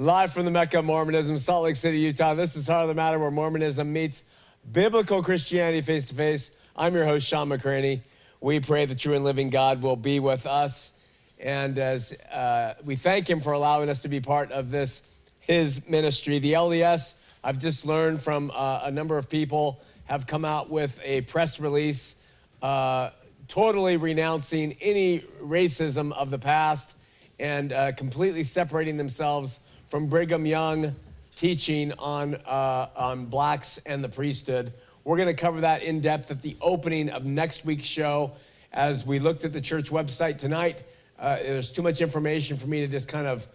live 0.00 0.32
from 0.32 0.46
the 0.46 0.50
Mecca 0.50 0.78
of 0.78 0.86
Mormonism, 0.86 1.36
Salt 1.36 1.64
Lake 1.64 1.76
City, 1.76 1.98
Utah. 1.98 2.32
This 2.32 2.56
is 2.56 2.66
Heart 2.66 2.84
of 2.84 2.88
the 2.88 2.94
Matter, 2.94 3.18
where 3.18 3.30
Mormonism 3.30 3.92
meets 3.92 4.24
biblical 4.72 5.22
Christianity 5.22 5.82
face 5.82 6.06
to 6.06 6.14
face. 6.14 6.52
I'm 6.74 6.94
your 6.94 7.04
host, 7.04 7.28
Shawn 7.28 7.50
McCraney. 7.50 8.00
We 8.40 8.60
pray 8.60 8.86
the 8.86 8.94
true 8.94 9.12
and 9.12 9.24
living 9.24 9.50
God 9.50 9.82
will 9.82 9.96
be 9.96 10.18
with 10.18 10.46
us. 10.46 10.94
And 11.38 11.76
as 11.78 12.14
uh, 12.32 12.72
we 12.82 12.96
thank 12.96 13.28
Him 13.28 13.40
for 13.40 13.52
allowing 13.52 13.90
us 13.90 14.00
to 14.00 14.08
be 14.08 14.20
part 14.20 14.50
of 14.52 14.70
this, 14.70 15.02
His 15.40 15.86
ministry. 15.86 16.38
The 16.38 16.54
LDS, 16.54 17.12
I've 17.44 17.58
just 17.58 17.84
learned 17.84 18.22
from 18.22 18.50
uh, 18.54 18.80
a 18.84 18.90
number 18.90 19.18
of 19.18 19.28
people, 19.28 19.82
have 20.06 20.26
come 20.26 20.46
out 20.46 20.70
with 20.70 20.98
a 21.04 21.20
press 21.22 21.60
release 21.60 22.16
uh, 22.62 23.10
totally 23.48 23.98
renouncing 23.98 24.78
any 24.80 25.20
racism 25.42 26.10
of 26.12 26.30
the 26.30 26.38
past 26.38 26.96
and 27.38 27.74
uh, 27.74 27.92
completely 27.92 28.44
separating 28.44 28.96
themselves 28.96 29.60
from 29.90 30.06
Brigham 30.06 30.46
Young 30.46 30.94
teaching 31.34 31.92
on, 31.98 32.36
uh, 32.46 32.86
on 32.94 33.26
blacks 33.26 33.78
and 33.78 34.04
the 34.04 34.08
priesthood. 34.08 34.72
We're 35.02 35.16
going 35.16 35.34
to 35.34 35.34
cover 35.34 35.62
that 35.62 35.82
in 35.82 36.00
depth 36.00 36.30
at 36.30 36.42
the 36.42 36.56
opening 36.60 37.10
of 37.10 37.24
next 37.24 37.64
week's 37.64 37.88
show. 37.88 38.30
As 38.72 39.04
we 39.04 39.18
looked 39.18 39.44
at 39.44 39.52
the 39.52 39.60
church 39.60 39.90
website 39.90 40.38
tonight, 40.38 40.84
uh, 41.18 41.38
there's 41.38 41.72
too 41.72 41.82
much 41.82 42.00
information 42.00 42.56
for 42.56 42.68
me 42.68 42.82
to 42.82 42.86
just 42.86 43.08
kind 43.08 43.26
of 43.26 43.48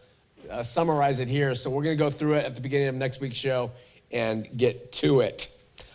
uh, 0.51 0.61
summarize 0.61 1.19
it 1.21 1.29
here. 1.29 1.55
So 1.55 1.69
we're 1.69 1.83
going 1.83 1.97
to 1.97 2.03
go 2.03 2.09
through 2.09 2.33
it 2.33 2.45
at 2.45 2.53
the 2.53 2.61
beginning 2.61 2.89
of 2.89 2.95
next 2.95 3.21
week's 3.21 3.37
show 3.37 3.71
and 4.11 4.45
get 4.57 4.91
to 4.93 5.21
it. 5.21 5.47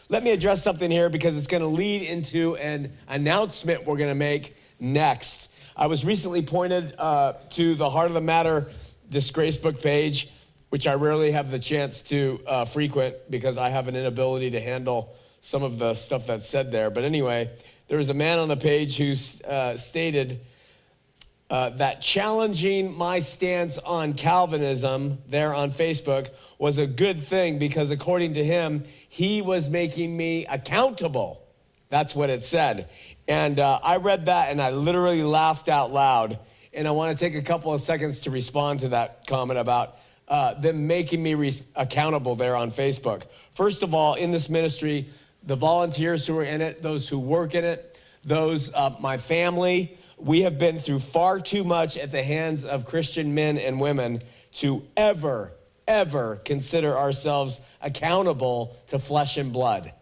Let 0.09 0.25
me 0.25 0.31
address 0.31 0.63
something 0.63 0.91
here 0.91 1.11
because 1.11 1.37
it's 1.37 1.49
going 1.49 1.63
to 1.63 1.69
lead 1.69 2.09
into 2.09 2.57
an 2.57 2.95
announcement 3.09 3.85
we're 3.85 3.99
going 3.99 4.09
to 4.09 4.15
make 4.15 4.57
next. 4.81 5.55
I 5.77 5.87
was 5.87 6.03
recently 6.03 6.41
pointed 6.41 6.95
uh, 6.97 7.35
to 7.51 7.75
the 7.75 7.91
Heart 7.91 8.09
of 8.09 8.15
the 8.15 8.23
Matter 8.23 8.71
disgrace 9.11 9.57
book 9.57 9.81
page, 9.83 10.31
which 10.71 10.87
I 10.87 10.95
rarely 10.95 11.33
have 11.33 11.51
the 11.51 11.59
chance 11.59 12.03
to 12.03 12.41
uh, 12.47 12.65
frequent 12.65 13.17
because 13.31 13.59
I 13.59 13.71
have 13.71 13.89
an 13.89 13.97
inability 13.97 14.51
to 14.53 14.61
handle 14.61 15.15
some 15.41 15.63
of 15.63 15.79
the 15.79 15.95
stuff 15.95 16.27
that's 16.27 16.49
said 16.49 16.71
there. 16.71 16.91
But 16.91 17.05
anyway, 17.05 17.51
there 17.89 17.99
was 17.99 18.11
a 18.11 18.15
man 18.15 18.39
on 18.39 18.49
the 18.49 18.57
page 18.57 18.97
who 18.97 19.15
uh, 19.49 19.75
stated 19.75 20.41
uh, 21.51 21.71
that 21.71 22.01
challenging 22.01 22.97
my 22.97 23.19
stance 23.19 23.79
on 23.79 24.15
Calvinism 24.15 25.19
there 25.29 25.53
on 25.53 25.71
Facebook 25.71 26.31
was 26.59 26.79
a 26.79 26.87
good 26.87 27.21
thing 27.21 27.59
because, 27.59 27.91
according 27.91 28.35
to 28.35 28.45
him, 28.45 28.85
he 29.09 29.43
was 29.43 29.69
making 29.69 30.17
me 30.17 30.47
accountable. 30.47 31.43
That's 31.89 32.15
what 32.15 32.31
it 32.31 32.45
said. 32.45 32.89
And 33.27 33.59
uh, 33.59 33.81
I 33.83 33.97
read 33.97 34.27
that 34.27 34.51
and 34.51 34.63
I 34.63 34.71
literally 34.71 35.25
laughed 35.25 35.69
out 35.69 35.91
loud 35.91 36.39
and 36.73 36.87
I 36.87 36.93
want 36.93 37.17
to 37.17 37.25
take 37.25 37.35
a 37.35 37.43
couple 37.43 37.73
of 37.73 37.81
seconds 37.81 38.23
to 38.23 38.31
respond 38.31 38.81
to 38.81 38.89
that 38.89 39.27
comment 39.27 39.59
about 39.59 39.97
uh, 40.29 40.55
them 40.55 40.87
making 40.87 41.23
me 41.23 41.35
re- 41.35 41.53
accountable 41.75 42.37
there 42.37 42.57
on 42.57 42.71
Facebook. 42.71 43.25
First 43.51 43.83
of 43.83 43.95
all, 43.95 44.15
in 44.15 44.31
this 44.31 44.49
ministry, 44.49 45.09
the 45.43 45.57
volunteers 45.57 46.27
who 46.27 46.39
are 46.39 46.45
in 46.45 46.61
it, 46.61 46.83
those 46.83 47.09
who 47.09 47.19
work 47.19 47.55
in 47.55 47.65
it, 47.65 48.01
those, 48.25 48.73
uh, 48.75 48.95
my 49.01 49.17
family, 49.17 49.97
we 50.19 50.43
have 50.43 50.59
been 50.59 50.79
through 50.79 51.01
far 51.01 51.41
too 51.41 51.65
much 51.65 51.97
at 51.97 52.13
the 52.13 52.23
hands 52.23 52.65
of 52.65 52.85
Christian 52.85 53.35
men 53.35 53.59
and 53.59 53.81
women 53.81 54.21
to 54.53 54.87
ever, 54.97 55.53
ever 55.89 56.37
consider 56.45 56.97
ourselves 56.97 57.61
accountable 57.81 58.77
to 58.89 58.99
flesh 58.99 59.37
and 59.37 59.53
blood. 59.53 59.93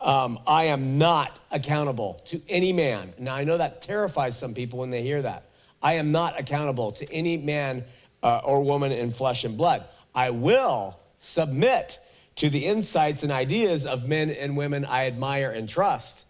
Um, 0.00 0.38
I 0.46 0.64
am 0.64 0.96
not 0.96 1.38
accountable 1.50 2.22
to 2.26 2.40
any 2.48 2.72
man. 2.72 3.12
Now, 3.18 3.34
I 3.34 3.44
know 3.44 3.58
that 3.58 3.82
terrifies 3.82 4.38
some 4.38 4.54
people 4.54 4.78
when 4.78 4.90
they 4.90 5.02
hear 5.02 5.20
that. 5.22 5.49
I 5.82 5.94
am 5.94 6.12
not 6.12 6.38
accountable 6.38 6.92
to 6.92 7.12
any 7.12 7.38
man 7.38 7.84
uh, 8.22 8.40
or 8.44 8.62
woman 8.62 8.92
in 8.92 9.10
flesh 9.10 9.44
and 9.44 9.56
blood. 9.56 9.84
I 10.14 10.30
will 10.30 10.98
submit 11.18 11.98
to 12.36 12.50
the 12.50 12.66
insights 12.66 13.22
and 13.22 13.32
ideas 13.32 13.86
of 13.86 14.08
men 14.08 14.30
and 14.30 14.56
women 14.56 14.84
I 14.84 15.06
admire 15.06 15.50
and 15.50 15.68
trust. 15.68 16.26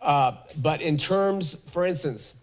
Uh, 0.00 0.32
but 0.56 0.82
in 0.82 0.96
terms, 0.96 1.54
for 1.70 1.84
instance, 1.84 2.34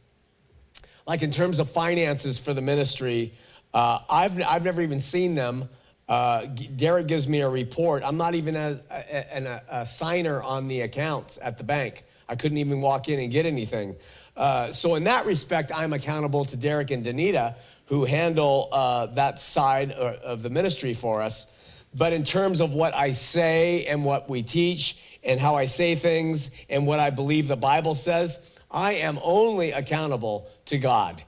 like 1.06 1.22
in 1.22 1.32
terms 1.32 1.60
of 1.60 1.70
finances 1.70 2.40
for 2.40 2.54
the 2.54 2.62
ministry, 2.62 3.34
uh, 3.74 4.00
I've, 4.10 4.42
I've 4.42 4.64
never 4.64 4.82
even 4.82 5.00
seen 5.00 5.36
them. 5.36 5.70
Uh, 6.08 6.46
Derek 6.46 7.08
gives 7.08 7.28
me 7.28 7.42
a 7.42 7.50
report. 7.50 8.04
I'm 8.06 8.18
not 8.18 8.36
even 8.36 8.56
a, 8.56 8.80
a, 8.92 9.38
a, 9.38 9.62
a 9.82 9.86
signer 9.86 10.42
on 10.42 10.68
the 10.68 10.82
accounts 10.82 11.40
at 11.42 11.58
the 11.58 11.64
bank. 11.64 12.04
I 12.28 12.36
couldn't 12.36 12.58
even 12.58 12.82
walk 12.82 13.10
in 13.10 13.20
and 13.20 13.32
get 13.32 13.46
anything. 13.46 13.96
Uh, 14.36 14.72
so, 14.72 14.96
in 14.96 15.04
that 15.04 15.26
respect, 15.26 15.72
I'm 15.74 15.94
accountable 15.94 16.46
to 16.46 16.58
Derek 16.58 16.92
and 16.92 17.06
Danita, 17.06 17.56
who 17.88 18.06
handle 18.06 18.70
uh, 18.72 19.08
that 19.08 19.40
side 19.40 19.92
of 19.92 20.42
the 20.42 20.50
ministry 20.50 20.94
for 20.94 21.22
us. 21.22 21.52
But 21.94 22.14
in 22.14 22.24
terms 22.24 22.60
of 22.60 22.74
what 22.74 22.96
I 22.96 23.14
say 23.14 23.86
and 23.86 24.04
what 24.04 24.28
we 24.28 24.42
teach 24.42 25.02
and 25.24 25.40
how 25.40 25.56
I 25.56 25.66
say 25.66 25.96
things 25.96 26.50
and 26.70 26.88
what 26.88 27.00
I 27.00 27.12
believe 27.12 27.48
the 27.48 27.56
Bible 27.56 27.96
says, 27.96 28.50
I 28.72 28.94
am 28.94 29.20
only 29.24 29.72
accountable 29.72 30.50
to 30.66 30.80
God 30.80 31.22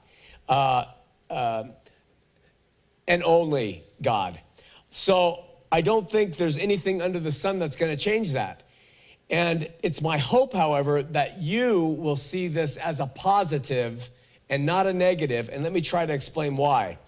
uh, 0.48 0.86
uh, 1.30 1.64
and 3.06 3.22
only 3.22 3.84
God. 4.02 4.40
So 4.90 5.44
I 5.70 5.80
don't 5.80 6.10
think 6.10 6.36
there's 6.36 6.58
anything 6.58 7.00
under 7.00 7.20
the 7.20 7.32
sun 7.32 7.58
that's 7.58 7.76
going 7.76 7.96
to 7.96 8.02
change 8.02 8.32
that. 8.32 8.62
And 9.28 9.68
it's 9.82 10.00
my 10.00 10.18
hope, 10.18 10.52
however, 10.52 11.02
that 11.02 11.40
you 11.40 11.96
will 11.98 12.16
see 12.16 12.48
this 12.48 12.76
as 12.76 13.00
a 13.00 13.06
positive 13.06 14.08
and 14.48 14.64
not 14.64 14.86
a 14.86 14.92
negative. 14.92 15.50
And 15.52 15.64
let 15.64 15.72
me 15.72 15.80
try 15.80 16.06
to 16.06 16.12
explain 16.12 16.56
why. 16.56 16.98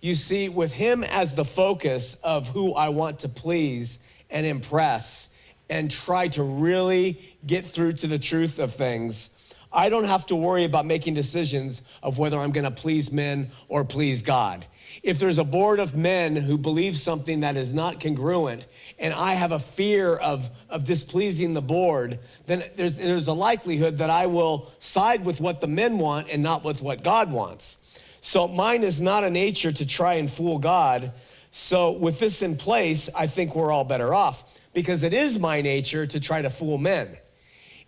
You 0.00 0.14
see, 0.14 0.48
with 0.48 0.74
him 0.74 1.02
as 1.02 1.34
the 1.34 1.44
focus 1.44 2.14
of 2.16 2.48
who 2.50 2.74
I 2.74 2.90
want 2.90 3.20
to 3.20 3.28
please 3.28 3.98
and 4.30 4.46
impress 4.46 5.30
and 5.68 5.90
try 5.90 6.28
to 6.28 6.42
really 6.42 7.20
get 7.46 7.64
through 7.64 7.94
to 7.94 8.06
the 8.06 8.18
truth 8.18 8.58
of 8.58 8.74
things, 8.74 9.30
I 9.72 9.88
don't 9.88 10.04
have 10.04 10.26
to 10.26 10.36
worry 10.36 10.64
about 10.64 10.86
making 10.86 11.14
decisions 11.14 11.82
of 12.02 12.18
whether 12.18 12.38
I'm 12.38 12.52
going 12.52 12.64
to 12.64 12.70
please 12.70 13.10
men 13.10 13.50
or 13.68 13.84
please 13.84 14.22
God 14.22 14.64
if 15.04 15.18
there's 15.18 15.38
a 15.38 15.44
board 15.44 15.80
of 15.80 15.94
men 15.94 16.34
who 16.34 16.56
believe 16.56 16.96
something 16.96 17.40
that 17.40 17.56
is 17.56 17.74
not 17.74 18.00
congruent 18.00 18.66
and 18.98 19.12
I 19.12 19.34
have 19.34 19.52
a 19.52 19.58
fear 19.58 20.16
of, 20.16 20.48
of 20.70 20.84
displeasing 20.84 21.52
the 21.52 21.60
board, 21.60 22.20
then 22.46 22.64
there's, 22.76 22.96
there's 22.96 23.28
a 23.28 23.34
likelihood 23.34 23.98
that 23.98 24.08
I 24.08 24.26
will 24.26 24.72
side 24.78 25.22
with 25.26 25.42
what 25.42 25.60
the 25.60 25.66
men 25.66 25.98
want 25.98 26.30
and 26.30 26.42
not 26.42 26.64
with 26.64 26.80
what 26.80 27.04
God 27.04 27.30
wants. 27.30 28.00
So 28.22 28.48
mine 28.48 28.82
is 28.82 28.98
not 28.98 29.24
a 29.24 29.30
nature 29.30 29.72
to 29.72 29.84
try 29.84 30.14
and 30.14 30.30
fool 30.30 30.58
God. 30.58 31.12
So 31.50 31.92
with 31.92 32.18
this 32.18 32.40
in 32.40 32.56
place, 32.56 33.10
I 33.14 33.26
think 33.26 33.54
we're 33.54 33.70
all 33.70 33.84
better 33.84 34.14
off 34.14 34.58
because 34.72 35.02
it 35.02 35.12
is 35.12 35.38
my 35.38 35.60
nature 35.60 36.06
to 36.06 36.18
try 36.18 36.40
to 36.40 36.48
fool 36.48 36.78
men. 36.78 37.14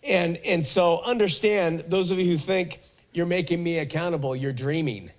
And, 0.04 0.36
and 0.44 0.66
so 0.66 1.00
understand, 1.00 1.84
those 1.88 2.10
of 2.10 2.18
you 2.18 2.26
who 2.26 2.36
think 2.36 2.78
you're 3.14 3.24
making 3.24 3.64
me 3.64 3.78
accountable, 3.78 4.36
you're 4.36 4.52
dreaming. 4.52 5.12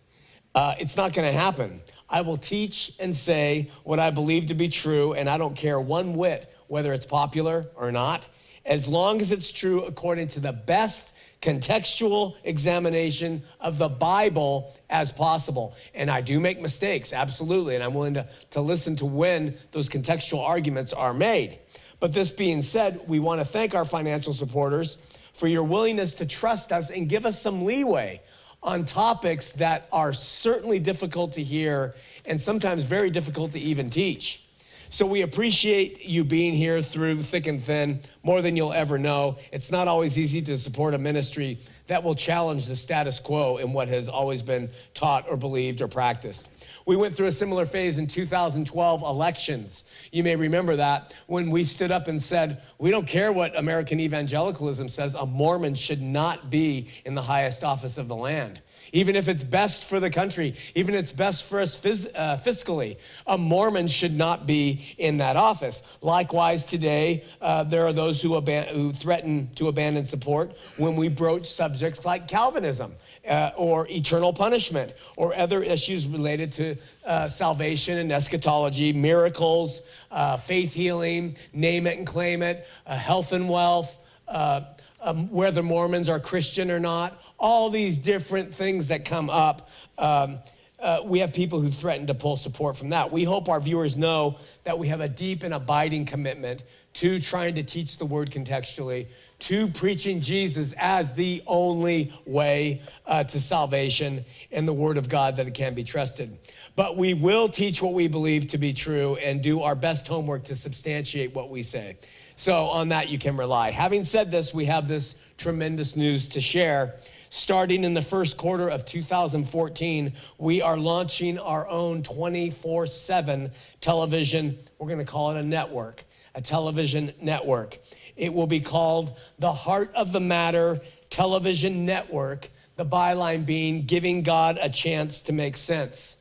Uh, 0.58 0.74
it's 0.80 0.98
not 0.98 1.14
going 1.14 1.32
to 1.32 1.38
happen. 1.40 1.80
I 2.10 2.22
will 2.22 2.36
teach 2.36 2.92
and 3.00 3.16
say 3.16 3.70
what 3.84 4.00
I 4.00 4.10
believe 4.10 4.48
to 4.48 4.56
be 4.56 4.70
true, 4.70 5.14
and 5.14 5.30
I 5.30 5.38
don't 5.38 5.56
care 5.56 5.80
one 5.80 6.16
whit 6.16 6.52
whether 6.66 6.94
it's 6.94 7.06
popular 7.06 7.66
or 7.76 7.92
not, 7.92 8.28
as 8.66 8.88
long 8.88 9.22
as 9.22 9.32
it's 9.32 9.52
true 9.52 9.84
according 9.84 10.30
to 10.30 10.40
the 10.40 10.52
best 10.52 11.16
contextual 11.44 12.38
examination 12.44 13.44
of 13.62 13.78
the 13.78 13.88
Bible 13.88 14.76
as 14.90 15.12
possible. 15.12 15.76
And 15.94 16.10
I 16.10 16.22
do 16.22 16.40
make 16.40 16.60
mistakes, 16.60 17.14
absolutely, 17.14 17.76
and 17.76 17.84
I'm 17.84 17.94
willing 17.94 18.16
to, 18.16 18.28
to 18.50 18.62
listen 18.62 18.96
to 18.96 19.06
when 19.06 19.56
those 19.74 19.90
contextual 19.90 20.42
arguments 20.42 20.92
are 20.92 21.14
made. 21.14 21.60
But 22.00 22.14
this 22.14 22.32
being 22.32 22.64
said, 22.64 23.02
we 23.06 23.20
want 23.20 23.42
to 23.42 23.46
thank 23.46 23.76
our 23.76 23.86
financial 23.86 24.34
supporters 24.34 24.98
for 25.34 25.46
your 25.48 25.64
willingness 25.64 26.16
to 26.16 26.26
trust 26.26 26.72
us 26.72 26.90
and 26.90 27.08
give 27.08 27.28
us 27.28 27.40
some 27.40 27.64
leeway 27.64 28.22
on 28.68 28.84
topics 28.84 29.54
that 29.54 29.88
are 29.94 30.12
certainly 30.12 30.78
difficult 30.78 31.32
to 31.32 31.42
hear 31.42 31.96
and 32.26 32.40
sometimes 32.40 32.84
very 32.84 33.10
difficult 33.10 33.54
to 33.54 33.60
even 33.60 33.90
teach. 33.90 34.44
So 34.90 35.06
we 35.06 35.22
appreciate 35.22 36.06
you 36.06 36.26
being 36.26 36.54
here 36.54 36.82
through 36.82 37.22
thick 37.22 37.48
and 37.48 37.64
thin, 37.64 38.02
more 38.24 38.42
than 38.42 38.58
you'll 38.58 38.74
ever 38.74 38.98
know. 38.98 39.38
It's 39.54 39.72
not 39.72 39.88
always 39.88 40.20
easy 40.20 40.42
to 40.44 40.58
support 40.58 40.94
a 40.94 40.98
ministry 40.98 41.60
that 41.88 42.04
will 42.04 42.16
challenge 42.16 42.68
the 42.68 42.76
status 42.76 43.20
quo 43.20 43.58
in 43.58 43.72
what 43.72 43.88
has 43.88 44.10
always 44.10 44.42
been 44.42 44.70
taught 44.94 45.26
or 45.30 45.38
believed 45.38 45.82
or 45.82 45.88
practiced. 45.88 46.50
We 46.88 46.96
went 46.96 47.16
through 47.16 47.28
a 47.28 47.32
similar 47.32 47.66
phase 47.66 47.98
in 47.98 48.08
2012 48.08 49.02
elections. 49.04 49.84
You 50.12 50.24
may 50.24 50.36
remember 50.36 50.78
that 50.78 51.14
when 51.28 51.52
we 51.52 51.64
stood 51.64 51.92
up 51.92 52.08
and 52.08 52.24
said, 52.24 52.62
We 52.80 52.90
don't 52.90 53.06
care 53.06 53.32
what 53.32 53.58
American 53.60 54.00
evangelicalism 54.00 54.90
says, 54.90 55.14
a 55.14 55.26
Mormon 55.26 55.76
should 55.76 56.02
not 56.02 56.50
be 56.50 56.90
in 57.06 57.14
the 57.14 57.22
highest 57.22 57.64
office 57.64 57.98
of 57.98 58.08
the 58.08 58.16
land 58.16 58.62
even 58.94 59.18
if 59.18 59.28
it's 59.28 59.44
best 59.44 59.90
for 59.90 60.00
the 60.00 60.10
country, 60.10 60.56
even 60.74 60.96
if 60.96 61.02
it's 61.02 61.12
best 61.12 61.44
for 61.50 61.60
us 61.60 61.78
phys- 61.78 62.10
uh, 62.16 62.38
fiscally. 62.38 62.98
A 63.26 63.38
Mormon 63.38 63.88
should 63.88 64.14
not 64.14 64.48
be 64.48 64.96
in 64.98 65.18
that 65.18 65.36
office. 65.36 65.84
Likewise, 66.02 66.66
today, 66.66 67.26
uh, 67.42 67.66
there 67.66 67.86
are 67.86 67.92
those 67.92 68.22
who, 68.22 68.30
aban- 68.40 68.68
who 68.68 68.94
threaten 68.94 69.50
to 69.56 69.68
abandon 69.68 70.06
support 70.06 70.56
when 70.78 70.96
we 70.96 71.10
broach 71.10 71.48
subjects 71.48 71.68
subjects 71.78 72.06
like 72.06 72.28
Calvinism 72.28 72.96
uh, 73.28 73.52
or 73.58 73.88
eternal 73.90 74.34
punishment 74.34 74.94
or 75.16 75.36
other 75.36 75.62
issues 75.64 76.08
related 76.08 76.52
to 76.54 76.76
uh, 77.06 77.28
salvation 77.28 77.98
and 77.98 78.12
eschatology, 78.12 78.94
miracles, 78.94 79.82
uh, 80.12 80.38
faith 80.38 80.74
healing, 80.74 81.38
name 81.54 81.88
it 81.88 81.98
and 81.98 82.08
claim 82.08 82.42
it, 82.42 82.68
uh, 82.86 82.96
health 82.96 83.34
and 83.34 83.50
wealth, 83.50 83.98
uh, 84.28 84.62
um, 85.02 85.30
whether 85.30 85.62
Mormons 85.62 86.10
are 86.10 86.20
Christian 86.20 86.72
or 86.72 86.80
not, 86.80 87.22
all 87.40 87.70
these 87.70 88.00
different 88.00 88.54
things 88.54 88.88
that 88.88 89.06
come 89.06 89.30
up. 89.30 89.70
Um, 89.98 90.40
uh, 90.80 91.00
we 91.06 91.20
have 91.20 91.34
people 91.34 91.60
who 91.60 91.70
threaten 91.70 92.08
to 92.08 92.14
pull 92.14 92.36
support 92.36 92.78
from 92.78 92.90
that. 92.90 93.12
We 93.12 93.24
hope 93.24 93.50
our 93.50 93.60
viewers 93.60 93.98
know 93.98 94.38
that 94.64 94.78
we 94.78 94.90
have 94.90 95.02
a 95.02 95.10
deep 95.10 95.44
and 95.44 95.54
abiding 95.54 96.06
commitment 96.06 96.62
to 96.94 97.20
trying 97.20 97.56
to 97.56 97.64
teach 97.64 97.98
the 97.98 98.06
word 98.06 98.32
contextually, 98.32 99.08
to 99.40 99.68
preaching 99.68 100.20
Jesus 100.20 100.74
as 100.78 101.14
the 101.14 101.44
only 101.46 102.12
way 102.26 102.82
uh, 103.06 103.24
to 103.24 103.40
salvation 103.40 104.26
and 104.52 104.68
the 104.68 104.74
word 104.74 104.98
of 104.98 105.10
God 105.10 105.38
that 105.38 105.48
it 105.48 105.54
can 105.54 105.74
be 105.74 105.84
trusted. 105.84 106.38
But 106.76 106.98
we 106.98 107.14
will 107.14 107.48
teach 107.48 107.82
what 107.82 107.94
we 107.94 108.08
believe 108.08 108.48
to 108.50 108.58
be 108.58 108.74
true 108.74 109.16
and 109.18 109.42
do 109.42 109.62
our 109.62 109.76
best 109.76 110.08
homework 110.08 110.46
to 110.46 110.56
substantiate 110.56 111.34
what 111.34 111.50
we 111.50 111.64
say. 111.64 111.98
So, 112.36 112.66
on 112.66 112.90
that, 112.90 113.10
you 113.10 113.18
can 113.18 113.36
rely. 113.36 113.72
Having 113.72 114.04
said 114.04 114.30
this, 114.30 114.54
we 114.54 114.66
have 114.66 114.88
this 114.88 115.16
tremendous 115.38 115.96
news 115.96 116.30
to 116.30 116.42
share. 116.42 116.96
Starting 117.30 117.84
in 117.84 117.94
the 117.94 118.02
first 118.02 118.38
quarter 118.38 118.70
of 118.70 118.86
2014, 118.86 120.14
we 120.38 120.62
are 120.62 120.78
launching 120.78 121.40
our 121.40 121.68
own 121.68 122.04
24 122.04 122.88
7 122.88 123.52
television. 123.82 124.58
We're 124.78 124.88
going 124.88 125.00
to 125.00 125.12
call 125.12 125.36
it 125.36 125.44
a 125.44 125.48
network, 125.48 126.04
a 126.36 126.42
television 126.42 127.12
network. 127.20 127.80
It 128.18 128.34
will 128.34 128.48
be 128.48 128.60
called 128.60 129.18
the 129.40 129.54
Heart 129.54 129.94
of 129.96 130.12
the 130.12 130.20
Matter 130.20 130.82
Television 131.10 131.86
Network, 131.86 132.50
the 132.76 132.86
byline 132.86 133.46
being 133.46 133.84
giving 133.84 134.24
God 134.24 134.60
a 134.62 134.70
chance 134.70 135.22
to 135.22 135.34
make 135.34 135.56
sense. 135.56 136.18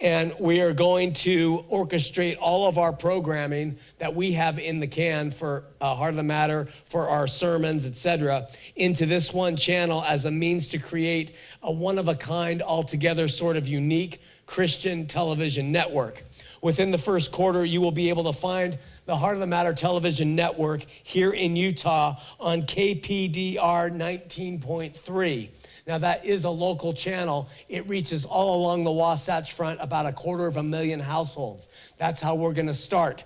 And 0.00 0.32
we 0.40 0.62
are 0.62 0.72
going 0.72 1.12
to 1.12 1.64
orchestrate 1.70 2.38
all 2.40 2.66
of 2.66 2.78
our 2.78 2.92
programming 2.92 3.76
that 3.98 4.14
we 4.14 4.32
have 4.32 4.58
in 4.58 4.80
the 4.80 4.86
can 4.86 5.30
for 5.30 5.64
uh, 5.78 5.94
heart 5.94 6.10
of 6.10 6.16
the 6.16 6.22
matter 6.22 6.68
for 6.86 7.10
our 7.10 7.26
sermons 7.26 7.84
etc 7.84 8.48
into 8.76 9.04
this 9.04 9.34
one 9.34 9.56
channel 9.56 10.02
as 10.06 10.24
a 10.24 10.30
means 10.30 10.70
to 10.70 10.78
create 10.78 11.36
a 11.62 11.70
one 11.70 11.98
of 11.98 12.08
a 12.08 12.14
kind 12.14 12.62
altogether 12.62 13.28
sort 13.28 13.58
of 13.58 13.68
unique 13.68 14.22
christian 14.46 15.06
television 15.06 15.70
network. 15.70 16.24
Within 16.62 16.92
the 16.92 16.98
first 16.98 17.30
quarter 17.30 17.62
you 17.62 17.82
will 17.82 17.92
be 17.92 18.08
able 18.08 18.24
to 18.24 18.32
find 18.32 18.78
the 19.10 19.16
Heart 19.16 19.34
of 19.34 19.40
the 19.40 19.46
Matter 19.48 19.74
television 19.74 20.36
network 20.36 20.82
here 21.02 21.32
in 21.32 21.56
Utah 21.56 22.14
on 22.38 22.62
KPDR 22.62 23.56
19.3. 23.56 25.48
Now, 25.84 25.98
that 25.98 26.24
is 26.24 26.44
a 26.44 26.50
local 26.50 26.92
channel. 26.92 27.48
It 27.68 27.88
reaches 27.88 28.24
all 28.24 28.62
along 28.62 28.84
the 28.84 28.92
Wasatch 28.92 29.52
Front, 29.52 29.80
about 29.82 30.06
a 30.06 30.12
quarter 30.12 30.46
of 30.46 30.58
a 30.58 30.62
million 30.62 31.00
households. 31.00 31.68
That's 31.98 32.20
how 32.20 32.36
we're 32.36 32.52
going 32.52 32.68
to 32.68 32.74
start. 32.74 33.24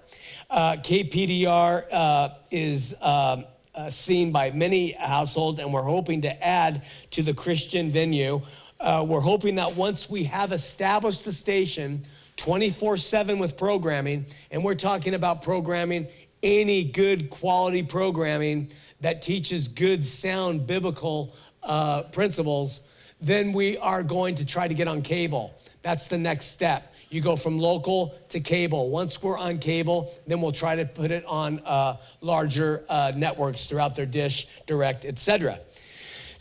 Uh, 0.48 0.76
KPDR 0.76 1.84
uh, 1.92 2.28
is 2.50 2.96
uh, 3.02 3.42
uh, 3.74 3.90
seen 3.90 4.32
by 4.32 4.52
many 4.52 4.92
households, 4.92 5.58
and 5.58 5.70
we're 5.70 5.82
hoping 5.82 6.22
to 6.22 6.46
add 6.46 6.82
to 7.10 7.22
the 7.22 7.34
Christian 7.34 7.90
venue. 7.90 8.40
Uh, 8.80 9.04
we're 9.06 9.20
hoping 9.20 9.56
that 9.56 9.76
once 9.76 10.08
we 10.08 10.24
have 10.24 10.50
established 10.50 11.26
the 11.26 11.32
station 11.32 12.06
24 12.36 12.96
7 12.96 13.38
with 13.38 13.56
programming, 13.56 14.26
and 14.50 14.64
we're 14.64 14.74
talking 14.74 15.14
about 15.14 15.42
programming, 15.42 16.08
any 16.42 16.84
good 16.84 17.30
quality 17.30 17.82
programming 17.82 18.70
that 19.00 19.22
teaches 19.22 19.68
good, 19.68 20.04
sound 20.04 20.66
biblical 20.66 21.34
uh, 21.62 22.02
principles, 22.12 22.88
then 23.20 23.52
we 23.52 23.76
are 23.78 24.02
going 24.02 24.34
to 24.34 24.46
try 24.46 24.68
to 24.68 24.74
get 24.74 24.88
on 24.88 25.02
cable. 25.02 25.58
That's 25.82 26.08
the 26.08 26.18
next 26.18 26.46
step. 26.46 26.94
You 27.10 27.20
go 27.20 27.36
from 27.36 27.58
local 27.58 28.14
to 28.30 28.40
cable. 28.40 28.90
Once 28.90 29.22
we're 29.22 29.38
on 29.38 29.58
cable, 29.58 30.12
then 30.26 30.40
we'll 30.40 30.52
try 30.52 30.76
to 30.76 30.84
put 30.84 31.10
it 31.10 31.24
on 31.26 31.60
uh, 31.64 31.96
larger 32.20 32.84
uh, 32.88 33.12
networks 33.16 33.66
throughout 33.66 33.94
their 33.94 34.06
dish, 34.06 34.48
direct, 34.66 35.04
etc. 35.04 35.60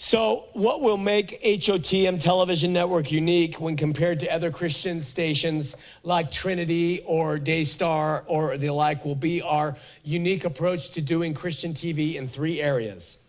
So, 0.06 0.50
what 0.52 0.82
will 0.82 0.98
make 0.98 1.42
HOTM 1.44 2.22
Television 2.22 2.74
Network 2.74 3.10
unique 3.10 3.62
when 3.62 3.78
compared 3.78 4.20
to 4.20 4.30
other 4.30 4.52
Christian 4.52 5.02
stations 5.02 5.78
like 6.04 6.30
Trinity 6.30 7.02
or 7.06 7.40
Daystar 7.40 8.26
or 8.28 8.58
the 8.58 8.72
like 8.72 9.06
will 9.06 9.16
be 9.16 9.42
our 9.42 9.78
unique 10.04 10.44
approach 10.44 10.92
to 10.92 11.02
doing 11.02 11.34
Christian 11.34 11.74
TV 11.74 12.16
in 12.16 12.28
three 12.28 12.62
areas 12.62 13.20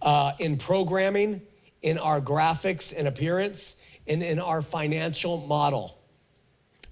uh, 0.00 0.32
in 0.38 0.56
programming, 0.56 1.42
in 1.82 1.98
our 1.98 2.18
graphics 2.18 2.94
and 2.96 3.06
appearance, 3.06 3.76
and 4.08 4.22
in 4.22 4.38
our 4.38 4.62
financial 4.62 5.36
model. 5.46 5.98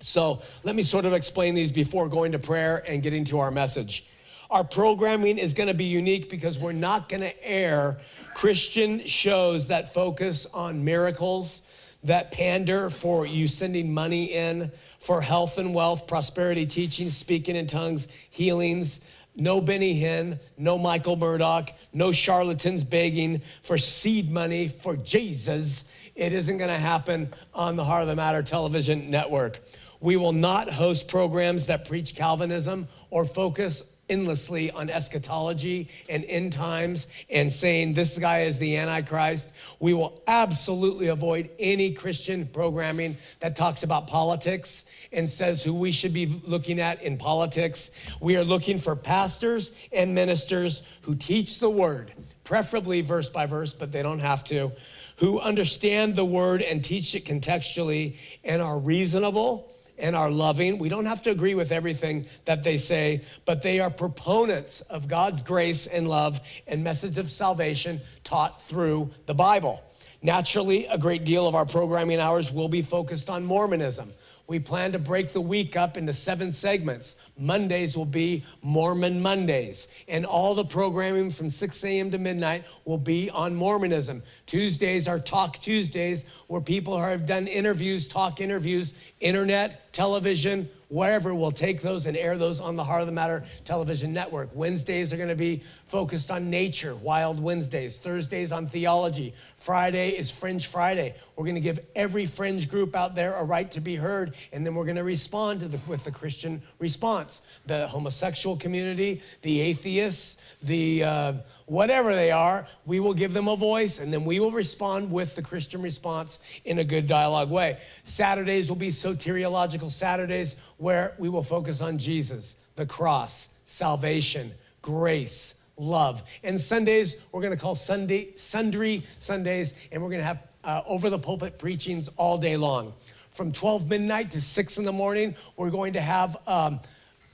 So 0.00 0.42
let 0.64 0.76
me 0.76 0.82
sort 0.82 1.06
of 1.06 1.14
explain 1.14 1.54
these 1.54 1.72
before 1.72 2.10
going 2.10 2.32
to 2.32 2.38
prayer 2.38 2.84
and 2.86 3.02
getting 3.02 3.24
to 3.24 3.38
our 3.38 3.50
message. 3.50 4.04
Our 4.50 4.64
programming 4.64 5.38
is 5.38 5.54
going 5.54 5.68
to 5.68 5.74
be 5.74 5.84
unique 5.84 6.28
because 6.28 6.58
we're 6.58 6.72
not 6.72 7.08
going 7.08 7.20
to 7.20 7.48
air 7.48 8.00
Christian 8.34 8.98
shows 9.04 9.68
that 9.68 9.94
focus 9.94 10.44
on 10.46 10.84
miracles, 10.84 11.62
that 12.02 12.32
pander 12.32 12.90
for 12.90 13.24
you 13.24 13.46
sending 13.46 13.94
money 13.94 14.24
in, 14.24 14.72
for 14.98 15.20
health 15.20 15.58
and 15.58 15.72
wealth, 15.72 16.08
prosperity 16.08 16.66
teaching, 16.66 17.10
speaking 17.10 17.54
in 17.54 17.68
tongues, 17.68 18.08
healings, 18.30 19.00
no 19.36 19.60
Benny 19.60 20.00
Hinn, 20.00 20.40
no 20.58 20.78
Michael 20.78 21.14
Murdock, 21.14 21.70
no 21.92 22.10
charlatans 22.10 22.82
begging 22.82 23.42
for 23.62 23.78
seed 23.78 24.32
money 24.32 24.66
for 24.66 24.96
Jesus. 24.96 25.84
It 26.16 26.32
isn't 26.32 26.58
going 26.58 26.70
to 26.70 26.76
happen 26.76 27.32
on 27.54 27.76
the 27.76 27.84
Heart 27.84 28.02
of 28.02 28.08
the 28.08 28.16
Matter 28.16 28.42
television 28.42 29.10
network. 29.10 29.60
We 30.00 30.16
will 30.16 30.32
not 30.32 30.68
host 30.68 31.06
programs 31.08 31.66
that 31.66 31.86
preach 31.86 32.16
Calvinism 32.16 32.88
or 33.10 33.24
focus 33.24 33.89
endlessly 34.10 34.70
on 34.72 34.90
eschatology 34.90 35.88
and 36.10 36.24
end 36.26 36.52
times 36.52 37.06
and 37.30 37.50
saying 37.50 37.94
this 37.94 38.18
guy 38.18 38.40
is 38.40 38.58
the 38.58 38.76
Antichrist. 38.76 39.54
We 39.78 39.94
will 39.94 40.20
absolutely 40.26 41.06
avoid 41.06 41.48
any 41.58 41.92
Christian 41.92 42.46
programming 42.46 43.16
that 43.38 43.56
talks 43.56 43.84
about 43.84 44.08
politics 44.08 44.84
and 45.12 45.30
says 45.30 45.62
who 45.62 45.72
we 45.72 45.92
should 45.92 46.12
be 46.12 46.26
looking 46.46 46.80
at 46.80 47.02
in 47.02 47.16
politics. 47.16 47.90
We 48.20 48.36
are 48.36 48.44
looking 48.44 48.78
for 48.78 48.96
pastors 48.96 49.72
and 49.92 50.14
ministers 50.14 50.82
who 51.02 51.14
teach 51.14 51.60
the 51.60 51.70
word, 51.70 52.12
preferably 52.44 53.00
verse 53.00 53.30
by 53.30 53.46
verse, 53.46 53.72
but 53.72 53.92
they 53.92 54.02
don't 54.02 54.18
have 54.18 54.44
to, 54.44 54.72
who 55.16 55.40
understand 55.40 56.16
the 56.16 56.24
word 56.24 56.62
and 56.62 56.82
teach 56.84 57.14
it 57.14 57.24
contextually 57.24 58.16
and 58.44 58.60
are 58.60 58.78
reasonable 58.78 59.72
and 60.00 60.16
are 60.16 60.30
loving. 60.30 60.78
We 60.78 60.88
don't 60.88 61.06
have 61.06 61.22
to 61.22 61.30
agree 61.30 61.54
with 61.54 61.72
everything 61.72 62.26
that 62.44 62.64
they 62.64 62.76
say, 62.76 63.22
but 63.44 63.62
they 63.62 63.80
are 63.80 63.90
proponents 63.90 64.80
of 64.82 65.08
God's 65.08 65.42
grace 65.42 65.86
and 65.86 66.08
love 66.08 66.40
and 66.66 66.82
message 66.82 67.18
of 67.18 67.30
salvation 67.30 68.00
taught 68.24 68.62
through 68.62 69.10
the 69.26 69.34
Bible. 69.34 69.82
Naturally, 70.22 70.86
a 70.86 70.98
great 70.98 71.24
deal 71.24 71.48
of 71.48 71.54
our 71.54 71.64
programming 71.64 72.18
hours 72.18 72.52
will 72.52 72.68
be 72.68 72.82
focused 72.82 73.30
on 73.30 73.44
Mormonism. 73.44 74.12
We 74.50 74.58
plan 74.58 74.90
to 74.90 74.98
break 74.98 75.32
the 75.32 75.40
week 75.40 75.76
up 75.76 75.96
into 75.96 76.12
seven 76.12 76.52
segments. 76.52 77.14
Mondays 77.38 77.96
will 77.96 78.04
be 78.04 78.44
Mormon 78.62 79.22
Mondays, 79.22 79.86
and 80.08 80.26
all 80.26 80.56
the 80.56 80.64
programming 80.64 81.30
from 81.30 81.50
6 81.50 81.84
a.m. 81.84 82.10
to 82.10 82.18
midnight 82.18 82.64
will 82.84 82.98
be 82.98 83.30
on 83.30 83.54
Mormonism. 83.54 84.24
Tuesdays 84.46 85.06
are 85.06 85.20
Talk 85.20 85.60
Tuesdays, 85.60 86.26
where 86.48 86.60
people 86.60 86.98
have 86.98 87.26
done 87.26 87.46
interviews, 87.46 88.08
talk 88.08 88.40
interviews, 88.40 88.92
internet, 89.20 89.92
television, 89.92 90.68
wherever, 90.90 91.34
we'll 91.34 91.50
take 91.52 91.80
those 91.80 92.06
and 92.06 92.16
air 92.16 92.36
those 92.36 92.60
on 92.60 92.76
the 92.76 92.84
Heart 92.84 93.02
of 93.02 93.06
the 93.06 93.12
Matter 93.12 93.44
television 93.64 94.12
network. 94.12 94.50
Wednesdays 94.54 95.12
are 95.12 95.16
going 95.16 95.28
to 95.28 95.36
be 95.36 95.62
focused 95.86 96.30
on 96.30 96.50
nature, 96.50 96.94
Wild 96.96 97.40
Wednesdays. 97.40 97.98
Thursdays 97.98 98.52
on 98.52 98.66
theology. 98.66 99.32
Friday 99.56 100.10
is 100.10 100.30
Fringe 100.30 100.66
Friday. 100.66 101.14
We're 101.36 101.44
going 101.44 101.54
to 101.54 101.60
give 101.60 101.78
every 101.94 102.26
fringe 102.26 102.68
group 102.68 102.94
out 102.94 103.14
there 103.14 103.34
a 103.34 103.44
right 103.44 103.70
to 103.70 103.80
be 103.80 103.96
heard, 103.96 104.34
and 104.52 104.66
then 104.66 104.74
we're 104.74 104.84
going 104.84 104.96
to 104.96 105.04
respond 105.04 105.60
to 105.60 105.68
the, 105.68 105.80
with 105.86 106.04
the 106.04 106.10
Christian 106.10 106.60
response. 106.78 107.40
The 107.66 107.86
homosexual 107.86 108.56
community, 108.56 109.22
the 109.42 109.60
atheists, 109.60 110.42
the 110.62 111.04
uh, 111.04 111.32
whatever 111.70 112.16
they 112.16 112.32
are, 112.32 112.66
we 112.84 112.98
will 112.98 113.14
give 113.14 113.32
them 113.32 113.46
a 113.46 113.54
voice 113.54 114.00
and 114.00 114.12
then 114.12 114.24
we 114.24 114.40
will 114.40 114.50
respond 114.50 115.08
with 115.08 115.36
the 115.36 115.42
Christian 115.42 115.80
response 115.80 116.40
in 116.64 116.80
a 116.80 116.84
good 116.84 117.06
dialogue 117.06 117.48
way. 117.48 117.78
Saturdays 118.02 118.68
will 118.68 118.76
be 118.76 118.88
soteriological 118.88 119.88
Saturdays 119.88 120.56
where 120.78 121.14
we 121.16 121.28
will 121.28 121.44
focus 121.44 121.80
on 121.80 121.96
Jesus, 121.96 122.56
the 122.74 122.84
cross, 122.86 123.54
salvation, 123.66 124.52
grace, 124.82 125.62
love. 125.76 126.24
And 126.42 126.60
Sundays, 126.60 127.18
we're 127.30 127.40
going 127.40 127.56
to 127.56 127.62
call 127.62 127.76
Sunday 127.76 128.34
sundry 128.34 129.04
Sundays 129.20 129.74
and 129.92 130.02
we're 130.02 130.10
going 130.10 130.22
to 130.22 130.26
have 130.26 130.42
uh, 130.64 130.82
over 130.88 131.08
the 131.08 131.20
pulpit 131.20 131.56
preachings 131.56 132.08
all 132.16 132.36
day 132.36 132.56
long. 132.56 132.94
From 133.30 133.52
12 133.52 133.88
midnight 133.88 134.32
to 134.32 134.40
6 134.42 134.78
in 134.78 134.84
the 134.84 134.92
morning, 134.92 135.36
we're 135.56 135.70
going 135.70 135.92
to 135.92 136.00
have 136.00 136.36
um, 136.48 136.80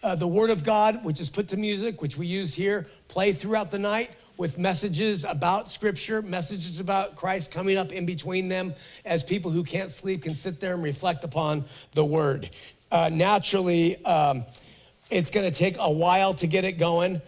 uh, 0.03 0.15
the 0.15 0.29
Word 0.29 0.51
of 0.51 0.63
God, 0.63 1.07
which 1.07 1.23
is 1.23 1.31
put 1.31 1.49
to 1.49 1.57
music, 1.57 2.03
which 2.03 2.19
we 2.19 2.27
use 2.27 2.53
here, 2.53 2.87
play 3.09 3.33
throughout 3.33 3.71
the 3.71 3.79
night. 3.79 4.11
With 4.37 4.59
messages 4.59 5.25
about 5.25 5.71
Scripture, 5.71 6.23
messages 6.23 6.81
about 6.81 7.17
Christ 7.17 7.51
coming 7.51 7.77
up 7.77 7.93
in 7.93 8.07
between 8.07 8.49
them 8.49 8.75
as 9.05 9.25
people 9.25 9.51
who 9.51 9.65
can't 9.65 9.91
sleep 9.91 10.23
can 10.23 10.35
sit 10.35 10.61
there 10.61 10.75
and 10.75 10.83
reflect 10.83 11.25
upon 11.25 11.65
the 11.95 12.05
Word. 12.05 12.51
Uh, 12.91 13.11
naturally, 13.13 14.05
um, 14.05 14.45
it's 15.11 15.31
going 15.31 15.51
to 15.51 15.57
take 15.57 15.77
a 15.79 15.91
while 15.91 16.35
to 16.35 16.47
get 16.47 16.65
it 16.65 16.79
going. 16.79 17.21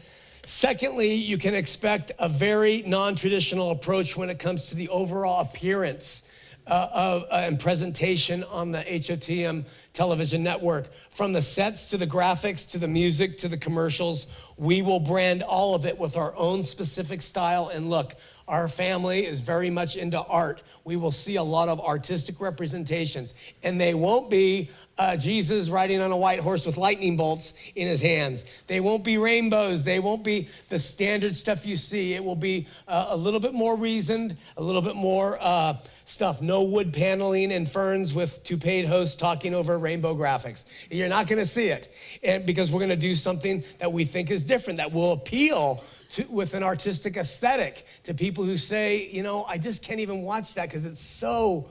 Secondly, 0.44 1.14
you 1.14 1.36
can 1.36 1.54
expect 1.54 2.12
a 2.18 2.28
very 2.28 2.82
non 2.86 3.14
traditional 3.16 3.70
approach 3.70 4.16
when 4.16 4.30
it 4.30 4.38
comes 4.38 4.68
to 4.70 4.74
the 4.74 4.88
overall 4.88 5.40
appearance 5.40 6.28
uh, 6.66 6.88
of, 6.92 7.22
uh, 7.24 7.44
and 7.46 7.58
presentation 7.58 8.44
on 8.44 8.72
the 8.72 8.78
HOTM 8.78 9.64
television 9.98 10.44
network. 10.44 10.88
From 11.10 11.32
the 11.32 11.42
sets 11.42 11.90
to 11.90 11.96
the 11.96 12.06
graphics 12.06 12.70
to 12.70 12.78
the 12.78 12.86
music 12.86 13.36
to 13.38 13.48
the 13.48 13.56
commercials, 13.56 14.28
we 14.56 14.80
will 14.80 15.00
brand 15.00 15.42
all 15.42 15.74
of 15.74 15.84
it 15.86 15.98
with 15.98 16.16
our 16.16 16.32
own 16.36 16.62
specific 16.62 17.20
style 17.20 17.68
and 17.74 17.90
look. 17.90 18.14
Our 18.46 18.68
family 18.68 19.26
is 19.26 19.40
very 19.40 19.70
much 19.70 19.96
into 19.96 20.22
art. 20.22 20.62
We 20.84 20.94
will 20.94 21.10
see 21.10 21.34
a 21.34 21.42
lot 21.42 21.68
of 21.68 21.80
artistic 21.80 22.40
representations, 22.40 23.34
and 23.64 23.80
they 23.80 23.92
won't 23.92 24.30
be 24.30 24.70
uh, 24.98 25.16
Jesus 25.16 25.70
riding 25.70 26.00
on 26.00 26.10
a 26.10 26.16
white 26.16 26.40
horse 26.40 26.66
with 26.66 26.76
lightning 26.76 27.16
bolts 27.16 27.54
in 27.74 27.86
his 27.86 28.02
hands. 28.02 28.44
They 28.66 28.80
won't 28.80 29.04
be 29.04 29.16
rainbows. 29.16 29.84
They 29.84 30.00
won't 30.00 30.24
be 30.24 30.48
the 30.68 30.78
standard 30.78 31.36
stuff 31.36 31.66
you 31.66 31.76
see. 31.76 32.14
It 32.14 32.24
will 32.24 32.36
be 32.36 32.66
uh, 32.88 33.06
a 33.10 33.16
little 33.16 33.40
bit 33.40 33.54
more 33.54 33.76
reasoned, 33.76 34.36
a 34.56 34.62
little 34.62 34.82
bit 34.82 34.96
more 34.96 35.38
uh, 35.40 35.76
stuff. 36.04 36.42
No 36.42 36.64
wood 36.64 36.92
paneling 36.92 37.52
and 37.52 37.68
ferns 37.68 38.12
with 38.12 38.42
two 38.42 38.56
paid 38.56 38.86
hosts 38.86 39.14
talking 39.14 39.54
over 39.54 39.78
rainbow 39.78 40.14
graphics. 40.14 40.64
You're 40.90 41.08
not 41.08 41.28
going 41.28 41.38
to 41.38 41.46
see 41.46 41.68
it, 41.68 41.94
and 42.22 42.44
because 42.44 42.70
we're 42.72 42.80
going 42.80 42.90
to 42.90 42.96
do 42.96 43.14
something 43.14 43.64
that 43.78 43.92
we 43.92 44.04
think 44.04 44.30
is 44.30 44.44
different 44.44 44.78
that 44.78 44.92
will 44.92 45.12
appeal 45.12 45.84
to, 46.10 46.24
with 46.28 46.54
an 46.54 46.62
artistic 46.62 47.16
aesthetic 47.16 47.86
to 48.04 48.14
people 48.14 48.44
who 48.44 48.56
say, 48.56 49.08
you 49.10 49.22
know, 49.22 49.44
I 49.44 49.58
just 49.58 49.84
can't 49.84 50.00
even 50.00 50.22
watch 50.22 50.54
that 50.54 50.68
because 50.68 50.86
it's 50.86 51.02
so, 51.02 51.68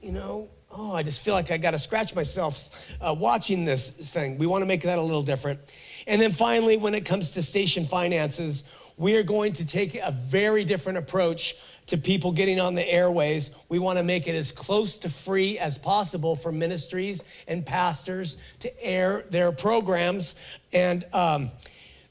you 0.00 0.12
know, 0.12 0.48
oh, 0.76 0.94
I 0.94 1.02
just 1.02 1.22
feel 1.22 1.34
like 1.34 1.50
I 1.50 1.56
got 1.56 1.70
to 1.70 1.78
scratch 1.78 2.14
myself 2.14 2.96
uh, 3.00 3.14
watching 3.16 3.64
this 3.64 3.90
thing. 3.90 4.38
We 4.38 4.46
want 4.46 4.62
to 4.62 4.66
make 4.66 4.82
that 4.82 4.98
a 4.98 5.02
little 5.02 5.22
different. 5.22 5.60
And 6.06 6.20
then 6.20 6.32
finally, 6.32 6.76
when 6.76 6.94
it 6.94 7.04
comes 7.04 7.32
to 7.32 7.42
station 7.42 7.86
finances, 7.86 8.64
we 8.96 9.16
are 9.16 9.22
going 9.22 9.52
to 9.54 9.66
take 9.66 9.94
a 9.94 10.10
very 10.10 10.64
different 10.64 10.98
approach 10.98 11.56
to 11.86 11.98
people 11.98 12.32
getting 12.32 12.60
on 12.60 12.74
the 12.74 12.88
airways. 12.88 13.50
We 13.68 13.78
want 13.78 13.98
to 13.98 14.04
make 14.04 14.26
it 14.26 14.34
as 14.34 14.52
close 14.52 14.98
to 14.98 15.08
free 15.08 15.58
as 15.58 15.78
possible 15.78 16.34
for 16.34 16.50
ministries 16.50 17.24
and 17.46 17.64
pastors 17.64 18.36
to 18.60 18.84
air 18.84 19.24
their 19.30 19.52
programs. 19.52 20.34
And 20.72 21.04
um, 21.12 21.50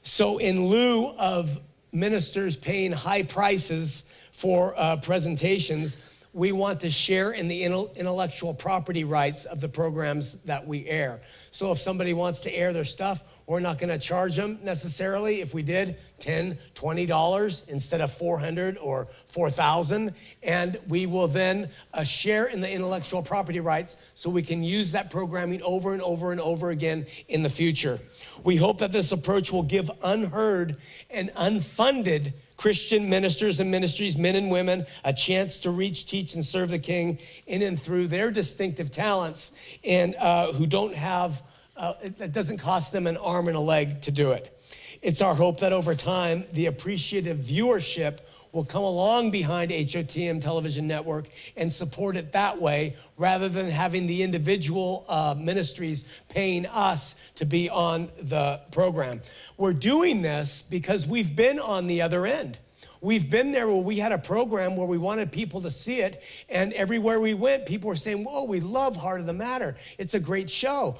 so, 0.02 0.38
in 0.38 0.66
lieu 0.66 1.08
of 1.18 1.58
ministers 1.92 2.56
paying 2.56 2.92
high 2.92 3.22
prices 3.22 4.04
for 4.32 4.78
uh, 4.78 4.96
presentations, 4.96 5.96
we 6.34 6.50
want 6.50 6.80
to 6.80 6.90
share 6.90 7.30
in 7.30 7.46
the 7.46 7.62
intellectual 7.62 8.52
property 8.52 9.04
rights 9.04 9.44
of 9.44 9.60
the 9.60 9.68
programs 9.68 10.32
that 10.42 10.66
we 10.66 10.84
air. 10.86 11.22
So 11.52 11.70
if 11.70 11.78
somebody 11.78 12.12
wants 12.12 12.40
to 12.40 12.52
air 12.52 12.72
their 12.72 12.84
stuff, 12.84 13.22
we're 13.46 13.60
not 13.60 13.78
going 13.78 13.90
to 13.90 13.98
charge 13.98 14.34
them 14.34 14.58
necessarily. 14.64 15.40
If 15.40 15.54
we 15.54 15.62
did, 15.62 15.96
10, 16.18 16.58
20 16.74 17.06
dollars 17.06 17.64
instead 17.68 18.00
of 18.00 18.12
400 18.12 18.78
or 18.78 19.06
4,000, 19.26 20.12
and 20.42 20.78
we 20.88 21.06
will 21.06 21.28
then 21.28 21.68
uh, 21.92 22.02
share 22.02 22.46
in 22.46 22.60
the 22.60 22.72
intellectual 22.72 23.22
property 23.22 23.60
rights 23.60 23.96
so 24.14 24.28
we 24.28 24.42
can 24.42 24.64
use 24.64 24.90
that 24.92 25.10
programming 25.10 25.62
over 25.62 25.92
and 25.92 26.02
over 26.02 26.32
and 26.32 26.40
over 26.40 26.70
again 26.70 27.06
in 27.28 27.42
the 27.42 27.50
future. 27.50 28.00
We 28.42 28.56
hope 28.56 28.78
that 28.78 28.90
this 28.90 29.12
approach 29.12 29.52
will 29.52 29.62
give 29.62 29.88
unheard 30.02 30.78
and 31.10 31.28
unfunded 31.34 32.32
Christian 32.64 33.10
ministers 33.10 33.60
and 33.60 33.70
ministries, 33.70 34.16
men 34.16 34.36
and 34.36 34.50
women, 34.50 34.86
a 35.04 35.12
chance 35.12 35.58
to 35.58 35.70
reach, 35.70 36.06
teach, 36.06 36.32
and 36.32 36.42
serve 36.42 36.70
the 36.70 36.78
King 36.78 37.18
in 37.46 37.60
and 37.60 37.78
through 37.78 38.06
their 38.06 38.30
distinctive 38.30 38.90
talents, 38.90 39.52
and 39.84 40.14
uh, 40.14 40.50
who 40.50 40.66
don't 40.66 40.94
have, 40.94 41.42
uh, 41.76 41.92
it, 42.00 42.32
doesn't 42.32 42.56
cost 42.56 42.90
them 42.90 43.06
an 43.06 43.18
arm 43.18 43.48
and 43.48 43.56
a 43.58 43.60
leg 43.60 44.00
to 44.00 44.10
do 44.10 44.32
it. 44.32 44.58
It's 45.02 45.20
our 45.20 45.34
hope 45.34 45.60
that 45.60 45.74
over 45.74 45.94
time, 45.94 46.44
the 46.54 46.64
appreciative 46.64 47.36
viewership 47.36 48.20
will 48.54 48.64
come 48.64 48.84
along 48.84 49.30
behind 49.30 49.70
HOTM 49.70 50.40
Television 50.40 50.86
Network 50.86 51.28
and 51.56 51.72
support 51.72 52.16
it 52.16 52.32
that 52.32 52.60
way 52.60 52.96
rather 53.16 53.48
than 53.48 53.68
having 53.68 54.06
the 54.06 54.22
individual 54.22 55.04
uh, 55.08 55.34
ministries 55.36 56.04
paying 56.28 56.64
us 56.66 57.16
to 57.34 57.44
be 57.44 57.68
on 57.68 58.08
the 58.22 58.60
program. 58.70 59.20
We're 59.56 59.72
doing 59.72 60.22
this 60.22 60.62
because 60.62 61.06
we've 61.06 61.34
been 61.34 61.58
on 61.58 61.88
the 61.88 62.02
other 62.02 62.26
end. 62.26 62.58
We've 63.04 63.28
been 63.28 63.52
there 63.52 63.66
where 63.66 63.76
we 63.76 63.98
had 63.98 64.12
a 64.12 64.18
program 64.18 64.76
where 64.76 64.86
we 64.86 64.96
wanted 64.96 65.30
people 65.30 65.60
to 65.60 65.70
see 65.70 66.00
it, 66.00 66.22
and 66.48 66.72
everywhere 66.72 67.20
we 67.20 67.34
went, 67.34 67.66
people 67.66 67.88
were 67.88 67.96
saying, 67.96 68.24
Whoa, 68.24 68.44
we 68.44 68.60
love 68.60 68.96
Heart 68.96 69.20
of 69.20 69.26
the 69.26 69.34
Matter. 69.34 69.76
It's 69.98 70.14
a 70.14 70.20
great 70.20 70.48
show. 70.48 70.96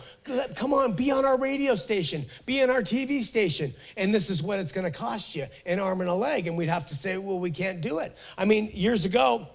Come 0.55 0.75
on, 0.75 0.93
be 0.93 1.11
on 1.11 1.25
our 1.25 1.39
radio 1.39 1.75
station, 1.77 2.27
be 2.45 2.63
on 2.63 2.69
our 2.69 2.83
TV 2.83 3.23
station. 3.23 3.73
And 3.97 4.15
this 4.15 4.29
is 4.29 4.43
what 4.43 4.59
it's 4.59 4.71
going 4.71 4.85
to 4.85 4.97
cost 4.97 5.35
you 5.35 5.47
an 5.65 5.81
arm 5.81 6.03
and 6.03 6.11
a 6.11 6.15
leg. 6.15 6.47
And 6.47 6.59
we'd 6.59 6.69
have 6.69 6.85
to 6.89 6.95
say, 6.95 7.17
Well, 7.17 7.41
we 7.41 7.51
can't 7.51 7.81
do 7.81 8.01
it. 8.01 8.15
I 8.37 8.45
mean, 8.45 8.69
years 8.75 9.07
ago, 9.07 9.49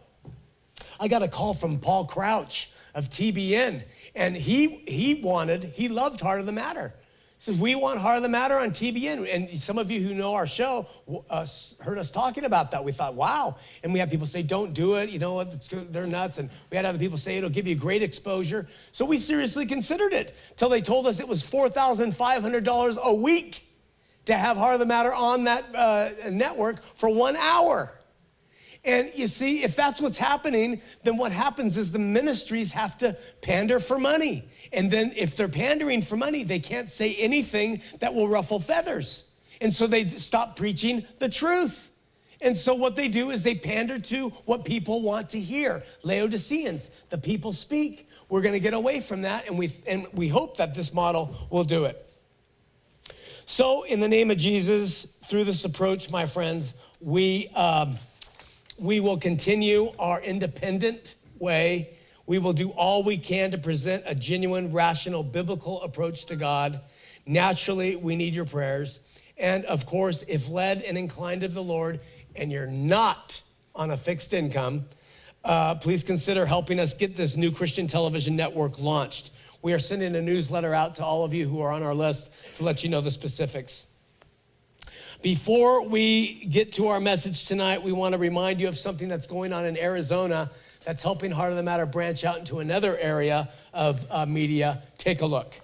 I 0.99 1.07
got 1.07 1.21
a 1.21 1.27
call 1.27 1.53
from 1.53 1.77
Paul 1.77 2.05
Crouch 2.05 2.71
of 2.95 3.09
TBN, 3.09 3.83
and 4.15 4.35
he, 4.35 4.77
he 4.87 5.21
wanted, 5.21 5.65
he 5.75 5.87
loved 5.87 6.19
Heart 6.19 6.39
of 6.39 6.47
the 6.47 6.51
Matter 6.51 6.95
says, 7.39 7.57
We 7.57 7.73
want 7.73 7.99
Heart 7.99 8.17
of 8.17 8.23
the 8.23 8.29
Matter 8.29 8.59
on 8.59 8.69
TBN. 8.69 9.33
And 9.33 9.49
some 9.59 9.77
of 9.79 9.89
you 9.89 10.01
who 10.01 10.13
know 10.13 10.35
our 10.35 10.45
show 10.45 10.85
uh, 11.29 11.45
heard 11.79 11.97
us 11.97 12.11
talking 12.11 12.45
about 12.45 12.71
that. 12.71 12.83
We 12.83 12.91
thought, 12.91 13.15
wow. 13.15 13.55
And 13.81 13.91
we 13.91 13.99
had 13.99 14.11
people 14.11 14.27
say, 14.27 14.43
Don't 14.43 14.73
do 14.73 14.95
it. 14.95 15.09
You 15.09 15.17
know? 15.17 15.43
They're 15.43 16.05
nuts. 16.05 16.37
And 16.37 16.49
we 16.69 16.77
had 16.77 16.85
other 16.85 16.99
people 16.99 17.17
say, 17.17 17.37
It'll 17.37 17.49
give 17.49 17.67
you 17.67 17.75
great 17.75 18.03
exposure. 18.03 18.67
So 18.91 19.05
we 19.05 19.17
seriously 19.17 19.65
considered 19.65 20.13
it 20.13 20.35
till 20.57 20.69
they 20.69 20.81
told 20.81 21.07
us 21.07 21.19
it 21.19 21.27
was 21.27 21.43
$4,500 21.43 22.97
a 22.97 23.13
week 23.15 23.65
to 24.25 24.37
have 24.37 24.57
Heart 24.57 24.75
of 24.75 24.79
the 24.79 24.85
Matter 24.85 25.13
on 25.13 25.45
that 25.45 25.65
uh, 25.73 26.29
network 26.29 26.83
for 26.83 27.09
one 27.09 27.35
hour. 27.35 27.91
And 28.85 29.11
you 29.13 29.27
see, 29.27 29.63
if 29.63 29.75
that's 29.75 29.99
what's 29.99 30.17
happening, 30.17 30.81
then 31.03 31.17
what 31.17 31.31
happens 31.31 31.75
is 31.75 31.91
the 31.91 31.99
ministries 31.99 32.71
have 32.73 32.97
to 32.99 33.17
pander 33.41 33.79
for 33.79 33.99
money. 33.99 34.47
And 34.71 34.91
then 34.91 35.13
if 35.15 35.35
they're 35.35 35.47
pandering 35.47 36.01
for 36.01 36.15
money, 36.15 36.43
they 36.43 36.59
can't 36.59 36.89
say 36.89 37.15
anything 37.15 37.81
that 37.99 38.13
will 38.13 38.27
ruffle 38.27 38.59
feathers. 38.59 39.29
And 39.61 39.73
so 39.73 39.87
they 39.87 40.07
stop 40.07 40.55
preaching 40.55 41.05
the 41.17 41.29
truth. 41.29 41.91
And 42.41 42.55
so 42.55 42.73
what 42.73 42.95
they 42.95 43.09
do 43.09 43.31
is 43.31 43.43
they 43.43 43.55
pander 43.55 43.99
to 43.99 44.29
what 44.45 44.63
people 44.63 45.01
want 45.01 45.29
to 45.31 45.39
hear. 45.39 45.83
Laodiceans, 46.03 46.89
the 47.09 47.17
people 47.17 47.51
speak. 47.51 48.07
We're 48.29 48.41
going 48.41 48.53
to 48.53 48.61
get 48.61 48.73
away 48.73 49.01
from 49.01 49.23
that, 49.23 49.47
and 49.47 49.57
we 49.57 49.71
and 49.89 50.05
we 50.13 50.29
hope 50.29 50.57
that 50.57 50.75
this 50.75 50.93
model 50.93 51.35
will 51.49 51.63
do 51.63 51.85
it. 51.85 52.05
So, 53.45 53.83
in 53.83 53.99
the 53.99 54.07
name 54.07 54.29
of 54.31 54.37
Jesus, 54.37 55.03
through 55.03 55.45
this 55.45 55.65
approach, 55.65 56.11
my 56.11 56.27
friends, 56.27 56.75
we 57.01 57.47
um, 57.55 57.97
we 58.77 58.99
will 59.01 59.17
continue 59.17 59.91
our 59.99 60.21
independent 60.21 61.15
way 61.39 61.97
we 62.29 62.37
will 62.37 62.53
do 62.53 62.69
all 62.69 63.01
we 63.01 63.17
can 63.17 63.49
to 63.49 63.57
present 63.57 64.03
a 64.05 64.13
genuine, 64.13 64.71
rational, 64.71 65.23
biblical 65.23 65.81
approach 65.81 66.27
to 66.27 66.35
God. 66.35 66.79
Naturally, 67.25 67.95
we 67.95 68.15
need 68.15 68.35
your 68.35 68.45
prayers. 68.45 68.99
And 69.35 69.65
of 69.65 69.87
course, 69.87 70.21
if 70.27 70.47
led 70.47 70.83
and 70.83 70.95
inclined 70.95 71.41
of 71.41 71.55
the 71.55 71.63
Lord, 71.63 72.01
and 72.35 72.51
you're 72.51 72.67
not 72.67 73.41
on 73.73 73.89
a 73.89 73.97
fixed 73.97 74.31
income, 74.31 74.85
uh, 75.43 75.73
please 75.73 76.03
consider 76.03 76.45
helping 76.45 76.79
us 76.79 76.93
get 76.93 77.15
this 77.15 77.35
new 77.35 77.49
Christian 77.49 77.87
television 77.87 78.35
network 78.35 78.77
launched. 78.77 79.31
We 79.63 79.73
are 79.73 79.79
sending 79.79 80.15
a 80.15 80.21
newsletter 80.21 80.71
out 80.71 80.97
to 80.97 81.03
all 81.03 81.25
of 81.25 81.33
you 81.33 81.49
who 81.49 81.61
are 81.61 81.71
on 81.71 81.81
our 81.81 81.95
list 81.95 82.57
to 82.57 82.63
let 82.63 82.83
you 82.83 82.91
know 82.91 83.01
the 83.01 83.09
specifics. 83.09 83.91
Before 85.23 85.83
we 85.87 86.45
get 86.45 86.73
to 86.73 86.89
our 86.89 86.99
message 86.99 87.47
tonight, 87.47 87.81
we 87.81 87.91
want 87.91 88.13
to 88.13 88.19
remind 88.19 88.61
you 88.61 88.67
of 88.67 88.77
something 88.77 89.07
that's 89.07 89.25
going 89.25 89.51
on 89.51 89.65
in 89.65 89.75
Arizona 89.79 90.51
that's 90.83 91.03
helping 91.03 91.31
Heart 91.31 91.51
of 91.51 91.57
the 91.57 91.63
Matter 91.63 91.85
branch 91.85 92.23
out 92.23 92.37
into 92.37 92.59
another 92.59 92.97
area 92.97 93.49
of 93.73 94.05
uh, 94.11 94.25
media. 94.25 94.81
Take 94.97 95.21
a 95.21 95.25
look. 95.25 95.55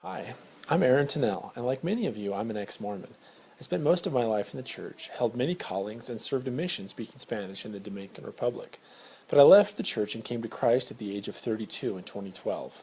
Hi, 0.00 0.34
I'm 0.68 0.82
Aaron 0.82 1.06
Tennell, 1.06 1.52
and 1.54 1.64
like 1.64 1.84
many 1.84 2.06
of 2.06 2.16
you, 2.16 2.34
I'm 2.34 2.50
an 2.50 2.56
ex 2.56 2.80
Mormon. 2.80 3.14
I 3.58 3.62
spent 3.62 3.84
most 3.84 4.06
of 4.06 4.12
my 4.12 4.24
life 4.24 4.52
in 4.52 4.56
the 4.56 4.64
church, 4.64 5.08
held 5.16 5.36
many 5.36 5.54
callings, 5.54 6.08
and 6.08 6.20
served 6.20 6.48
a 6.48 6.50
mission 6.50 6.88
speaking 6.88 7.18
Spanish 7.18 7.64
in 7.64 7.70
the 7.70 7.78
Dominican 7.78 8.24
Republic. 8.24 8.80
But 9.28 9.38
I 9.38 9.42
left 9.42 9.76
the 9.76 9.84
church 9.84 10.14
and 10.14 10.24
came 10.24 10.42
to 10.42 10.48
Christ 10.48 10.90
at 10.90 10.98
the 10.98 11.16
age 11.16 11.28
of 11.28 11.36
32 11.36 11.96
in 11.96 12.02
2012. 12.02 12.82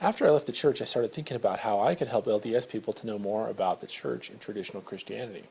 After 0.00 0.26
I 0.26 0.30
left 0.30 0.46
the 0.46 0.52
church, 0.52 0.80
I 0.80 0.84
started 0.84 1.12
thinking 1.12 1.36
about 1.36 1.60
how 1.60 1.78
I 1.80 1.94
could 1.94 2.08
help 2.08 2.24
LDS 2.26 2.68
people 2.68 2.92
to 2.94 3.06
know 3.06 3.18
more 3.18 3.48
about 3.48 3.80
the 3.80 3.86
church 3.86 4.30
and 4.30 4.40
traditional 4.40 4.82
Christianity. 4.82 5.44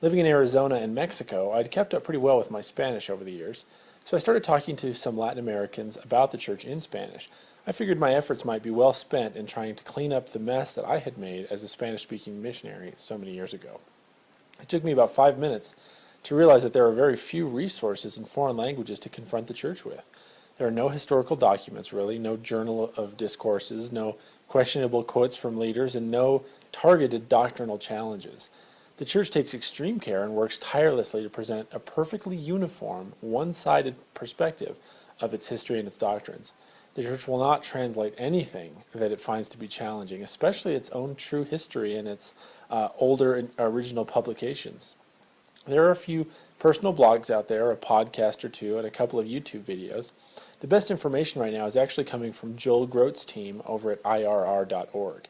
Living 0.00 0.20
in 0.20 0.26
Arizona 0.26 0.76
and 0.76 0.94
Mexico, 0.94 1.50
I'd 1.50 1.72
kept 1.72 1.92
up 1.92 2.04
pretty 2.04 2.18
well 2.18 2.38
with 2.38 2.52
my 2.52 2.60
Spanish 2.60 3.10
over 3.10 3.24
the 3.24 3.32
years, 3.32 3.64
so 4.04 4.16
I 4.16 4.20
started 4.20 4.44
talking 4.44 4.76
to 4.76 4.94
some 4.94 5.18
Latin 5.18 5.40
Americans 5.40 5.98
about 6.00 6.30
the 6.30 6.38
church 6.38 6.64
in 6.64 6.78
Spanish. 6.78 7.28
I 7.66 7.72
figured 7.72 7.98
my 7.98 8.14
efforts 8.14 8.44
might 8.44 8.62
be 8.62 8.70
well 8.70 8.92
spent 8.92 9.34
in 9.34 9.44
trying 9.44 9.74
to 9.74 9.82
clean 9.82 10.12
up 10.12 10.28
the 10.28 10.38
mess 10.38 10.72
that 10.74 10.84
I 10.84 10.98
had 10.98 11.18
made 11.18 11.46
as 11.50 11.64
a 11.64 11.68
Spanish 11.68 12.02
speaking 12.02 12.40
missionary 12.40 12.92
so 12.96 13.18
many 13.18 13.32
years 13.32 13.52
ago. 13.52 13.80
It 14.62 14.68
took 14.68 14.84
me 14.84 14.92
about 14.92 15.16
five 15.16 15.36
minutes 15.36 15.74
to 16.22 16.36
realize 16.36 16.62
that 16.62 16.72
there 16.72 16.86
are 16.86 16.92
very 16.92 17.16
few 17.16 17.48
resources 17.48 18.16
in 18.16 18.24
foreign 18.24 18.56
languages 18.56 19.00
to 19.00 19.08
confront 19.08 19.48
the 19.48 19.52
church 19.52 19.84
with. 19.84 20.08
There 20.58 20.68
are 20.68 20.72
no 20.72 20.90
historical 20.90 21.34
documents, 21.34 21.92
really, 21.92 22.20
no 22.20 22.36
journal 22.36 22.92
of 22.96 23.16
discourses, 23.16 23.90
no 23.90 24.16
questionable 24.46 25.02
quotes 25.02 25.36
from 25.36 25.56
leaders, 25.56 25.96
and 25.96 26.08
no 26.08 26.44
targeted 26.70 27.28
doctrinal 27.28 27.78
challenges. 27.78 28.48
The 28.98 29.04
church 29.04 29.30
takes 29.30 29.54
extreme 29.54 30.00
care 30.00 30.24
and 30.24 30.34
works 30.34 30.58
tirelessly 30.58 31.22
to 31.22 31.30
present 31.30 31.68
a 31.70 31.78
perfectly 31.78 32.36
uniform, 32.36 33.12
one 33.20 33.52
sided 33.52 33.94
perspective 34.12 34.76
of 35.20 35.32
its 35.32 35.46
history 35.46 35.78
and 35.78 35.86
its 35.86 35.96
doctrines. 35.96 36.52
The 36.94 37.04
church 37.04 37.28
will 37.28 37.38
not 37.38 37.62
translate 37.62 38.14
anything 38.18 38.82
that 38.92 39.12
it 39.12 39.20
finds 39.20 39.48
to 39.50 39.58
be 39.58 39.68
challenging, 39.68 40.24
especially 40.24 40.74
its 40.74 40.90
own 40.90 41.14
true 41.14 41.44
history 41.44 41.94
and 41.94 42.08
its 42.08 42.34
uh, 42.70 42.88
older 42.98 43.48
original 43.60 44.04
publications. 44.04 44.96
There 45.64 45.84
are 45.84 45.92
a 45.92 45.96
few 45.96 46.26
personal 46.58 46.92
blogs 46.92 47.30
out 47.30 47.46
there, 47.46 47.70
a 47.70 47.76
podcast 47.76 48.42
or 48.42 48.48
two, 48.48 48.78
and 48.78 48.86
a 48.86 48.90
couple 48.90 49.20
of 49.20 49.26
YouTube 49.26 49.62
videos. 49.62 50.12
The 50.58 50.66
best 50.66 50.90
information 50.90 51.40
right 51.40 51.52
now 51.52 51.66
is 51.66 51.76
actually 51.76 52.04
coming 52.04 52.32
from 52.32 52.56
Joel 52.56 52.88
Groat's 52.88 53.24
team 53.24 53.62
over 53.64 53.92
at 53.92 54.02
IRR.org. 54.02 55.28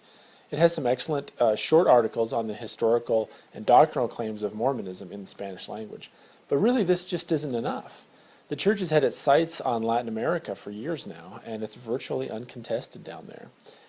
It 0.50 0.58
has 0.58 0.74
some 0.74 0.86
excellent 0.86 1.32
uh, 1.38 1.56
short 1.56 1.86
articles 1.86 2.32
on 2.32 2.46
the 2.46 2.54
historical 2.54 3.30
and 3.52 3.66
doctrinal 3.66 4.08
claims 4.08 4.42
of 4.42 4.54
Mormonism 4.54 5.12
in 5.12 5.22
the 5.22 5.26
Spanish 5.26 5.68
language. 5.68 6.10
But 6.48 6.58
really, 6.58 6.84
this 6.84 7.04
just 7.04 7.30
isn't 7.30 7.54
enough. 7.54 8.06
The 8.48 8.56
church 8.56 8.80
has 8.80 8.90
had 8.90 9.04
its 9.04 9.18
sights 9.18 9.60
on 9.60 9.82
Latin 9.82 10.08
America 10.08 10.54
for 10.54 10.70
years 10.70 11.06
now, 11.06 11.40
and 11.44 11.62
it's 11.62 11.74
virtually 11.74 12.30
uncontested 12.30 13.04
down 13.04 13.26
there. 13.26 13.48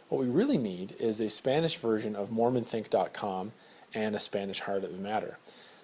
What 0.10 0.20
we 0.20 0.28
really 0.28 0.58
need 0.58 0.96
is 1.00 1.22
a 1.22 1.30
Spanish 1.30 1.78
version 1.78 2.16
of 2.16 2.30
MormonThink.com 2.30 3.54
and 3.94 4.16
a 4.16 4.20
Spanish 4.20 4.60
Heart 4.60 4.84
of 4.84 4.92
the 4.92 4.98
Matter. 4.98 5.38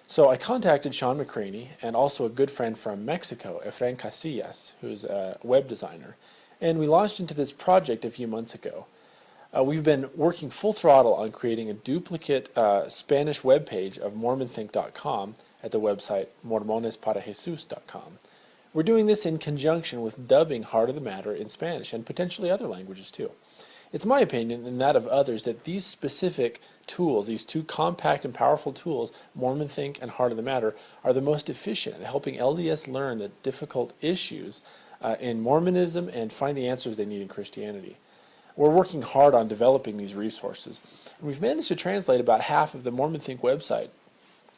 So 0.06 0.28
I 0.28 0.36
contacted 0.36 0.94
Shawn 0.94 1.18
McCraney 1.18 1.68
and 1.80 1.96
also 1.96 2.26
a 2.26 2.28
good 2.30 2.50
friend 2.50 2.78
from 2.78 3.04
Mexico, 3.04 3.60
Efrain 3.64 3.96
Casillas, 3.96 4.72
who's 4.80 5.04
a 5.04 5.38
web 5.42 5.68
designer, 5.68 6.16
and 6.60 6.78
we 6.78 6.86
launched 6.86 7.18
into 7.18 7.34
this 7.34 7.52
project 7.52 8.04
a 8.04 8.10
few 8.10 8.26
months 8.26 8.54
ago. 8.54 8.86
Uh, 9.56 9.62
we've 9.62 9.84
been 9.84 10.10
working 10.14 10.50
full 10.50 10.72
throttle 10.72 11.14
on 11.14 11.32
creating 11.32 11.70
a 11.70 11.74
duplicate 11.74 12.54
uh, 12.58 12.88
Spanish 12.88 13.42
web 13.42 13.64
page 13.64 13.96
of 13.96 14.12
MormonThink.com 14.12 15.34
at 15.62 15.70
the 15.70 15.80
website 15.80 16.26
MormonesParaJesus.com. 16.46 18.18
We're 18.74 18.82
doing 18.82 19.06
this 19.06 19.24
in 19.24 19.38
conjunction 19.38 20.02
with 20.02 20.28
dubbing 20.28 20.64
Heart 20.64 20.90
of 20.90 20.94
the 20.94 21.00
Matter 21.00 21.32
in 21.32 21.48
Spanish 21.48 21.94
and 21.94 22.04
potentially 22.04 22.50
other 22.50 22.66
languages 22.66 23.10
too. 23.10 23.30
It's 23.92 24.04
my 24.04 24.20
opinion 24.20 24.66
and 24.66 24.78
that 24.80 24.96
of 24.96 25.06
others 25.06 25.44
that 25.44 25.64
these 25.64 25.86
specific 25.86 26.60
tools, 26.86 27.26
these 27.26 27.46
two 27.46 27.62
compact 27.62 28.26
and 28.26 28.34
powerful 28.34 28.72
tools, 28.72 29.10
Mormon 29.34 29.68
Think 29.68 30.00
and 30.02 30.10
Heart 30.10 30.32
of 30.32 30.36
the 30.36 30.42
Matter, 30.42 30.74
are 31.02 31.14
the 31.14 31.22
most 31.22 31.48
efficient 31.48 31.96
at 31.96 32.02
helping 32.02 32.36
LDS 32.36 32.88
learn 32.88 33.16
the 33.16 33.28
difficult 33.42 33.94
issues 34.02 34.60
uh, 35.00 35.16
in 35.18 35.40
Mormonism 35.40 36.10
and 36.10 36.30
find 36.30 36.58
the 36.58 36.68
answers 36.68 36.98
they 36.98 37.06
need 37.06 37.22
in 37.22 37.28
Christianity. 37.28 37.96
We're 38.56 38.70
working 38.70 39.02
hard 39.02 39.34
on 39.34 39.48
developing 39.48 39.98
these 39.98 40.14
resources. 40.14 40.80
And 41.18 41.28
We've 41.28 41.40
managed 41.40 41.68
to 41.68 41.76
translate 41.76 42.20
about 42.20 42.40
half 42.42 42.74
of 42.74 42.84
the 42.84 42.90
Mormon 42.90 43.20
Think 43.20 43.42
website, 43.42 43.88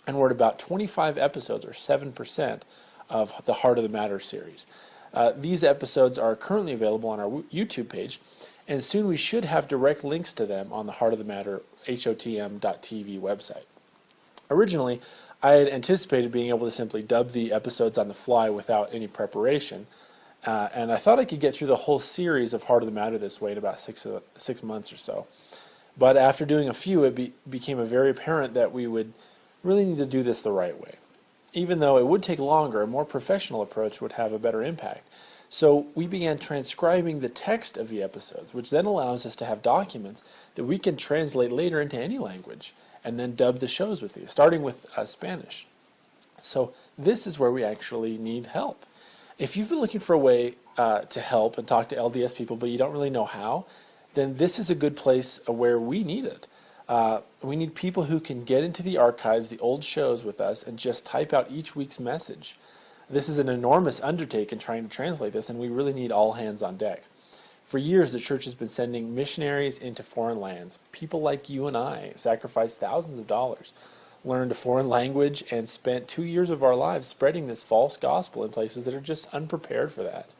and 0.06 0.16
we're 0.16 0.26
at 0.26 0.32
about 0.32 0.58
25 0.58 1.18
episodes, 1.18 1.64
or 1.64 1.70
7%, 1.70 2.60
of 3.10 3.44
the 3.44 3.54
Heart 3.54 3.78
of 3.78 3.82
the 3.82 3.88
Matter 3.88 4.20
series. 4.20 4.66
Uh, 5.12 5.32
these 5.36 5.64
episodes 5.64 6.18
are 6.18 6.36
currently 6.36 6.72
available 6.72 7.08
on 7.08 7.18
our 7.18 7.42
YouTube 7.52 7.88
page, 7.88 8.20
and 8.68 8.84
soon 8.84 9.06
we 9.06 9.16
should 9.16 9.44
have 9.44 9.66
direct 9.66 10.04
links 10.04 10.32
to 10.34 10.46
them 10.46 10.72
on 10.72 10.86
the 10.86 10.92
Heart 10.92 11.14
of 11.14 11.18
the 11.18 11.24
Matter 11.24 11.62
HOTM.tv 11.86 13.20
website. 13.20 13.64
Originally, 14.50 15.00
I 15.42 15.52
had 15.52 15.68
anticipated 15.68 16.32
being 16.32 16.48
able 16.48 16.66
to 16.66 16.70
simply 16.70 17.02
dub 17.02 17.30
the 17.30 17.52
episodes 17.52 17.96
on 17.96 18.08
the 18.08 18.14
fly 18.14 18.50
without 18.50 18.90
any 18.92 19.06
preparation, 19.06 19.86
uh, 20.48 20.70
and 20.72 20.90
I 20.90 20.96
thought 20.96 21.18
I 21.18 21.26
could 21.26 21.40
get 21.40 21.54
through 21.54 21.66
the 21.66 21.76
whole 21.76 22.00
series 22.00 22.54
of 22.54 22.62
Heart 22.62 22.82
of 22.82 22.86
the 22.86 22.94
Matter 22.94 23.18
this 23.18 23.38
way 23.38 23.52
in 23.52 23.58
about 23.58 23.78
six, 23.78 24.06
uh, 24.06 24.20
six 24.38 24.62
months 24.62 24.90
or 24.90 24.96
so. 24.96 25.26
But 25.98 26.16
after 26.16 26.46
doing 26.46 26.70
a 26.70 26.72
few, 26.72 27.04
it 27.04 27.14
be, 27.14 27.34
became 27.50 27.84
very 27.84 28.08
apparent 28.08 28.54
that 28.54 28.72
we 28.72 28.86
would 28.86 29.12
really 29.62 29.84
need 29.84 29.98
to 29.98 30.06
do 30.06 30.22
this 30.22 30.40
the 30.40 30.50
right 30.50 30.80
way. 30.80 30.94
Even 31.52 31.80
though 31.80 31.98
it 31.98 32.06
would 32.06 32.22
take 32.22 32.38
longer, 32.38 32.80
a 32.80 32.86
more 32.86 33.04
professional 33.04 33.60
approach 33.60 34.00
would 34.00 34.12
have 34.12 34.32
a 34.32 34.38
better 34.38 34.62
impact. 34.62 35.06
So 35.50 35.86
we 35.94 36.06
began 36.06 36.38
transcribing 36.38 37.20
the 37.20 37.28
text 37.28 37.76
of 37.76 37.90
the 37.90 38.02
episodes, 38.02 38.54
which 38.54 38.70
then 38.70 38.86
allows 38.86 39.26
us 39.26 39.36
to 39.36 39.44
have 39.44 39.60
documents 39.60 40.22
that 40.54 40.64
we 40.64 40.78
can 40.78 40.96
translate 40.96 41.52
later 41.52 41.78
into 41.78 41.98
any 41.98 42.16
language 42.16 42.72
and 43.04 43.20
then 43.20 43.34
dub 43.34 43.58
the 43.58 43.68
shows 43.68 44.00
with 44.00 44.14
these, 44.14 44.30
starting 44.30 44.62
with 44.62 44.86
uh, 44.96 45.04
Spanish. 45.04 45.66
So 46.40 46.72
this 46.96 47.26
is 47.26 47.38
where 47.38 47.52
we 47.52 47.64
actually 47.64 48.16
need 48.16 48.46
help. 48.46 48.86
If 49.38 49.56
you've 49.56 49.68
been 49.68 49.78
looking 49.78 50.00
for 50.00 50.14
a 50.14 50.18
way 50.18 50.56
uh, 50.76 51.02
to 51.02 51.20
help 51.20 51.58
and 51.58 51.68
talk 51.68 51.88
to 51.90 51.96
LDS 51.96 52.34
people, 52.34 52.56
but 52.56 52.70
you 52.70 52.78
don't 52.78 52.90
really 52.90 53.10
know 53.10 53.24
how, 53.24 53.66
then 54.14 54.36
this 54.36 54.58
is 54.58 54.68
a 54.68 54.74
good 54.74 54.96
place 54.96 55.40
where 55.46 55.78
we 55.78 56.02
need 56.02 56.24
it. 56.24 56.48
Uh, 56.88 57.20
we 57.40 57.54
need 57.54 57.74
people 57.76 58.02
who 58.04 58.18
can 58.18 58.42
get 58.42 58.64
into 58.64 58.82
the 58.82 58.96
archives, 58.96 59.50
the 59.50 59.58
old 59.60 59.84
shows 59.84 60.24
with 60.24 60.40
us, 60.40 60.64
and 60.64 60.76
just 60.76 61.06
type 61.06 61.32
out 61.32 61.52
each 61.52 61.76
week's 61.76 62.00
message. 62.00 62.56
This 63.08 63.28
is 63.28 63.38
an 63.38 63.48
enormous 63.48 64.00
undertaking 64.00 64.58
trying 64.58 64.82
to 64.82 64.88
translate 64.88 65.32
this, 65.32 65.48
and 65.50 65.58
we 65.58 65.68
really 65.68 65.92
need 65.92 66.10
all 66.10 66.32
hands 66.32 66.60
on 66.60 66.76
deck. 66.76 67.04
For 67.62 67.78
years, 67.78 68.10
the 68.10 68.18
church 68.18 68.44
has 68.44 68.56
been 68.56 68.68
sending 68.68 69.14
missionaries 69.14 69.78
into 69.78 70.02
foreign 70.02 70.40
lands. 70.40 70.80
People 70.90 71.20
like 71.20 71.48
you 71.48 71.68
and 71.68 71.76
I 71.76 72.12
sacrificed 72.16 72.80
thousands 72.80 73.20
of 73.20 73.28
dollars, 73.28 73.72
learned 74.24 74.50
a 74.50 74.54
foreign 74.54 74.88
language, 74.88 75.44
and 75.50 75.68
spent 75.68 76.08
two 76.08 76.24
years 76.24 76.50
of 76.50 76.62
our 76.62 76.74
lives 76.74 77.06
spreading 77.06 77.46
this 77.46 77.62
false 77.62 77.96
gospel 77.96 78.44
in 78.44 78.50
places 78.50 78.84
that 78.84 78.94
are 78.94 79.00
just 79.00 79.32
unprepared 79.32 79.92
for 79.92 80.02
that. 80.02 80.34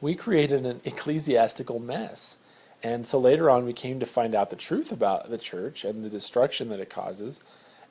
We 0.00 0.14
created 0.14 0.64
an 0.64 0.80
ecclesiastical 0.84 1.78
mess. 1.78 2.36
And 2.82 3.06
so 3.06 3.18
later 3.18 3.50
on, 3.50 3.64
we 3.64 3.72
came 3.72 3.98
to 4.00 4.06
find 4.06 4.34
out 4.34 4.50
the 4.50 4.56
truth 4.56 4.92
about 4.92 5.30
the 5.30 5.38
church 5.38 5.84
and 5.84 6.04
the 6.04 6.10
destruction 6.10 6.68
that 6.68 6.80
it 6.80 6.90
causes. 6.90 7.40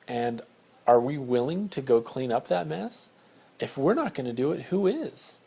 And 0.08 0.40
are 0.86 1.00
we 1.00 1.18
willing 1.18 1.68
to 1.70 1.82
go 1.82 2.00
clean 2.00 2.30
up 2.30 2.48
that 2.48 2.66
mess? 2.66 3.10
If 3.58 3.76
we're 3.76 3.94
not 3.94 4.14
going 4.14 4.26
to 4.26 4.32
do 4.32 4.52
it, 4.52 4.62
who 4.62 4.86
is? 4.86 5.38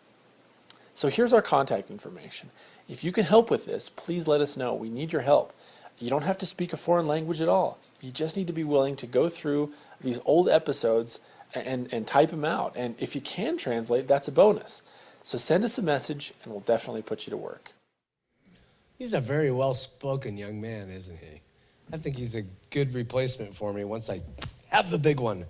So 0.94 1.08
here's 1.08 1.32
our 1.32 1.42
contact 1.42 1.90
information. 1.90 2.50
If 2.90 3.04
you 3.04 3.12
can 3.12 3.24
help 3.24 3.50
with 3.50 3.66
this, 3.66 3.88
please 3.88 4.28
let 4.28 4.42
us 4.42 4.58
know. 4.58 4.74
We 4.74 4.90
need 4.90 5.14
your 5.14 5.22
help. 5.22 5.54
You 5.98 6.10
don't 6.10 6.24
have 6.24 6.38
to 6.40 6.46
speak 6.46 6.74
a 6.74 6.78
foreign 6.78 7.08
language 7.08 7.40
at 7.40 7.48
all. 7.48 7.80
You 8.02 8.12
just 8.12 8.38
need 8.38 8.48
to 8.48 8.54
be 8.54 8.64
willing 8.64 8.96
to 8.98 9.08
go 9.08 9.30
through 9.30 9.74
these 10.02 10.20
old 10.26 10.50
episodes 10.50 11.20
and, 11.54 11.92
and 11.92 12.08
type 12.08 12.30
them 12.30 12.46
out. 12.46 12.74
And 12.76 12.96
if 13.00 13.16
you 13.16 13.22
can 13.22 13.58
translate, 13.58 14.08
that's 14.08 14.28
a 14.28 14.32
bonus. 14.32 14.82
So 15.24 15.38
send 15.38 15.64
us 15.64 15.78
a 15.78 15.82
message 15.82 16.34
and 16.44 16.52
we'll 16.52 16.62
definitely 16.62 17.02
put 17.02 17.28
you 17.28 17.32
to 17.32 17.38
work. 17.38 17.74
He's 18.98 19.14
a 19.14 19.22
very 19.22 19.52
well 19.52 19.74
spoken 19.74 20.38
young 20.38 20.60
man, 20.60 20.90
isn't 20.90 21.18
he? 21.18 21.42
I 21.92 21.98
think 21.98 22.18
he's 22.18 22.36
a 22.36 22.44
good 22.70 22.94
replacement 22.94 23.56
for 23.56 23.74
me 23.74 23.84
once 23.84 24.10
I 24.10 24.22
have 24.72 24.92
the 24.92 25.00
big 25.00 25.20
one. 25.20 25.46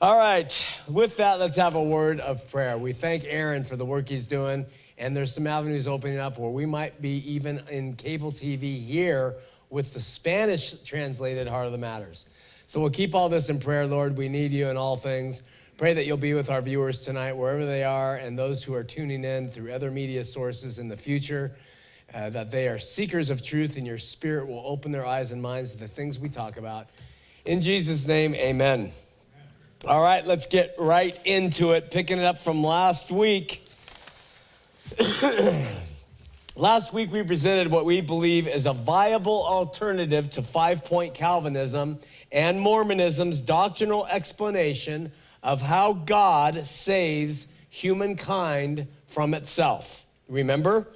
All 0.00 0.16
right, 0.16 0.78
with 0.88 1.16
that, 1.16 1.40
let's 1.40 1.56
have 1.56 1.74
a 1.74 1.82
word 1.82 2.20
of 2.20 2.48
prayer. 2.52 2.78
We 2.78 2.92
thank 2.92 3.24
Aaron 3.24 3.64
for 3.64 3.74
the 3.74 3.84
work 3.84 4.08
he's 4.08 4.28
doing, 4.28 4.64
and 4.96 5.16
there's 5.16 5.34
some 5.34 5.48
avenues 5.48 5.88
opening 5.88 6.20
up 6.20 6.38
where 6.38 6.50
we 6.50 6.66
might 6.66 7.02
be 7.02 7.18
even 7.32 7.60
in 7.68 7.96
cable 7.96 8.30
TV 8.30 8.80
here 8.80 9.34
with 9.70 9.94
the 9.94 10.00
Spanish 10.00 10.74
translated 10.82 11.46
Heart 11.46 11.66
of 11.66 11.72
the 11.72 11.78
Matters. 11.78 12.26
So 12.66 12.80
we'll 12.80 12.90
keep 12.90 13.14
all 13.14 13.28
this 13.28 13.48
in 13.48 13.60
prayer, 13.60 13.86
Lord. 13.86 14.16
We 14.16 14.28
need 14.28 14.52
you 14.52 14.68
in 14.68 14.76
all 14.76 14.96
things. 14.96 15.42
Pray 15.78 15.94
that 15.94 16.06
you'll 16.06 16.16
be 16.16 16.34
with 16.34 16.50
our 16.50 16.60
viewers 16.60 16.98
tonight, 16.98 17.34
wherever 17.34 17.64
they 17.64 17.84
are, 17.84 18.16
and 18.16 18.38
those 18.38 18.64
who 18.64 18.74
are 18.74 18.82
tuning 18.82 19.24
in 19.24 19.48
through 19.48 19.72
other 19.72 19.90
media 19.90 20.24
sources 20.24 20.78
in 20.78 20.88
the 20.88 20.96
future. 20.96 21.52
Uh, 22.12 22.30
that 22.30 22.50
they 22.50 22.68
are 22.68 22.78
seekers 22.78 23.28
of 23.28 23.42
truth, 23.42 23.76
and 23.76 23.86
your 23.86 23.98
spirit 23.98 24.48
will 24.48 24.62
open 24.64 24.90
their 24.90 25.06
eyes 25.06 25.30
and 25.30 25.42
minds 25.42 25.72
to 25.72 25.78
the 25.78 25.88
things 25.88 26.18
we 26.18 26.28
talk 26.28 26.56
about. 26.56 26.88
In 27.44 27.60
Jesus' 27.60 28.06
name, 28.06 28.34
amen. 28.34 28.92
All 29.86 30.00
right, 30.00 30.26
let's 30.26 30.46
get 30.46 30.74
right 30.78 31.18
into 31.24 31.72
it, 31.72 31.90
picking 31.90 32.18
it 32.18 32.24
up 32.24 32.38
from 32.38 32.64
last 32.64 33.10
week. 33.10 33.62
last 36.58 36.92
week, 36.92 37.12
we 37.12 37.22
presented 37.22 37.70
what 37.70 37.84
we 37.84 38.00
believe 38.00 38.48
is 38.48 38.66
a 38.66 38.72
viable 38.72 39.46
alternative 39.46 40.30
to 40.32 40.42
five 40.42 40.84
point 40.84 41.14
Calvinism 41.14 41.98
and 42.32 42.60
Mormonism's 42.60 43.40
doctrinal 43.40 44.06
explanation 44.06 45.12
of 45.42 45.62
how 45.62 45.92
God 45.92 46.58
saves 46.66 47.46
humankind 47.70 48.88
from 49.06 49.34
itself. 49.34 50.04
Remember? 50.28 50.88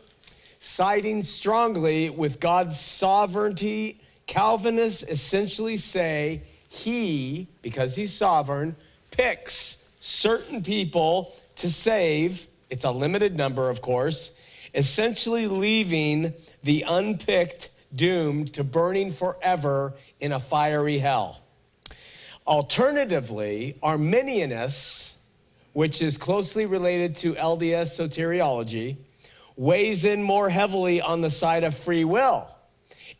Siding 0.58 1.22
strongly 1.22 2.10
with 2.10 2.40
God's 2.40 2.78
sovereignty, 2.78 4.00
Calvinists 4.26 5.02
essentially 5.04 5.76
say 5.76 6.42
he, 6.68 7.48
because 7.62 7.96
he's 7.96 8.12
sovereign, 8.12 8.76
picks 9.10 9.84
certain 10.00 10.62
people 10.62 11.34
to 11.56 11.70
save. 11.70 12.46
It's 12.70 12.84
a 12.84 12.90
limited 12.90 13.36
number, 13.36 13.68
of 13.70 13.82
course, 13.82 14.38
essentially 14.74 15.46
leaving 15.46 16.34
the 16.62 16.84
unpicked 16.88 17.70
doomed 17.94 18.52
to 18.54 18.64
burning 18.64 19.10
forever 19.10 19.94
in 20.20 20.32
a 20.32 20.40
fiery 20.40 20.98
hell. 20.98 21.40
Alternatively, 22.46 23.76
Arminianists, 23.82 25.14
which 25.72 26.02
is 26.02 26.18
closely 26.18 26.66
related 26.66 27.14
to 27.16 27.34
LDS 27.34 27.98
soteriology, 27.98 28.96
weighs 29.56 30.04
in 30.04 30.22
more 30.22 30.48
heavily 30.48 31.00
on 31.00 31.20
the 31.20 31.30
side 31.30 31.64
of 31.64 31.74
free 31.74 32.04
will. 32.04 32.48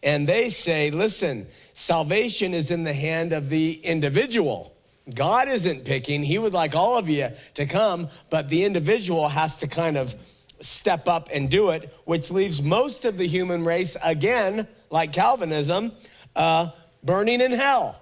And 0.03 0.29
they 0.29 0.51
say, 0.51 0.91
listen, 0.91 1.47
salvation 1.75 2.55
is 2.55 2.71
in 2.71 2.85
the 2.85 2.93
hand 2.93 3.33
of 3.33 3.49
the 3.49 3.75
individual. 3.85 4.75
God 5.15 5.49
isn't 5.49 5.85
picking. 5.85 6.23
He 6.23 6.39
would 6.39 6.53
like 6.53 6.75
all 6.75 6.99
of 6.99 7.09
you 7.09 7.29
to 7.55 7.67
come, 7.67 8.09
but 8.31 8.49
the 8.49 8.65
individual 8.65 9.29
has 9.29 9.59
to 9.59 9.69
kind 9.69 9.97
of 9.97 10.15
step 10.63 11.09
up 11.09 11.29
and 11.33 11.51
do 11.51 11.71
it, 11.71 11.93
which 12.05 12.31
leaves 12.31 12.63
most 12.63 13.05
of 13.05 13.19
the 13.19 13.27
human 13.27 13.65
race, 13.65 13.97
again, 14.03 14.67
like 14.91 15.13
Calvinism, 15.13 15.93
uh, 16.35 16.69
burning 17.03 17.41
in 17.41 17.53
hell. 17.53 18.01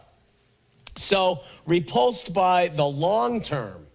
So, 0.96 1.40
repulsed 1.66 2.34
by 2.34 2.68
the 2.68 2.84
long 2.84 3.42
term 3.42 3.86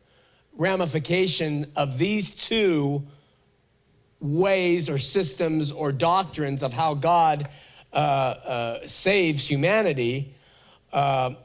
ramification 0.53 1.71
of 1.75 1.97
these 1.97 2.33
two 2.33 3.05
ways 4.19 4.89
or 4.89 4.97
systems 4.97 5.71
or 5.71 5.91
doctrines 5.91 6.63
of 6.63 6.73
how 6.73 6.93
God 6.93 7.47
uh, 7.93 7.95
uh, 7.95 8.87
saves 8.87 9.47
humanity, 9.47 10.33
uh, 10.93 11.35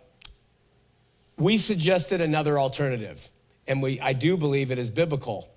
we 1.37 1.59
suggested 1.59 2.21
another 2.21 2.59
alternative. 2.59 3.29
And 3.67 3.83
we, 3.83 4.01
I 4.01 4.13
do 4.13 4.37
believe 4.37 4.71
it 4.71 4.79
is 4.79 4.91
biblical. 4.91 5.49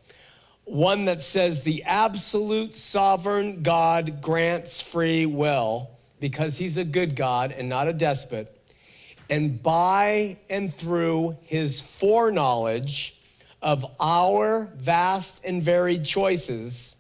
One 0.65 1.06
that 1.06 1.21
says 1.21 1.63
the 1.63 1.84
absolute 1.84 2.76
sovereign 2.76 3.63
God 3.63 4.21
grants 4.21 4.82
free 4.82 5.26
will 5.26 5.89
because 6.19 6.58
he's 6.58 6.78
a 6.78 6.86
good 6.86 7.15
God 7.15 7.52
and 7.52 7.67
not 7.67 7.88
a 7.88 7.93
despot. 7.93 8.49
And 9.30 9.62
by 9.62 10.38
and 10.49 10.73
through 10.73 11.38
his 11.43 11.82
foreknowledge 11.82 13.19
of 13.62 13.86
our 13.99 14.69
vast 14.76 15.43
and 15.43 15.62
varied 15.62 16.06
choices, 16.06 16.95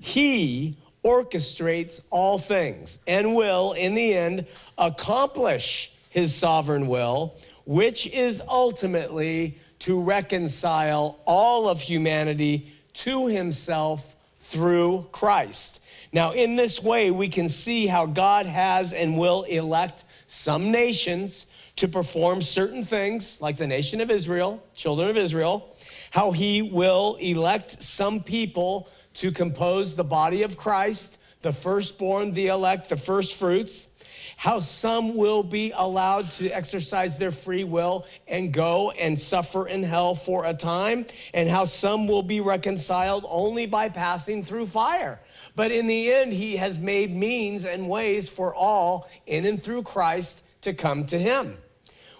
he 0.00 0.76
orchestrates 1.04 2.02
all 2.10 2.38
things 2.38 2.98
and 3.06 3.34
will, 3.34 3.72
in 3.72 3.94
the 3.94 4.14
end, 4.14 4.46
accomplish 4.78 5.92
his 6.10 6.34
sovereign 6.34 6.88
will, 6.88 7.34
which 7.66 8.06
is 8.06 8.42
ultimately 8.48 9.58
to 9.80 10.02
reconcile 10.02 11.20
all 11.26 11.68
of 11.68 11.80
humanity 11.80 12.72
to 12.94 13.26
himself 13.26 14.16
through 14.38 15.06
Christ. 15.12 15.82
Now, 16.12 16.32
in 16.32 16.56
this 16.56 16.82
way, 16.82 17.10
we 17.10 17.28
can 17.28 17.48
see 17.48 17.86
how 17.86 18.06
God 18.06 18.46
has 18.46 18.92
and 18.92 19.16
will 19.16 19.42
elect 19.44 20.04
some 20.26 20.70
nations 20.70 21.46
to 21.76 21.88
perform 21.88 22.40
certain 22.40 22.84
things, 22.84 23.40
like 23.40 23.56
the 23.56 23.66
nation 23.66 24.00
of 24.00 24.10
Israel, 24.10 24.62
children 24.74 25.08
of 25.08 25.16
Israel, 25.16 25.74
how 26.12 26.30
he 26.30 26.62
will 26.62 27.16
elect 27.20 27.82
some 27.82 28.22
people 28.22 28.88
to 29.14 29.32
compose 29.32 29.96
the 29.96 30.04
body 30.04 30.42
of 30.42 30.56
Christ, 30.56 31.18
the 31.44 31.52
firstborn, 31.52 32.32
the 32.32 32.48
elect, 32.48 32.88
the 32.88 32.96
firstfruits, 32.96 33.88
how 34.36 34.58
some 34.58 35.14
will 35.14 35.42
be 35.42 35.72
allowed 35.76 36.30
to 36.32 36.48
exercise 36.48 37.18
their 37.18 37.30
free 37.30 37.64
will 37.64 38.06
and 38.26 38.52
go 38.52 38.90
and 38.92 39.20
suffer 39.20 39.68
in 39.68 39.82
hell 39.82 40.14
for 40.14 40.46
a 40.46 40.54
time, 40.54 41.06
and 41.34 41.48
how 41.48 41.66
some 41.66 42.08
will 42.08 42.22
be 42.22 42.40
reconciled 42.40 43.26
only 43.28 43.66
by 43.66 43.90
passing 43.90 44.42
through 44.42 44.66
fire. 44.66 45.20
But 45.54 45.70
in 45.70 45.86
the 45.86 46.10
end, 46.10 46.32
he 46.32 46.56
has 46.56 46.80
made 46.80 47.14
means 47.14 47.66
and 47.66 47.90
ways 47.90 48.30
for 48.30 48.54
all 48.54 49.06
in 49.26 49.44
and 49.44 49.62
through 49.62 49.82
Christ 49.82 50.42
to 50.62 50.72
come 50.72 51.04
to 51.06 51.18
him. 51.18 51.58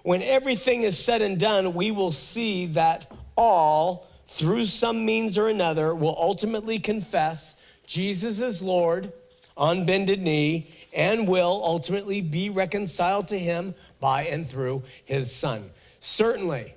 When 0.03 0.21
everything 0.21 0.83
is 0.83 1.03
said 1.03 1.23
and 1.23 1.41
done, 1.41 1.73
we 1.73 1.91
will 1.91 2.13
see 2.13 2.67
that 2.67 3.11
all 3.37 4.07
through 4.27 4.67
some 4.67 5.05
means 5.05 5.39
or 5.39 5.49
another, 5.49 5.95
will 5.95 6.17
ultimately 6.19 6.79
confess 6.79 7.57
Jesus 7.95 8.41
is 8.41 8.61
Lord 8.61 9.13
on 9.57 9.87
bended 9.87 10.21
knee 10.21 10.67
and 10.93 11.29
will 11.29 11.63
ultimately 11.65 12.23
be 12.23 12.51
reconciled 12.51 13.29
to 13.29 13.39
him 13.39 13.73
by 14.01 14.25
and 14.25 14.45
through 14.45 14.83
his 15.05 15.33
son. 15.33 15.71
Certainly, 16.01 16.75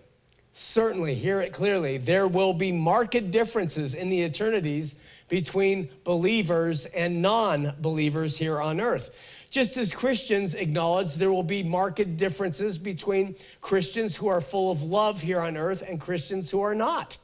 certainly, 0.54 1.16
hear 1.16 1.42
it 1.42 1.54
clearly, 1.54 1.98
there 1.98 2.28
will 2.28 2.54
be 2.54 2.72
marked 2.72 3.32
differences 3.32 3.96
in 3.96 4.10
the 4.10 4.22
eternities 4.22 4.96
between 5.28 5.90
believers 6.04 6.86
and 6.86 7.20
non 7.20 7.74
believers 7.82 8.38
here 8.38 8.62
on 8.62 8.80
earth. 8.80 9.48
Just 9.50 9.76
as 9.78 9.96
Christians 9.96 10.54
acknowledge 10.54 11.16
there 11.16 11.34
will 11.34 11.42
be 11.42 11.64
marked 11.64 12.16
differences 12.16 12.78
between 12.78 13.36
Christians 13.60 14.16
who 14.16 14.28
are 14.28 14.40
full 14.40 14.70
of 14.70 14.84
love 14.84 15.24
here 15.24 15.42
on 15.42 15.58
earth 15.58 15.82
and 15.82 16.00
Christians 16.00 16.52
who 16.52 16.62
are 16.62 16.76
not. 16.76 17.18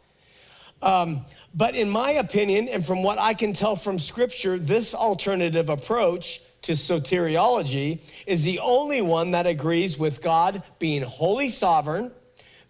Um, 0.84 1.26
but 1.56 1.76
in 1.76 1.89
my 1.89 2.12
opinion, 2.12 2.67
and 2.67 2.86
from 2.86 3.04
what 3.04 3.17
I 3.17 3.34
can 3.34 3.54
tell 3.54 3.76
from 3.76 3.98
scripture, 4.00 4.60
this 4.60 4.93
alternative 4.93 5.69
approach 5.69 6.41
to 6.63 6.74
soteriology 6.74 8.02
is 8.28 8.43
the 8.43 8.60
only 8.60 9.02
one 9.02 9.32
that 9.32 9.48
agrees 9.48 9.98
with 9.98 10.22
God 10.22 10.62
being 10.80 11.02
wholly 11.02 11.50
sovereign, 11.50 12.12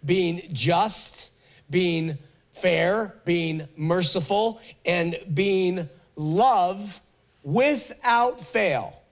being 0.04 0.48
just, 0.52 1.32
being 1.68 2.18
fair, 2.52 3.16
being 3.24 3.68
merciful, 3.76 4.60
and 4.86 5.18
being 5.32 5.88
love 6.14 7.00
without 7.42 8.40
fail. 8.40 9.02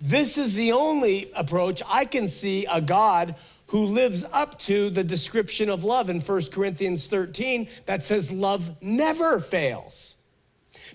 This 0.00 0.38
is 0.38 0.56
the 0.56 0.72
only 0.72 1.30
approach 1.36 1.82
I 1.86 2.04
can 2.04 2.26
see 2.26 2.66
a 2.66 2.80
God 2.80 3.36
who 3.72 3.86
lives 3.86 4.22
up 4.34 4.58
to 4.58 4.90
the 4.90 5.02
description 5.02 5.70
of 5.70 5.82
love 5.82 6.10
in 6.10 6.20
1 6.20 6.42
Corinthians 6.52 7.06
13 7.06 7.66
that 7.86 8.04
says 8.04 8.30
love 8.30 8.70
never 8.82 9.40
fails. 9.40 10.16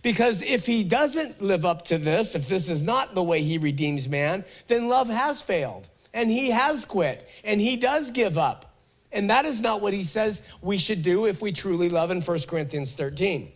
Because 0.04 0.44
if 0.44 0.68
he 0.68 0.84
doesn't 0.84 1.42
live 1.42 1.66
up 1.66 1.86
to 1.86 1.98
this, 1.98 2.36
if 2.36 2.48
this 2.48 2.70
is 2.70 2.84
not 2.84 3.16
the 3.16 3.24
way 3.24 3.42
he 3.42 3.58
redeems 3.58 4.08
man, 4.08 4.46
then 4.68 4.88
love 4.88 5.10
has 5.10 5.42
failed 5.42 5.90
and 6.14 6.30
he 6.30 6.52
has 6.52 6.86
quit 6.86 7.28
and 7.44 7.60
he 7.60 7.78
does 7.78 8.12
give 8.12 8.38
up. 8.38 8.76
And 9.12 9.32
that 9.32 9.46
is 9.46 9.60
not 9.60 9.82
what 9.82 9.94
he 9.94 10.04
says 10.04 10.44
we 10.62 10.78
should 10.78 11.02
do 11.02 11.26
if 11.26 11.42
we 11.42 11.52
truly 11.52 11.90
love 11.90 12.12
in 12.12 12.22
1 12.22 12.40
Corinthians 12.48 12.94
13. 12.94 13.54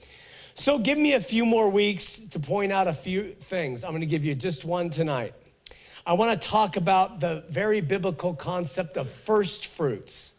So 0.55 0.79
give 0.79 0.97
me 0.97 1.13
a 1.13 1.19
few 1.19 1.45
more 1.45 1.69
weeks 1.69 2.17
to 2.31 2.39
point 2.39 2.71
out 2.71 2.87
a 2.87 2.93
few 2.93 3.33
things. 3.33 3.83
I'm 3.83 3.91
going 3.91 4.01
to 4.01 4.07
give 4.07 4.25
you 4.25 4.33
just 4.33 4.65
one 4.65 4.89
tonight. 4.89 5.35
I 6.05 6.13
want 6.13 6.41
to 6.41 6.47
talk 6.47 6.77
about 6.77 7.19
the 7.19 7.43
very 7.49 7.79
biblical 7.79 8.33
concept 8.33 8.97
of 8.97 9.09
first 9.09 9.67
fruits 9.67 10.33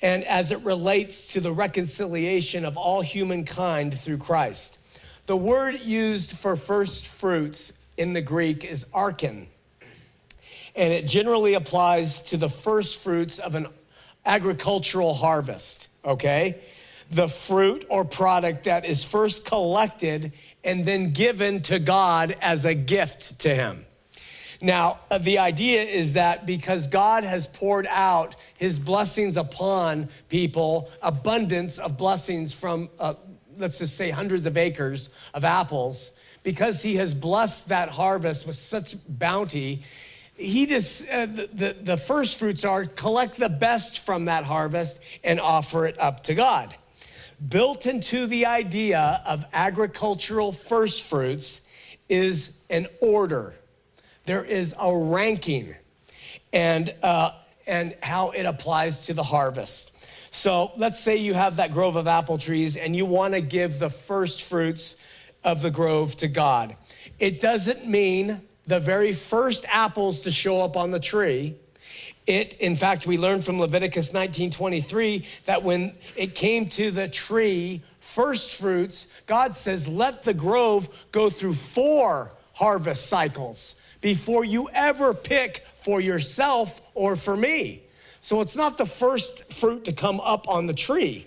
and 0.00 0.24
as 0.24 0.50
it 0.50 0.60
relates 0.60 1.26
to 1.34 1.40
the 1.40 1.52
reconciliation 1.52 2.64
of 2.64 2.76
all 2.76 3.02
humankind 3.02 3.98
through 3.98 4.18
Christ. 4.18 4.78
The 5.26 5.36
word 5.36 5.80
used 5.80 6.32
for 6.32 6.56
first 6.56 7.06
fruits 7.06 7.72
in 7.98 8.14
the 8.14 8.22
Greek 8.22 8.64
is 8.64 8.86
archen, 8.94 9.48
and 10.74 10.92
it 10.92 11.06
generally 11.06 11.54
applies 11.54 12.22
to 12.22 12.36
the 12.36 12.48
first 12.48 13.02
fruits 13.02 13.38
of 13.38 13.54
an 13.56 13.66
agricultural 14.24 15.14
harvest, 15.14 15.90
okay? 16.04 16.60
The 17.10 17.28
fruit 17.28 17.84
or 17.90 18.04
product 18.04 18.64
that 18.64 18.86
is 18.86 19.04
first 19.04 19.44
collected 19.44 20.32
and 20.62 20.84
then 20.84 21.12
given 21.12 21.60
to 21.62 21.78
God 21.78 22.36
as 22.40 22.64
a 22.64 22.74
gift 22.74 23.40
to 23.40 23.54
Him. 23.54 23.84
Now, 24.60 24.98
uh, 25.10 25.18
the 25.18 25.38
idea 25.38 25.82
is 25.82 26.14
that 26.14 26.44
because 26.44 26.88
God 26.88 27.22
has 27.22 27.46
poured 27.46 27.86
out 27.88 28.34
his 28.56 28.78
blessings 28.78 29.36
upon 29.36 30.08
people, 30.28 30.90
abundance 31.00 31.78
of 31.78 31.96
blessings 31.96 32.52
from, 32.52 32.88
uh, 32.98 33.14
let's 33.56 33.78
just 33.78 33.96
say, 33.96 34.10
hundreds 34.10 34.46
of 34.46 34.56
acres 34.56 35.10
of 35.32 35.44
apples, 35.44 36.12
because 36.42 36.82
he 36.82 36.96
has 36.96 37.14
blessed 37.14 37.68
that 37.68 37.88
harvest 37.88 38.46
with 38.46 38.56
such 38.56 38.96
bounty, 39.08 39.84
he 40.34 40.66
just, 40.66 41.08
uh, 41.08 41.26
the, 41.26 41.48
the, 41.52 41.76
the 41.80 41.96
first 41.96 42.38
fruits 42.38 42.64
are 42.64 42.84
collect 42.84 43.36
the 43.36 43.48
best 43.48 44.00
from 44.00 44.24
that 44.24 44.44
harvest 44.44 45.00
and 45.22 45.38
offer 45.38 45.86
it 45.86 45.98
up 46.00 46.24
to 46.24 46.34
God. 46.34 46.74
Built 47.48 47.86
into 47.86 48.26
the 48.26 48.46
idea 48.46 49.22
of 49.24 49.44
agricultural 49.52 50.50
first 50.50 51.04
fruits 51.04 51.60
is 52.08 52.58
an 52.70 52.88
order 53.00 53.54
there 54.28 54.44
is 54.44 54.74
a 54.78 54.94
ranking 54.94 55.74
and, 56.52 56.94
uh, 57.02 57.30
and 57.66 57.96
how 58.02 58.30
it 58.32 58.44
applies 58.44 59.06
to 59.06 59.14
the 59.14 59.22
harvest. 59.22 59.96
So 60.30 60.70
let's 60.76 61.00
say 61.00 61.16
you 61.16 61.32
have 61.32 61.56
that 61.56 61.72
grove 61.72 61.96
of 61.96 62.06
apple 62.06 62.36
trees 62.36 62.76
and 62.76 62.94
you 62.94 63.06
want 63.06 63.32
to 63.32 63.40
give 63.40 63.78
the 63.78 63.88
first 63.88 64.42
fruits 64.42 64.96
of 65.42 65.62
the 65.62 65.70
grove 65.70 66.14
to 66.16 66.28
God. 66.28 66.76
It 67.18 67.40
doesn't 67.40 67.88
mean 67.88 68.42
the 68.66 68.78
very 68.78 69.14
first 69.14 69.64
apples 69.66 70.20
to 70.20 70.30
show 70.30 70.60
up 70.60 70.76
on 70.76 70.90
the 70.90 71.00
tree. 71.00 71.56
It, 72.26 72.52
in 72.60 72.76
fact, 72.76 73.06
we 73.06 73.16
learned 73.16 73.46
from 73.46 73.58
Leviticus 73.58 74.12
19:23 74.12 75.24
that 75.46 75.62
when 75.62 75.94
it 76.16 76.34
came 76.34 76.68
to 76.68 76.90
the 76.90 77.08
tree 77.08 77.80
first 77.98 78.56
fruits, 78.56 79.08
God 79.24 79.56
says, 79.56 79.88
"Let 79.88 80.24
the 80.24 80.34
grove 80.34 81.06
go 81.12 81.30
through 81.30 81.54
four 81.54 82.32
harvest 82.52 83.06
cycles 83.06 83.74
before 84.00 84.44
you 84.44 84.68
ever 84.72 85.14
pick 85.14 85.64
for 85.78 86.00
yourself 86.00 86.80
or 86.94 87.16
for 87.16 87.36
me. 87.36 87.82
So 88.20 88.40
it's 88.40 88.56
not 88.56 88.78
the 88.78 88.86
first 88.86 89.52
fruit 89.52 89.84
to 89.86 89.92
come 89.92 90.20
up 90.20 90.48
on 90.48 90.66
the 90.66 90.74
tree, 90.74 91.26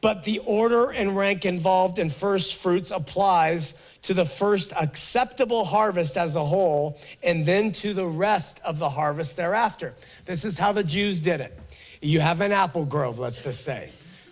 but 0.00 0.24
the 0.24 0.40
order 0.40 0.90
and 0.90 1.16
rank 1.16 1.44
involved 1.44 1.98
in 1.98 2.10
first 2.10 2.60
fruits 2.60 2.90
applies 2.90 3.74
to 4.02 4.14
the 4.14 4.24
first 4.24 4.72
acceptable 4.72 5.64
harvest 5.64 6.16
as 6.16 6.36
a 6.36 6.44
whole, 6.44 6.98
and 7.22 7.44
then 7.44 7.72
to 7.72 7.92
the 7.92 8.06
rest 8.06 8.60
of 8.64 8.78
the 8.78 8.88
harvest 8.88 9.36
thereafter. 9.36 9.94
This 10.24 10.44
is 10.44 10.58
how 10.58 10.72
the 10.72 10.84
Jews 10.84 11.20
did 11.20 11.40
it. 11.40 11.58
You 12.00 12.20
have 12.20 12.40
an 12.40 12.52
apple 12.52 12.84
grove, 12.84 13.18
let's 13.18 13.42
just 13.42 13.64
say. 13.64 13.90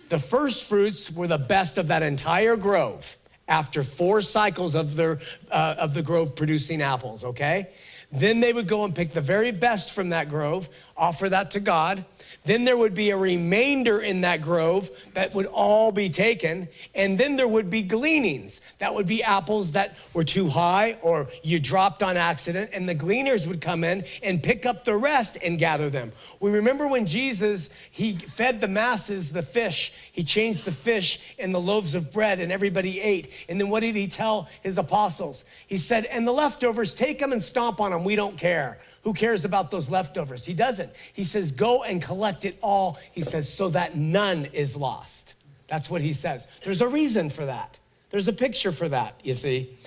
The 0.09 0.19
first 0.19 0.65
fruits 0.65 1.11
were 1.11 1.27
the 1.27 1.37
best 1.37 1.77
of 1.77 1.89
that 1.89 2.01
entire 2.01 2.55
grove 2.55 3.17
after 3.47 3.83
four 3.83 4.21
cycles 4.21 4.75
of, 4.75 4.95
their, 4.95 5.19
uh, 5.51 5.75
of 5.79 5.93
the 5.93 6.01
grove 6.01 6.35
producing 6.35 6.81
apples, 6.81 7.23
okay? 7.23 7.69
Then 8.11 8.39
they 8.39 8.53
would 8.53 8.67
go 8.67 8.83
and 8.85 8.95
pick 8.95 9.11
the 9.11 9.21
very 9.21 9.51
best 9.51 9.93
from 9.93 10.09
that 10.09 10.29
grove, 10.29 10.69
offer 10.95 11.29
that 11.29 11.51
to 11.51 11.59
God. 11.59 12.05
Then 12.47 12.63
there 12.63 12.77
would 12.77 12.93
be 12.93 13.09
a 13.09 13.17
remainder 13.17 13.99
in 13.99 14.21
that 14.21 14.41
grove 14.41 14.89
that 15.13 15.35
would 15.35 15.47
all 15.47 15.91
be 15.91 16.09
taken. 16.09 16.69
And 16.95 17.17
then 17.17 17.35
there 17.35 17.47
would 17.47 17.69
be 17.69 17.81
gleanings. 17.81 18.61
That 18.79 18.95
would 18.95 19.05
be 19.05 19.21
apples 19.21 19.73
that 19.73 19.97
were 20.13 20.23
too 20.23 20.47
high 20.47 20.97
or 21.01 21.27
you 21.43 21.59
dropped 21.59 22.01
on 22.01 22.15
accident. 22.15 22.69
And 22.71 22.87
the 22.87 22.95
gleaners 22.95 23.45
would 23.45 23.59
come 23.59 23.83
in 23.83 24.05
and 24.23 24.41
pick 24.41 24.65
up 24.65 24.85
the 24.85 24.95
rest 24.95 25.37
and 25.43 25.59
gather 25.59 25.89
them. 25.89 26.13
We 26.39 26.49
remember 26.49 26.87
when 26.87 27.05
Jesus, 27.05 27.69
he 27.91 28.13
fed 28.15 28.61
the 28.61 28.69
masses 28.69 29.33
the 29.33 29.43
fish. 29.43 29.93
He 30.13 30.23
changed 30.23 30.63
the 30.63 30.71
fish 30.71 31.35
and 31.37 31.53
the 31.53 31.59
loaves 31.59 31.95
of 31.95 32.13
bread 32.13 32.39
and 32.39 32.49
everybody 32.49 33.01
ate. 33.01 33.33
And 33.49 33.59
then 33.59 33.67
what 33.67 33.81
did 33.81 33.95
he 33.95 34.07
tell 34.07 34.47
his 34.63 34.77
apostles? 34.77 35.43
He 35.67 35.77
said, 35.77 36.05
and 36.05 36.25
the 36.25 36.31
leftovers, 36.31 36.95
take 36.95 37.19
them 37.19 37.33
and 37.33 37.43
stomp 37.43 37.81
on 37.81 37.91
them. 37.91 38.05
We 38.05 38.15
don't 38.15 38.37
care. 38.37 38.79
Who 39.07 39.13
cares 39.13 39.45
about 39.45 39.71
those 39.71 39.89
leftovers? 39.89 40.45
He 40.45 40.53
doesn't. 40.53 40.91
He 41.13 41.23
says, 41.23 41.53
Go 41.53 41.81
and 41.81 42.01
collect 42.01 42.43
it 42.43 42.59
all. 42.61 42.99
He 43.13 43.21
says, 43.21 43.47
so 43.47 43.69
that 43.69 43.95
none 43.95 44.43
is 44.51 44.75
lost. 44.75 45.35
That's 45.69 45.89
what 45.89 46.01
he 46.01 46.11
says. 46.11 46.45
There's 46.65 46.81
a 46.81 46.89
reason 46.89 47.29
for 47.29 47.45
that. 47.45 47.79
There's 48.09 48.27
a 48.27 48.33
picture 48.33 48.73
for 48.73 48.89
that, 48.89 49.17
you 49.23 49.33
see. 49.33 49.77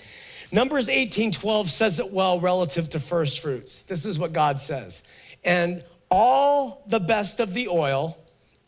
Numbers 0.52 0.88
18 0.88 1.32
12 1.32 1.68
says 1.68 2.00
it 2.00 2.10
well 2.10 2.40
relative 2.40 2.88
to 2.88 2.98
first 2.98 3.40
fruits. 3.40 3.82
This 3.82 4.06
is 4.06 4.18
what 4.18 4.32
God 4.32 4.58
says. 4.58 5.02
And 5.44 5.84
all 6.10 6.82
the 6.86 6.98
best 6.98 7.40
of 7.40 7.52
the 7.52 7.68
oil, 7.68 8.16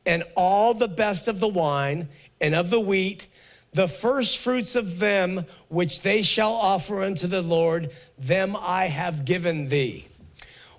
and 0.05 0.23
all 0.37 0.75
the 0.75 0.87
best 0.87 1.29
of 1.29 1.41
the 1.41 1.49
wine, 1.49 2.11
and 2.43 2.55
of 2.55 2.69
the 2.69 2.79
wheat, 2.79 3.27
the 3.73 3.89
first 3.89 4.37
fruits 4.37 4.77
of 4.77 4.99
them 4.99 5.47
which 5.69 6.03
they 6.03 6.21
shall 6.21 6.53
offer 6.53 7.03
unto 7.03 7.27
the 7.27 7.41
Lord, 7.41 7.91
them 8.19 8.55
I 8.55 8.89
have 8.89 9.25
given 9.25 9.69
thee. 9.71 10.09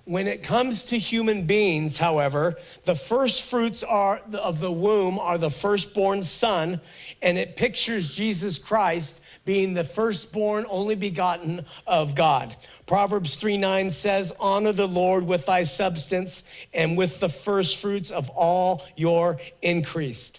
When 0.06 0.26
it 0.26 0.42
comes 0.42 0.84
to 0.86 0.98
human 0.98 1.46
beings, 1.46 1.96
however, 1.96 2.58
the 2.82 2.94
first 2.94 3.48
fruits 3.48 3.82
are 3.82 4.20
of 4.34 4.60
the 4.60 4.70
womb 4.70 5.18
are 5.18 5.38
the 5.38 5.50
firstborn 5.50 6.22
son, 6.22 6.82
and 7.22 7.38
it 7.38 7.56
pictures 7.56 8.10
Jesus 8.10 8.58
Christ 8.58 9.22
being 9.46 9.72
the 9.72 9.84
firstborn, 9.84 10.66
only 10.68 10.94
begotten 10.94 11.64
of 11.86 12.14
God. 12.14 12.54
Proverbs 12.86 13.36
3 13.36 13.56
9 13.56 13.90
says, 13.90 14.34
Honor 14.38 14.72
the 14.72 14.86
Lord 14.86 15.26
with 15.26 15.46
thy 15.46 15.62
substance 15.62 16.44
and 16.74 16.98
with 16.98 17.20
the 17.20 17.30
first 17.30 17.80
fruits 17.80 18.10
of 18.10 18.28
all 18.30 18.84
your 18.96 19.38
increase. 19.62 20.32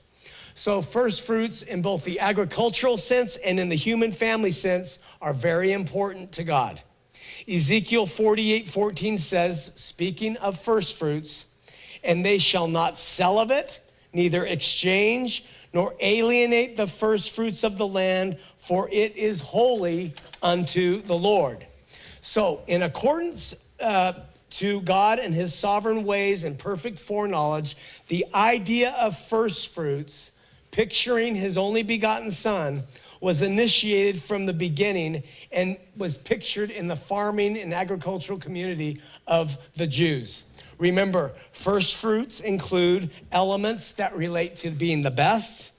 So, 0.53 0.83
first 0.83 1.25
fruits 1.25 1.63
in 1.63 1.81
both 1.81 2.03
the 2.03 2.19
agricultural 2.19 2.97
sense 2.97 3.35
and 3.35 3.59
in 3.59 3.69
the 3.69 3.75
human 3.75 4.11
family 4.11 4.51
sense 4.51 4.99
are 5.21 5.33
very 5.33 5.71
important 5.71 6.33
to 6.33 6.43
God. 6.43 6.81
Ezekiel 7.47 8.05
48 8.05 8.69
14 8.69 9.17
says, 9.17 9.71
speaking 9.75 10.37
of 10.37 10.59
first 10.59 10.97
fruits, 10.97 11.47
and 12.03 12.25
they 12.25 12.37
shall 12.37 12.67
not 12.67 12.97
sell 12.97 13.39
of 13.39 13.51
it, 13.51 13.79
neither 14.13 14.45
exchange 14.45 15.45
nor 15.73 15.93
alienate 15.99 16.77
the 16.77 16.87
first 16.87 17.35
fruits 17.35 17.63
of 17.63 17.77
the 17.77 17.87
land, 17.87 18.37
for 18.55 18.89
it 18.91 19.15
is 19.17 19.41
holy 19.41 20.13
unto 20.41 21.01
the 21.01 21.17
Lord. 21.17 21.65
So, 22.21 22.61
in 22.65 22.81
accordance 22.81 23.53
uh, 23.79 24.13
to 24.51 24.81
God 24.81 25.19
and 25.19 25.33
his 25.33 25.53
sovereign 25.53 26.05
ways 26.05 26.45
and 26.45 26.57
perfect 26.57 26.97
foreknowledge, 26.97 27.75
the 28.07 28.25
idea 28.33 28.91
of 28.91 29.19
first 29.19 29.73
fruits, 29.73 30.31
picturing 30.71 31.35
his 31.35 31.57
only 31.57 31.83
begotten 31.83 32.31
Son, 32.31 32.83
was 33.21 33.41
initiated 33.41 34.21
from 34.21 34.45
the 34.45 34.53
beginning 34.53 35.23
and 35.51 35.77
was 35.95 36.17
pictured 36.17 36.69
in 36.69 36.87
the 36.87 36.95
farming 36.95 37.57
and 37.57 37.73
agricultural 37.73 38.39
community 38.39 39.01
of 39.27 39.57
the 39.75 39.87
Jews. 39.87 40.45
Remember, 40.77 41.33
first 41.51 41.95
fruits 41.95 42.39
include 42.39 43.09
elements 43.31 43.93
that 43.93 44.15
relate 44.15 44.57
to 44.57 44.69
being 44.69 45.01
the 45.01 45.11
best, 45.11 45.71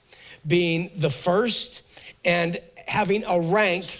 being 0.45 0.89
the 0.95 1.09
first, 1.09 1.83
and 2.25 2.59
having 2.87 3.23
a 3.25 3.39
rank, 3.39 3.99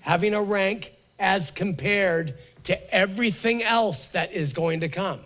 having 0.00 0.34
a 0.34 0.42
rank 0.42 0.94
as 1.18 1.50
compared 1.50 2.34
to 2.64 2.94
everything 2.94 3.62
else 3.62 4.08
that 4.08 4.32
is 4.32 4.52
going 4.52 4.80
to 4.80 4.88
come. 4.88 5.20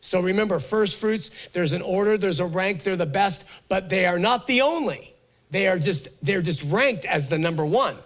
So 0.00 0.20
remember, 0.20 0.58
first 0.58 0.98
fruits, 0.98 1.30
there's 1.52 1.72
an 1.72 1.82
order, 1.82 2.18
there's 2.18 2.40
a 2.40 2.46
rank, 2.46 2.82
they're 2.82 2.96
the 2.96 3.06
best, 3.06 3.44
but 3.68 3.88
they 3.88 4.04
are 4.04 4.18
not 4.18 4.48
the 4.48 4.62
only. 4.62 5.11
They 5.52 5.68
are 5.68 5.78
just, 5.78 6.08
they're 6.22 6.42
just 6.42 6.64
ranked 6.64 7.04
as 7.04 7.28
the 7.28 7.38
number 7.38 7.64
one. 7.64 7.98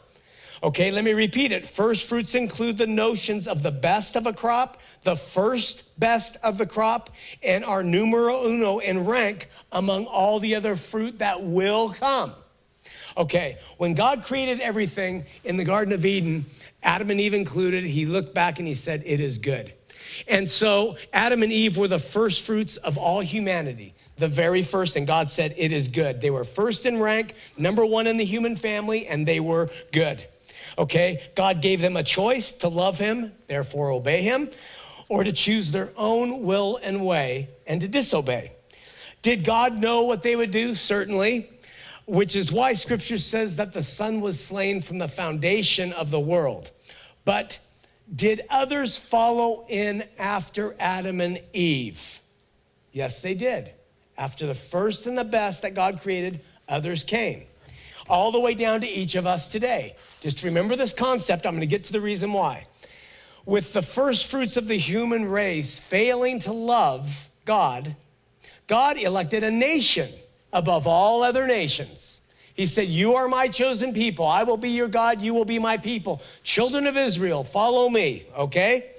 Okay, 0.62 0.90
let 0.90 1.04
me 1.04 1.12
repeat 1.12 1.52
it. 1.52 1.64
First 1.64 2.08
fruits 2.08 2.34
include 2.34 2.76
the 2.76 2.88
notions 2.88 3.46
of 3.46 3.62
the 3.62 3.70
best 3.70 4.16
of 4.16 4.26
a 4.26 4.32
crop, 4.32 4.80
the 5.04 5.14
first 5.14 5.98
best 5.98 6.36
of 6.42 6.58
the 6.58 6.66
crop, 6.66 7.10
and 7.44 7.64
are 7.64 7.84
numero 7.84 8.44
uno 8.46 8.78
in 8.78 9.04
rank 9.04 9.48
among 9.70 10.06
all 10.06 10.40
the 10.40 10.56
other 10.56 10.74
fruit 10.74 11.20
that 11.20 11.42
will 11.42 11.90
come. 11.90 12.32
Okay, 13.16 13.58
when 13.78 13.94
God 13.94 14.24
created 14.24 14.60
everything 14.60 15.24
in 15.44 15.56
the 15.56 15.64
Garden 15.64 15.94
of 15.94 16.04
Eden, 16.04 16.46
Adam 16.82 17.10
and 17.10 17.20
Eve 17.20 17.34
included, 17.34 17.84
he 17.84 18.06
looked 18.06 18.34
back 18.34 18.58
and 18.58 18.66
he 18.66 18.74
said, 18.74 19.02
It 19.06 19.20
is 19.20 19.38
good. 19.38 19.72
And 20.26 20.50
so 20.50 20.96
Adam 21.12 21.44
and 21.44 21.52
Eve 21.52 21.76
were 21.76 21.88
the 21.88 21.98
first 22.00 22.42
fruits 22.42 22.76
of 22.76 22.98
all 22.98 23.20
humanity 23.20 23.94
the 24.18 24.28
very 24.28 24.62
first, 24.62 24.96
and 24.96 25.06
God 25.06 25.28
said, 25.28 25.54
It 25.56 25.72
is 25.72 25.88
good. 25.88 26.20
They 26.20 26.30
were 26.30 26.44
first 26.44 26.86
in 26.86 26.98
rank, 26.98 27.34
number 27.58 27.84
one 27.84 28.06
in 28.06 28.16
the 28.16 28.24
human 28.24 28.56
family, 28.56 29.06
and 29.06 29.26
they 29.26 29.40
were 29.40 29.68
good. 29.92 30.26
Okay? 30.78 31.22
God 31.34 31.60
gave 31.60 31.80
them 31.80 31.96
a 31.96 32.02
choice 32.02 32.52
to 32.54 32.68
love 32.68 32.98
Him, 32.98 33.32
therefore 33.46 33.90
obey 33.90 34.22
Him, 34.22 34.50
or 35.08 35.24
to 35.24 35.32
choose 35.32 35.72
their 35.72 35.92
own 35.96 36.42
will 36.42 36.78
and 36.82 37.04
way 37.04 37.50
and 37.66 37.80
to 37.80 37.88
disobey. 37.88 38.52
Did 39.22 39.44
God 39.44 39.76
know 39.76 40.02
what 40.02 40.22
they 40.22 40.36
would 40.36 40.50
do? 40.50 40.74
Certainly, 40.74 41.50
which 42.06 42.36
is 42.36 42.52
why 42.52 42.72
scripture 42.74 43.18
says 43.18 43.56
that 43.56 43.72
the 43.72 43.82
Son 43.82 44.20
was 44.20 44.42
slain 44.42 44.80
from 44.80 44.98
the 44.98 45.08
foundation 45.08 45.92
of 45.92 46.10
the 46.10 46.20
world. 46.20 46.70
But 47.24 47.58
did 48.14 48.42
others 48.48 48.96
follow 48.96 49.64
in 49.68 50.04
after 50.18 50.76
Adam 50.78 51.20
and 51.20 51.40
Eve? 51.52 52.20
Yes, 52.92 53.20
they 53.20 53.34
did. 53.34 53.72
After 54.18 54.46
the 54.46 54.54
first 54.54 55.06
and 55.06 55.16
the 55.16 55.24
best 55.24 55.62
that 55.62 55.74
God 55.74 56.00
created, 56.00 56.40
others 56.68 57.04
came. 57.04 57.44
All 58.08 58.32
the 58.32 58.40
way 58.40 58.54
down 58.54 58.80
to 58.80 58.86
each 58.86 59.14
of 59.14 59.26
us 59.26 59.50
today. 59.50 59.96
Just 60.20 60.42
remember 60.42 60.76
this 60.76 60.92
concept. 60.92 61.46
I'm 61.46 61.52
going 61.52 61.60
to 61.60 61.66
get 61.66 61.84
to 61.84 61.92
the 61.92 62.00
reason 62.00 62.32
why. 62.32 62.66
With 63.44 63.72
the 63.72 63.82
first 63.82 64.28
fruits 64.30 64.56
of 64.56 64.68
the 64.68 64.78
human 64.78 65.26
race 65.26 65.78
failing 65.78 66.40
to 66.40 66.52
love 66.52 67.28
God, 67.44 67.94
God 68.66 68.96
elected 68.96 69.44
a 69.44 69.50
nation 69.50 70.10
above 70.52 70.86
all 70.86 71.22
other 71.22 71.46
nations. 71.46 72.20
He 72.54 72.66
said, 72.66 72.88
You 72.88 73.14
are 73.14 73.28
my 73.28 73.48
chosen 73.48 73.92
people. 73.92 74.26
I 74.26 74.42
will 74.44 74.56
be 74.56 74.70
your 74.70 74.88
God. 74.88 75.20
You 75.20 75.34
will 75.34 75.44
be 75.44 75.58
my 75.58 75.76
people. 75.76 76.22
Children 76.42 76.86
of 76.86 76.96
Israel, 76.96 77.44
follow 77.44 77.88
me, 77.88 78.26
okay? 78.36 78.92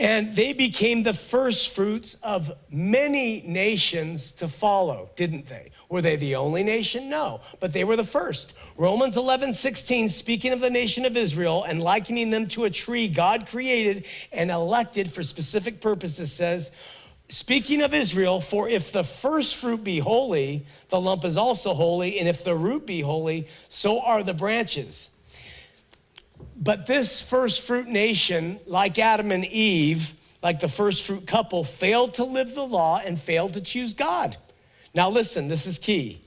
And 0.00 0.34
they 0.34 0.54
became 0.54 1.02
the 1.02 1.12
first 1.12 1.74
fruits 1.74 2.14
of 2.22 2.50
many 2.70 3.42
nations 3.46 4.32
to 4.32 4.48
follow, 4.48 5.10
didn't 5.14 5.44
they? 5.44 5.72
Were 5.90 6.00
they 6.00 6.16
the 6.16 6.36
only 6.36 6.62
nation? 6.62 7.10
No, 7.10 7.42
but 7.60 7.74
they 7.74 7.84
were 7.84 7.96
the 7.96 8.02
first. 8.04 8.54
Romans 8.78 9.18
11, 9.18 9.52
16, 9.52 10.08
speaking 10.08 10.54
of 10.54 10.60
the 10.62 10.70
nation 10.70 11.04
of 11.04 11.18
Israel 11.18 11.64
and 11.64 11.82
likening 11.82 12.30
them 12.30 12.48
to 12.48 12.64
a 12.64 12.70
tree 12.70 13.08
God 13.08 13.46
created 13.46 14.06
and 14.32 14.50
elected 14.50 15.12
for 15.12 15.22
specific 15.22 15.82
purposes, 15.82 16.32
says, 16.32 16.72
Speaking 17.28 17.82
of 17.82 17.92
Israel, 17.92 18.40
for 18.40 18.70
if 18.70 18.92
the 18.92 19.04
first 19.04 19.56
fruit 19.56 19.84
be 19.84 19.98
holy, 19.98 20.64
the 20.88 20.98
lump 20.98 21.26
is 21.26 21.36
also 21.36 21.74
holy, 21.74 22.18
and 22.18 22.26
if 22.26 22.42
the 22.42 22.56
root 22.56 22.86
be 22.86 23.02
holy, 23.02 23.48
so 23.68 24.00
are 24.00 24.22
the 24.22 24.32
branches. 24.32 25.10
But 26.60 26.86
this 26.86 27.22
first 27.22 27.66
fruit 27.66 27.88
nation, 27.88 28.60
like 28.66 28.98
Adam 28.98 29.32
and 29.32 29.46
Eve, 29.46 30.12
like 30.42 30.60
the 30.60 30.68
first 30.68 31.06
fruit 31.06 31.26
couple, 31.26 31.64
failed 31.64 32.14
to 32.14 32.24
live 32.24 32.54
the 32.54 32.66
law 32.66 33.00
and 33.02 33.18
failed 33.18 33.54
to 33.54 33.62
choose 33.62 33.94
God. 33.94 34.36
Now, 34.94 35.08
listen, 35.08 35.48
this 35.48 35.66
is 35.66 35.78
key. 35.78 36.20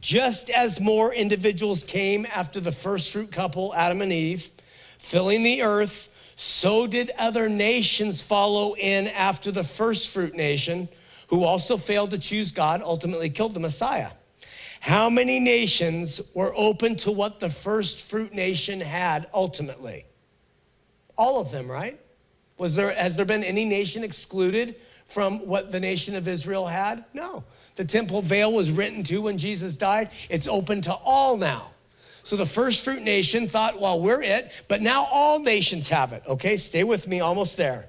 Just 0.00 0.50
as 0.50 0.80
more 0.80 1.12
individuals 1.12 1.82
came 1.82 2.26
after 2.26 2.60
the 2.60 2.72
first 2.72 3.12
fruit 3.12 3.32
couple, 3.32 3.74
Adam 3.74 4.02
and 4.02 4.12
Eve, 4.12 4.50
filling 4.98 5.42
the 5.42 5.62
earth, 5.62 6.08
so 6.36 6.86
did 6.86 7.10
other 7.18 7.48
nations 7.48 8.22
follow 8.22 8.74
in 8.76 9.08
after 9.08 9.50
the 9.50 9.64
first 9.64 10.10
fruit 10.10 10.34
nation 10.34 10.88
who 11.28 11.44
also 11.44 11.76
failed 11.76 12.10
to 12.10 12.18
choose 12.18 12.52
God, 12.52 12.82
ultimately 12.82 13.30
killed 13.30 13.54
the 13.54 13.60
Messiah. 13.60 14.10
How 14.82 15.08
many 15.08 15.38
nations 15.38 16.20
were 16.34 16.52
open 16.56 16.96
to 16.96 17.12
what 17.12 17.38
the 17.38 17.48
first 17.48 18.00
fruit 18.00 18.34
nation 18.34 18.80
had 18.80 19.28
ultimately? 19.32 20.06
All 21.16 21.40
of 21.40 21.52
them, 21.52 21.70
right? 21.70 22.00
Was 22.58 22.74
there, 22.74 22.92
has 22.92 23.14
there 23.14 23.24
been 23.24 23.44
any 23.44 23.64
nation 23.64 24.02
excluded 24.02 24.74
from 25.06 25.46
what 25.46 25.70
the 25.70 25.78
nation 25.78 26.16
of 26.16 26.26
Israel 26.26 26.66
had? 26.66 27.04
No. 27.14 27.44
The 27.76 27.84
temple 27.84 28.22
veil 28.22 28.52
was 28.52 28.72
written 28.72 29.04
to 29.04 29.22
when 29.22 29.38
Jesus 29.38 29.76
died. 29.76 30.10
It's 30.28 30.48
open 30.48 30.80
to 30.80 30.94
all 30.94 31.36
now. 31.36 31.70
So 32.24 32.34
the 32.34 32.44
first 32.44 32.84
fruit 32.84 33.04
nation 33.04 33.46
thought, 33.46 33.80
well, 33.80 34.00
we're 34.00 34.20
it, 34.20 34.50
but 34.66 34.82
now 34.82 35.06
all 35.12 35.38
nations 35.38 35.90
have 35.90 36.12
it. 36.12 36.24
Okay, 36.26 36.56
stay 36.56 36.82
with 36.82 37.06
me, 37.06 37.20
almost 37.20 37.56
there. 37.56 37.86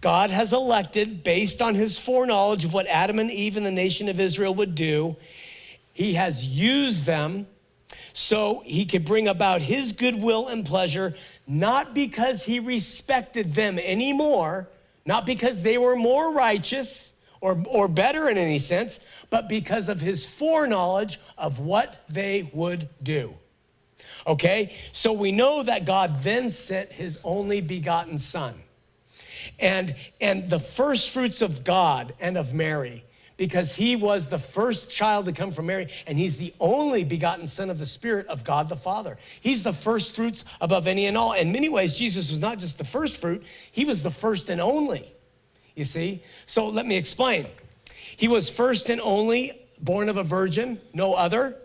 God 0.00 0.30
has 0.30 0.52
elected, 0.52 1.22
based 1.22 1.62
on 1.62 1.76
his 1.76 1.96
foreknowledge 1.96 2.64
of 2.64 2.74
what 2.74 2.88
Adam 2.88 3.20
and 3.20 3.30
Eve 3.30 3.56
and 3.56 3.64
the 3.64 3.70
nation 3.70 4.08
of 4.08 4.18
Israel 4.18 4.52
would 4.56 4.74
do, 4.74 5.16
he 5.94 6.14
has 6.14 6.44
used 6.44 7.06
them 7.06 7.46
so 8.12 8.62
he 8.64 8.84
could 8.84 9.04
bring 9.04 9.26
about 9.26 9.62
his 9.62 9.92
goodwill 9.92 10.48
and 10.48 10.66
pleasure, 10.66 11.14
not 11.46 11.94
because 11.94 12.44
he 12.44 12.60
respected 12.60 13.54
them 13.54 13.78
anymore, 13.78 14.68
not 15.06 15.24
because 15.24 15.62
they 15.62 15.78
were 15.78 15.96
more 15.96 16.32
righteous 16.32 17.14
or, 17.40 17.62
or 17.68 17.88
better 17.88 18.28
in 18.28 18.36
any 18.36 18.58
sense, 18.58 19.00
but 19.30 19.48
because 19.48 19.88
of 19.88 20.00
his 20.00 20.26
foreknowledge 20.26 21.20
of 21.38 21.60
what 21.60 22.04
they 22.08 22.50
would 22.52 22.88
do. 23.02 23.34
Okay? 24.26 24.74
So 24.92 25.12
we 25.12 25.30
know 25.30 25.62
that 25.62 25.84
God 25.84 26.22
then 26.22 26.50
sent 26.50 26.92
his 26.92 27.20
only 27.22 27.60
begotten 27.60 28.18
son. 28.18 28.54
And, 29.60 29.94
and 30.20 30.48
the 30.48 30.58
first 30.58 31.12
fruits 31.12 31.42
of 31.42 31.64
God 31.64 32.14
and 32.18 32.36
of 32.36 32.54
Mary 32.54 33.04
because 33.36 33.74
he 33.74 33.96
was 33.96 34.28
the 34.28 34.38
first 34.38 34.90
child 34.90 35.24
to 35.26 35.32
come 35.32 35.50
from 35.50 35.66
Mary, 35.66 35.88
and 36.06 36.16
he's 36.16 36.36
the 36.36 36.54
only 36.60 37.04
begotten 37.04 37.46
Son 37.46 37.70
of 37.70 37.78
the 37.78 37.86
Spirit 37.86 38.26
of 38.28 38.44
God 38.44 38.68
the 38.68 38.76
Father. 38.76 39.18
He's 39.40 39.62
the 39.62 39.72
first 39.72 40.14
fruits 40.14 40.44
above 40.60 40.86
any 40.86 41.06
and 41.06 41.16
all. 41.16 41.32
In 41.32 41.52
many 41.52 41.68
ways, 41.68 41.98
Jesus 41.98 42.30
was 42.30 42.40
not 42.40 42.58
just 42.58 42.78
the 42.78 42.84
first 42.84 43.16
fruit, 43.16 43.44
he 43.72 43.84
was 43.84 44.02
the 44.02 44.10
first 44.10 44.50
and 44.50 44.60
only. 44.60 45.12
You 45.74 45.84
see? 45.84 46.22
So 46.46 46.68
let 46.68 46.86
me 46.86 46.96
explain. 46.96 47.46
He 48.16 48.28
was 48.28 48.48
first 48.48 48.88
and 48.90 49.00
only, 49.00 49.66
born 49.80 50.08
of 50.08 50.16
a 50.16 50.22
virgin, 50.22 50.80
no 50.92 51.14
other. 51.14 51.56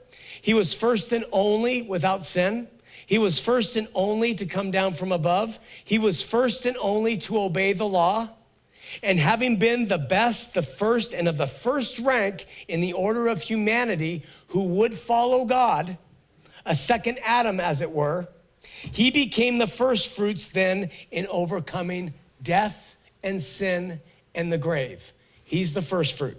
He 0.41 0.53
was 0.53 0.73
first 0.73 1.13
and 1.13 1.25
only 1.31 1.83
without 1.83 2.25
sin. 2.25 2.67
He 3.05 3.17
was 3.17 3.39
first 3.39 3.75
and 3.75 3.87
only 3.93 4.35
to 4.35 4.45
come 4.45 4.71
down 4.71 4.93
from 4.93 5.11
above. 5.11 5.59
He 5.83 5.99
was 5.99 6.23
first 6.23 6.65
and 6.65 6.77
only 6.77 7.17
to 7.17 7.39
obey 7.39 7.73
the 7.73 7.87
law. 7.87 8.29
And 9.03 9.19
having 9.19 9.57
been 9.57 9.85
the 9.85 9.97
best, 9.97 10.53
the 10.53 10.61
first, 10.61 11.13
and 11.13 11.27
of 11.27 11.37
the 11.37 11.47
first 11.47 11.99
rank 11.99 12.45
in 12.67 12.81
the 12.81 12.93
order 12.93 13.27
of 13.27 13.41
humanity 13.41 14.23
who 14.47 14.63
would 14.65 14.93
follow 14.93 15.45
God, 15.45 15.97
a 16.65 16.75
second 16.75 17.19
Adam, 17.23 17.59
as 17.59 17.81
it 17.81 17.91
were, 17.91 18.27
he 18.69 19.11
became 19.11 19.57
the 19.57 19.67
first 19.67 20.15
fruits 20.15 20.47
then 20.47 20.89
in 21.11 21.27
overcoming 21.27 22.13
death 22.41 22.97
and 23.23 23.41
sin 23.41 24.01
and 24.35 24.51
the 24.51 24.57
grave. 24.57 25.13
He's 25.43 25.73
the 25.73 25.81
first 25.81 26.17
fruit. 26.17 26.37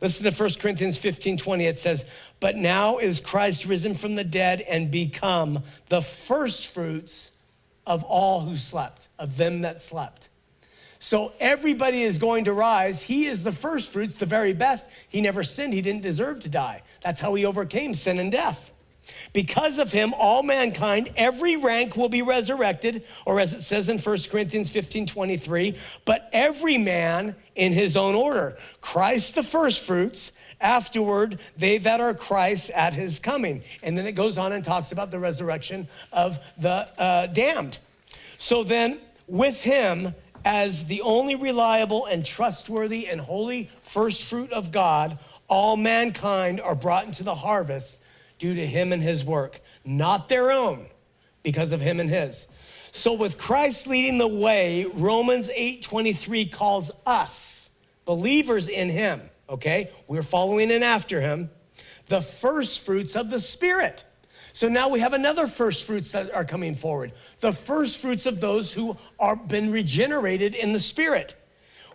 Listen 0.00 0.30
to 0.30 0.42
1 0.42 0.50
Corinthians 0.60 0.98
15 0.98 1.38
20. 1.38 1.64
It 1.64 1.78
says, 1.78 2.06
But 2.40 2.56
now 2.56 2.98
is 2.98 3.20
Christ 3.20 3.66
risen 3.66 3.94
from 3.94 4.14
the 4.14 4.24
dead 4.24 4.60
and 4.62 4.90
become 4.90 5.62
the 5.88 6.02
first 6.02 6.72
fruits 6.72 7.32
of 7.86 8.04
all 8.04 8.40
who 8.40 8.56
slept, 8.56 9.08
of 9.18 9.36
them 9.36 9.62
that 9.62 9.80
slept. 9.80 10.28
So 10.98 11.32
everybody 11.40 12.02
is 12.02 12.18
going 12.18 12.44
to 12.44 12.52
rise. 12.52 13.02
He 13.02 13.26
is 13.26 13.44
the 13.44 13.52
first 13.52 13.92
fruits, 13.92 14.16
the 14.16 14.26
very 14.26 14.52
best. 14.52 14.88
He 15.08 15.20
never 15.20 15.42
sinned. 15.42 15.74
He 15.74 15.82
didn't 15.82 16.02
deserve 16.02 16.40
to 16.40 16.48
die. 16.48 16.82
That's 17.02 17.20
how 17.20 17.34
he 17.34 17.44
overcame 17.44 17.94
sin 17.94 18.18
and 18.18 18.32
death. 18.32 18.72
Because 19.32 19.78
of 19.78 19.92
him, 19.92 20.14
all 20.14 20.42
mankind, 20.42 21.10
every 21.16 21.56
rank 21.56 21.96
will 21.96 22.08
be 22.08 22.22
resurrected, 22.22 23.04
or 23.24 23.38
as 23.38 23.52
it 23.52 23.60
says 23.62 23.88
in 23.88 23.98
1 23.98 24.16
Corinthians 24.30 24.70
15 24.70 25.06
23, 25.06 25.76
but 26.04 26.28
every 26.32 26.78
man 26.78 27.36
in 27.54 27.72
his 27.72 27.96
own 27.96 28.14
order. 28.14 28.56
Christ 28.80 29.34
the 29.34 29.42
first 29.42 29.84
fruits, 29.84 30.32
afterward, 30.60 31.40
they 31.56 31.78
that 31.78 32.00
are 32.00 32.14
Christ 32.14 32.70
at 32.70 32.94
his 32.94 33.18
coming. 33.18 33.62
And 33.82 33.96
then 33.96 34.06
it 34.06 34.12
goes 34.12 34.38
on 34.38 34.52
and 34.52 34.64
talks 34.64 34.92
about 34.92 35.10
the 35.10 35.18
resurrection 35.18 35.86
of 36.12 36.42
the 36.58 36.88
uh, 36.98 37.26
damned. 37.28 37.78
So 38.38 38.64
then, 38.64 38.98
with 39.28 39.62
him, 39.62 40.14
as 40.46 40.84
the 40.84 41.00
only 41.00 41.34
reliable 41.34 42.06
and 42.06 42.24
trustworthy 42.24 43.08
and 43.08 43.20
holy 43.20 43.68
first 43.82 44.24
fruit 44.24 44.52
of 44.52 44.70
God, 44.70 45.18
all 45.48 45.76
mankind 45.76 46.60
are 46.60 46.76
brought 46.76 47.04
into 47.04 47.24
the 47.24 47.34
harvest 47.34 48.00
due 48.38 48.54
to 48.54 48.64
him 48.64 48.92
and 48.92 49.02
his 49.02 49.24
work, 49.24 49.60
not 49.84 50.28
their 50.28 50.52
own, 50.52 50.86
because 51.42 51.72
of 51.72 51.80
him 51.80 51.98
and 51.98 52.08
his. 52.08 52.46
So 52.92 53.12
with 53.12 53.38
Christ 53.38 53.88
leading 53.88 54.18
the 54.18 54.28
way, 54.28 54.86
Romans 54.94 55.50
8:23 55.50 56.46
calls 56.46 56.92
us, 57.04 57.70
believers 58.04 58.68
in 58.68 58.88
him, 58.88 59.28
okay? 59.50 59.90
We're 60.06 60.22
following 60.22 60.70
in 60.70 60.84
after 60.84 61.20
him, 61.20 61.50
the 62.06 62.22
first 62.22 62.86
fruits 62.86 63.16
of 63.16 63.30
the 63.30 63.40
spirit. 63.40 64.04
So 64.56 64.70
now 64.70 64.88
we 64.88 65.00
have 65.00 65.12
another 65.12 65.46
first 65.48 65.86
fruits 65.86 66.12
that 66.12 66.34
are 66.34 66.42
coming 66.42 66.74
forward. 66.74 67.12
The 67.40 67.52
first 67.52 68.00
fruits 68.00 68.24
of 68.24 68.40
those 68.40 68.72
who 68.72 68.96
are 69.18 69.36
been 69.36 69.70
regenerated 69.70 70.54
in 70.54 70.72
the 70.72 70.80
spirit. 70.80 71.34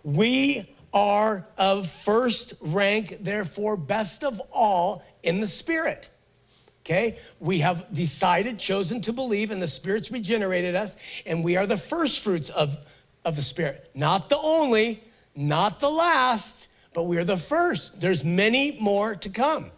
We 0.04 0.72
are 0.94 1.44
of 1.58 1.90
first 1.90 2.54
rank, 2.60 3.16
therefore 3.20 3.76
best 3.76 4.22
of 4.22 4.40
all 4.52 5.02
in 5.24 5.40
the 5.40 5.48
spirit. 5.48 6.08
Okay? 6.86 7.18
We 7.40 7.58
have 7.58 7.92
decided, 7.92 8.60
chosen 8.60 9.00
to 9.02 9.12
believe, 9.12 9.50
and 9.50 9.60
the 9.60 9.66
Spirit's 9.66 10.12
regenerated 10.12 10.76
us, 10.76 10.96
and 11.26 11.42
we 11.42 11.56
are 11.56 11.66
the 11.66 11.76
first 11.76 12.20
fruits 12.20 12.48
of, 12.48 12.78
of 13.24 13.34
the 13.34 13.42
Spirit. 13.42 13.90
Not 13.92 14.28
the 14.28 14.38
only, 14.38 15.02
not 15.34 15.80
the 15.80 15.90
last, 15.90 16.68
but 16.94 17.04
we 17.04 17.16
are 17.16 17.24
the 17.24 17.36
first. 17.36 18.00
There's 18.00 18.22
many 18.22 18.78
more 18.80 19.16
to 19.16 19.30
come. 19.30 19.72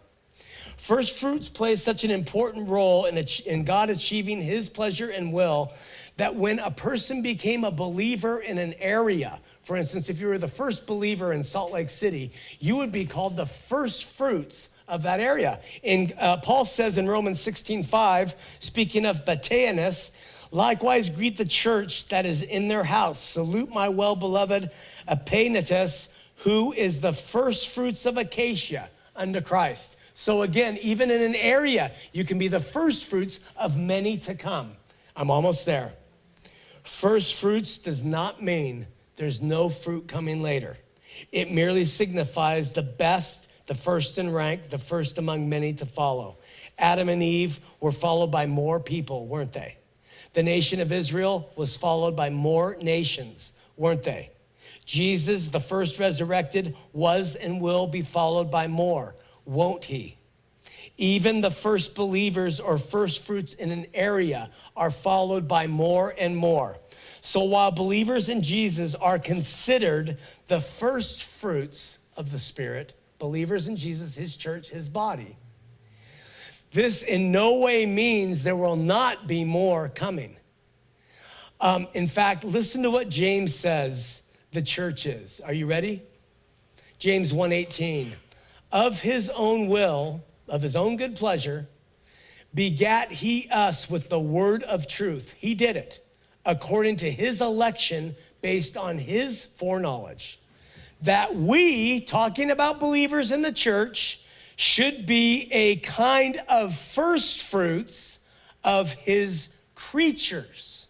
First 0.85 1.17
fruits 1.17 1.49
play 1.49 1.77
such 1.77 2.03
an 2.03 2.11
important 2.11 2.69
role 2.69 3.05
in, 3.05 3.17
in 3.47 3.65
God 3.65 3.89
achieving 3.89 4.39
his 4.39 4.69
pleasure 4.69 5.09
and 5.09 5.33
will 5.33 5.73
that 6.17 6.35
when 6.35 6.59
a 6.59 6.69
person 6.69 7.23
became 7.23 7.63
a 7.63 7.71
believer 7.71 8.39
in 8.39 8.59
an 8.59 8.75
area, 8.75 9.39
for 9.63 9.77
instance, 9.77 10.09
if 10.09 10.21
you 10.21 10.27
were 10.27 10.37
the 10.37 10.47
first 10.47 10.85
believer 10.85 11.33
in 11.33 11.43
Salt 11.43 11.73
Lake 11.73 11.89
City, 11.89 12.31
you 12.59 12.77
would 12.77 12.91
be 12.91 13.03
called 13.03 13.35
the 13.35 13.47
first 13.47 14.05
fruits 14.05 14.69
of 14.87 15.01
that 15.01 15.19
area. 15.19 15.59
In 15.81 16.13
uh, 16.19 16.37
Paul 16.37 16.65
says 16.65 16.99
in 16.99 17.07
Romans 17.07 17.39
16:5, 17.43 18.35
speaking 18.59 19.07
of 19.07 19.25
Bataeanus, 19.25 20.11
likewise 20.51 21.09
greet 21.09 21.37
the 21.37 21.45
church 21.45 22.09
that 22.09 22.27
is 22.27 22.43
in 22.43 22.67
their 22.67 22.83
house. 22.83 23.19
Salute 23.19 23.71
my 23.73 23.89
well-beloved 23.89 24.69
Epaenetus, 25.07 26.09
who 26.43 26.73
is 26.73 27.01
the 27.01 27.11
first 27.11 27.69
fruits 27.69 28.05
of 28.05 28.17
Achaia 28.17 28.89
unto 29.15 29.41
Christ. 29.41 29.94
So, 30.17 30.43
again, 30.43 30.79
even 30.81 31.11
in 31.11 31.21
an 31.21 31.35
area, 31.35 31.91
you 32.13 32.23
can 32.23 32.37
be 32.37 32.47
the 32.47 32.61
first 32.61 33.05
fruits 33.05 33.41
of 33.57 33.77
many 33.77 34.17
to 34.19 34.33
come. 34.33 34.71
I'm 35.13 35.29
almost 35.29 35.65
there. 35.65 35.93
First 36.83 37.35
fruits 37.35 37.77
does 37.77 38.01
not 38.01 38.41
mean 38.41 38.87
there's 39.17 39.41
no 39.41 39.67
fruit 39.67 40.07
coming 40.07 40.41
later, 40.41 40.77
it 41.31 41.51
merely 41.51 41.83
signifies 41.83 42.71
the 42.71 42.81
best, 42.81 43.67
the 43.67 43.75
first 43.75 44.17
in 44.17 44.31
rank, 44.31 44.69
the 44.69 44.77
first 44.77 45.17
among 45.17 45.49
many 45.49 45.73
to 45.73 45.85
follow. 45.85 46.37
Adam 46.77 47.09
and 47.09 47.21
Eve 47.21 47.59
were 47.81 47.91
followed 47.91 48.31
by 48.31 48.45
more 48.45 48.79
people, 48.79 49.27
weren't 49.27 49.53
they? 49.53 49.77
The 50.31 50.43
nation 50.43 50.79
of 50.79 50.93
Israel 50.93 51.51
was 51.57 51.75
followed 51.75 52.15
by 52.15 52.29
more 52.29 52.77
nations, 52.81 53.51
weren't 53.75 54.03
they? 54.03 54.31
Jesus, 54.85 55.49
the 55.49 55.59
first 55.59 55.99
resurrected, 55.99 56.75
was 56.93 57.35
and 57.35 57.59
will 57.59 57.87
be 57.87 58.01
followed 58.01 58.49
by 58.49 58.67
more 58.67 59.15
won't 59.45 59.85
he? 59.85 60.17
Even 60.97 61.41
the 61.41 61.51
first 61.51 61.95
believers 61.95 62.59
or 62.59 62.77
first 62.77 63.25
fruits 63.25 63.53
in 63.53 63.71
an 63.71 63.85
area 63.93 64.49
are 64.75 64.91
followed 64.91 65.47
by 65.47 65.67
more 65.67 66.13
and 66.17 66.37
more. 66.37 66.79
So 67.21 67.43
while 67.43 67.71
believers 67.71 68.29
in 68.29 68.41
Jesus 68.41 68.95
are 68.95 69.19
considered 69.19 70.17
the 70.47 70.61
first 70.61 71.23
fruits 71.23 71.99
of 72.15 72.31
the 72.31 72.39
Spirit, 72.39 72.93
believers 73.19 73.67
in 73.67 73.75
Jesus, 73.75 74.15
his 74.15 74.37
church, 74.37 74.69
his 74.69 74.89
body, 74.89 75.37
this 76.71 77.03
in 77.03 77.31
no 77.31 77.59
way 77.59 77.85
means 77.85 78.43
there 78.43 78.55
will 78.55 78.75
not 78.75 79.27
be 79.27 79.43
more 79.43 79.89
coming. 79.89 80.37
Um, 81.61 81.87
in 81.93 82.07
fact, 82.07 82.43
listen 82.43 82.83
to 82.83 82.91
what 82.91 83.09
James 83.09 83.55
says 83.55 84.23
the 84.51 84.61
church 84.61 85.05
is. 85.05 85.39
Are 85.41 85.53
you 85.53 85.67
ready? 85.67 86.03
James 86.97 87.33
1:18 87.33 88.15
of 88.75 88.99
his 88.99 89.29
own 89.29 89.67
will, 89.69 90.21
of 90.49 90.61
his 90.61 90.75
own 90.75 90.97
good 90.97 91.15
pleasure, 91.15 91.65
begat 92.53 93.09
he 93.09 93.47
us 93.49 93.89
with 93.89 94.09
the 94.09 94.19
word 94.19 94.63
of 94.63 94.85
truth. 94.85 95.33
He 95.37 95.55
did 95.55 95.77
it 95.77 96.05
according 96.45 96.97
to 96.97 97.09
his 97.09 97.41
election 97.41 98.17
based 98.41 98.75
on 98.75 98.97
his 98.97 99.45
foreknowledge. 99.45 100.41
that 101.01 101.35
we, 101.35 102.01
talking 102.01 102.51
about 102.51 102.79
believers 102.79 103.31
in 103.31 103.41
the 103.41 103.51
church, 103.51 104.21
should 104.55 105.05
be 105.05 105.47
a 105.51 105.77
kind 105.77 106.37
of 106.49 106.73
first 106.73 107.43
fruits 107.43 108.19
of 108.63 108.93
his 108.93 109.55
creatures. 109.75 110.87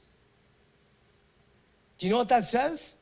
Do 1.97 2.05
you 2.05 2.11
know 2.11 2.17
what 2.19 2.29
that 2.29 2.45
says? 2.45 2.95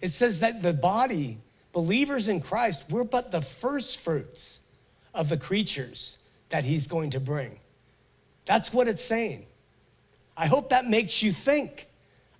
It 0.00 0.08
says 0.08 0.40
that 0.40 0.62
the 0.62 0.72
body, 0.72 1.38
believers 1.76 2.28
in 2.28 2.40
Christ, 2.40 2.86
we're 2.88 3.04
but 3.04 3.30
the 3.30 3.42
first 3.42 4.00
fruits 4.00 4.60
of 5.12 5.28
the 5.28 5.36
creatures 5.36 6.16
that 6.48 6.64
he's 6.64 6.86
going 6.86 7.10
to 7.10 7.20
bring. 7.20 7.60
That's 8.46 8.72
what 8.72 8.88
it's 8.88 9.04
saying. 9.04 9.44
I 10.38 10.46
hope 10.46 10.70
that 10.70 10.86
makes 10.86 11.22
you 11.22 11.32
think. 11.32 11.86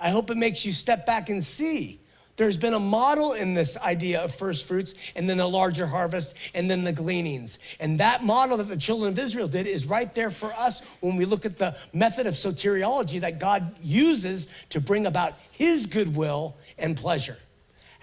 I 0.00 0.08
hope 0.08 0.30
it 0.30 0.38
makes 0.38 0.64
you 0.64 0.72
step 0.72 1.04
back 1.04 1.28
and 1.28 1.44
see. 1.44 2.00
There's 2.36 2.56
been 2.56 2.72
a 2.72 2.80
model 2.80 3.34
in 3.34 3.52
this 3.52 3.76
idea 3.76 4.22
of 4.22 4.34
first 4.34 4.66
fruits 4.66 4.94
and 5.14 5.28
then 5.28 5.36
the 5.36 5.46
larger 5.46 5.86
harvest 5.86 6.34
and 6.54 6.70
then 6.70 6.84
the 6.84 6.92
gleanings. 6.92 7.58
And 7.78 8.00
that 8.00 8.24
model 8.24 8.56
that 8.56 8.68
the 8.68 8.76
children 8.78 9.12
of 9.12 9.18
Israel 9.18 9.48
did 9.48 9.66
is 9.66 9.84
right 9.84 10.14
there 10.14 10.30
for 10.30 10.54
us 10.54 10.80
when 11.00 11.16
we 11.16 11.26
look 11.26 11.44
at 11.44 11.58
the 11.58 11.76
method 11.92 12.26
of 12.26 12.32
soteriology 12.32 13.20
that 13.20 13.38
God 13.38 13.76
uses 13.82 14.48
to 14.70 14.80
bring 14.80 15.04
about 15.04 15.34
his 15.50 15.84
goodwill 15.84 16.56
and 16.78 16.96
pleasure. 16.96 17.36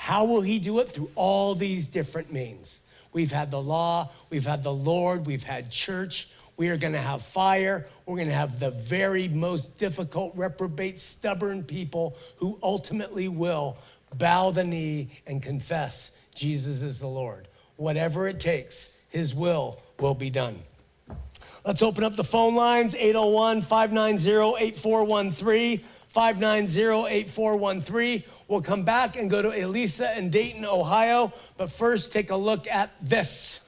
How 0.04 0.26
will 0.26 0.42
he 0.42 0.60
do 0.60 0.80
it? 0.80 0.90
Through 0.90 1.12
all 1.16 1.56
these 1.56 1.88
different 1.88 2.30
means. 2.30 2.82
We've 3.14 3.32
had 3.32 3.52
the 3.52 3.62
law, 3.62 4.10
we've 4.30 4.46
had 4.46 4.62
the 4.62 4.74
Lord, 4.74 5.26
we've 5.26 5.44
had 5.44 5.72
church, 5.72 6.28
we 6.58 6.68
are 6.72 6.76
going 6.76 6.92
to 6.92 7.00
have 7.00 7.22
fire. 7.22 7.88
We're 8.06 8.18
going 8.18 8.28
to 8.28 8.34
have 8.34 8.60
the 8.60 8.72
very 8.72 9.30
most 9.30 9.78
difficult, 9.78 10.36
reprobate, 10.36 11.00
stubborn 11.00 11.64
people 11.64 12.18
who 12.36 12.60
ultimately 12.62 13.30
will 13.30 13.78
bow 14.14 14.52
the 14.52 14.66
knee 14.66 15.08
and 15.26 15.42
confess 15.42 16.12
Jesus 16.36 16.82
is 16.82 17.00
the 17.00 17.08
Lord. 17.08 17.48
Whatever 17.78 18.28
it 18.28 18.42
takes, 18.42 18.98
his 19.08 19.34
will 19.34 19.80
will 20.02 20.16
be 20.16 20.30
done. 20.30 20.60
Let's 21.66 21.82
open 21.82 22.04
up 22.04 22.18
the 22.18 22.26
phone 22.26 22.56
lines 22.56 22.94
801 22.94 23.62
590 23.62 24.66
8413. 24.66 25.82
590 26.14 27.08
8413. 27.12 28.24
We'll 28.48 28.62
come 28.62 28.84
back 28.84 29.18
and 29.18 29.32
go 29.32 29.42
to 29.42 29.50
Elisa 29.50 30.16
in 30.16 30.30
Dayton, 30.30 30.64
Ohio. 30.64 31.34
But 31.58 31.72
first, 31.72 32.14
take 32.14 32.30
a 32.30 32.36
look 32.36 32.68
at 32.68 32.92
this. 33.02 33.63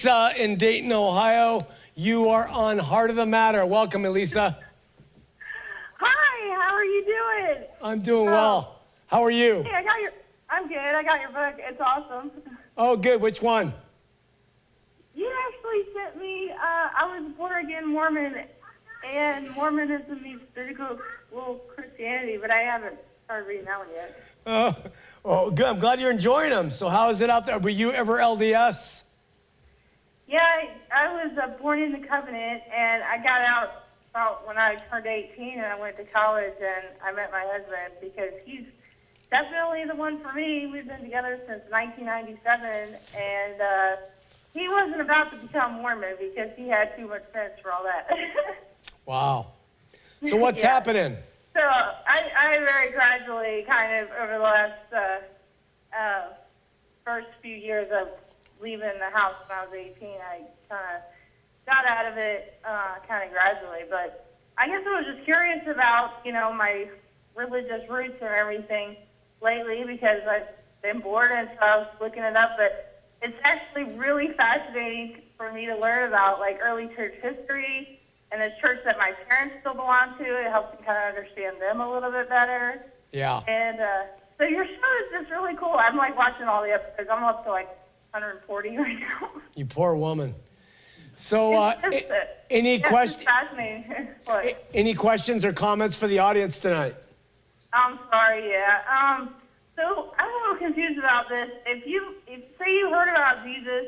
Elisa 0.00 0.32
in 0.42 0.56
Dayton, 0.56 0.92
Ohio. 0.92 1.66
You 1.94 2.30
are 2.30 2.48
on 2.48 2.78
Heart 2.78 3.10
of 3.10 3.16
the 3.16 3.26
Matter. 3.26 3.66
Welcome, 3.66 4.06
Elisa. 4.06 4.56
Hi, 5.98 6.62
how 6.62 6.74
are 6.74 6.84
you 6.84 7.04
doing? 7.04 7.64
I'm 7.82 8.00
doing 8.00 8.24
well. 8.24 8.80
How 9.08 9.22
are 9.22 9.30
you? 9.30 9.62
Hey, 9.62 9.72
I 9.74 9.82
got 9.82 10.00
your. 10.00 10.12
I'm 10.48 10.68
good. 10.68 10.78
I 10.78 11.02
got 11.02 11.20
your 11.20 11.30
book. 11.32 11.56
It's 11.58 11.80
awesome. 11.82 12.30
Oh, 12.78 12.96
good. 12.96 13.20
Which 13.20 13.42
one? 13.42 13.74
You 15.14 15.30
actually 15.48 15.92
sent 15.92 16.18
me. 16.18 16.50
Uh, 16.50 16.56
I 16.56 17.18
was 17.20 17.30
born 17.36 17.62
again 17.62 17.86
Mormon, 17.86 18.36
and 19.06 19.50
Mormonism 19.50 20.22
means 20.22 20.40
biblical 20.54 21.60
Christianity, 21.76 22.38
but 22.38 22.50
I 22.50 22.60
haven't 22.60 22.96
started 23.26 23.46
reading 23.46 23.66
that 23.66 23.78
one 23.78 23.88
yet. 23.94 24.16
Oh, 24.46 24.76
oh, 25.26 25.50
good. 25.50 25.66
I'm 25.66 25.78
glad 25.78 26.00
you're 26.00 26.10
enjoying 26.10 26.50
them. 26.50 26.70
So, 26.70 26.88
how 26.88 27.10
is 27.10 27.20
it 27.20 27.28
out 27.28 27.44
there? 27.44 27.58
Were 27.58 27.68
you 27.68 27.92
ever 27.92 28.16
LDS? 28.16 29.02
Yeah, 30.30 30.38
I, 30.44 30.70
I 30.94 31.24
was 31.24 31.36
uh, 31.36 31.48
born 31.60 31.82
in 31.82 31.90
the 31.90 32.06
covenant, 32.06 32.62
and 32.72 33.02
I 33.02 33.16
got 33.16 33.40
out 33.40 33.86
about 34.10 34.46
when 34.46 34.58
I 34.58 34.76
turned 34.88 35.06
18, 35.06 35.58
and 35.58 35.66
I 35.66 35.78
went 35.78 35.96
to 35.96 36.04
college, 36.04 36.54
and 36.60 36.86
I 37.02 37.10
met 37.10 37.32
my 37.32 37.44
husband 37.50 37.94
because 38.00 38.32
he's 38.44 38.64
definitely 39.28 39.86
the 39.86 39.96
one 39.96 40.20
for 40.20 40.32
me. 40.32 40.66
We've 40.66 40.86
been 40.86 41.02
together 41.02 41.40
since 41.48 41.62
1997, 41.68 42.94
and 43.18 43.60
uh, 43.60 43.96
he 44.54 44.68
wasn't 44.68 45.00
about 45.00 45.32
to 45.32 45.36
become 45.38 45.82
Mormon 45.82 46.14
because 46.20 46.50
he 46.56 46.68
had 46.68 46.96
too 46.96 47.08
much 47.08 47.24
sense 47.32 47.54
for 47.60 47.72
all 47.72 47.82
that. 47.82 48.08
wow. 49.06 49.48
So 50.28 50.36
what's 50.36 50.62
yeah. 50.62 50.68
happening? 50.68 51.16
So 51.54 51.60
I, 51.60 52.30
I 52.38 52.58
very 52.58 52.92
gradually, 52.92 53.64
kind 53.66 53.96
of 53.96 54.10
over 54.12 54.32
the 54.34 54.38
last 54.38 54.92
uh, 54.94 55.96
uh, 55.98 56.22
first 57.04 57.26
few 57.42 57.56
years 57.56 57.90
of 57.90 58.10
leaving 58.60 58.98
the 58.98 59.10
house 59.10 59.34
when 59.48 59.58
I 59.58 59.64
was 59.64 59.74
18, 59.74 60.08
I 60.08 60.40
kind 60.68 60.96
of 60.96 61.02
got 61.66 61.86
out 61.86 62.06
of 62.10 62.18
it 62.18 62.60
uh, 62.64 62.94
kind 63.06 63.24
of 63.24 63.32
gradually. 63.32 63.84
But 63.88 64.26
I 64.58 64.68
guess 64.68 64.82
I 64.86 65.00
was 65.00 65.06
just 65.14 65.24
curious 65.24 65.66
about, 65.66 66.20
you 66.24 66.32
know, 66.32 66.52
my 66.52 66.88
religious 67.34 67.88
roots 67.88 68.16
and 68.20 68.30
everything 68.30 68.96
lately 69.40 69.84
because 69.84 70.20
I've 70.28 70.48
been 70.82 71.00
bored 71.00 71.30
and 71.32 71.48
so 71.58 71.66
I 71.66 71.76
was 71.78 71.88
looking 72.00 72.22
it 72.22 72.36
up. 72.36 72.52
But 72.56 73.02
it's 73.22 73.38
actually 73.42 73.84
really 73.96 74.32
fascinating 74.32 75.22
for 75.36 75.52
me 75.52 75.66
to 75.66 75.76
learn 75.76 76.08
about 76.08 76.40
like 76.40 76.58
early 76.62 76.88
church 76.88 77.14
history 77.22 78.00
and 78.32 78.40
the 78.40 78.52
church 78.60 78.80
that 78.84 78.98
my 78.98 79.12
parents 79.28 79.56
still 79.60 79.74
belong 79.74 80.16
to. 80.18 80.24
It 80.24 80.50
helps 80.50 80.78
me 80.78 80.84
kind 80.84 80.98
of 80.98 81.16
understand 81.16 81.60
them 81.60 81.80
a 81.80 81.92
little 81.92 82.10
bit 82.10 82.28
better. 82.28 82.84
Yeah. 83.12 83.40
And 83.48 83.80
uh, 83.80 84.02
so 84.38 84.44
your 84.44 84.64
show 84.64 84.70
is 84.70 85.20
just 85.20 85.30
really 85.30 85.56
cool. 85.56 85.74
I'm 85.78 85.96
like 85.96 86.16
watching 86.16 86.46
all 86.46 86.62
the 86.62 86.72
episodes. 86.72 87.08
I'm 87.10 87.24
up 87.24 87.44
to 87.44 87.50
like 87.50 87.68
140 88.12 88.76
right 88.76 88.98
now. 88.98 89.30
You 89.54 89.66
poor 89.66 89.94
woman. 89.94 90.34
So, 91.16 91.52
uh, 91.54 91.74
any 92.48 92.78
questions? 92.78 93.28
any 94.74 94.94
questions 94.94 95.44
or 95.44 95.52
comments 95.52 95.96
for 95.96 96.06
the 96.06 96.18
audience 96.18 96.60
tonight? 96.60 96.94
I'm 97.72 97.98
sorry. 98.10 98.50
Yeah. 98.50 98.80
Um. 98.90 99.34
So 99.76 100.12
I'm 100.18 100.28
a 100.28 100.50
little 100.50 100.56
confused 100.56 100.98
about 100.98 101.28
this. 101.28 101.50
If 101.66 101.86
you, 101.86 102.14
if 102.26 102.40
say 102.58 102.70
you 102.70 102.90
heard 102.90 103.08
about 103.08 103.44
Jesus, 103.44 103.86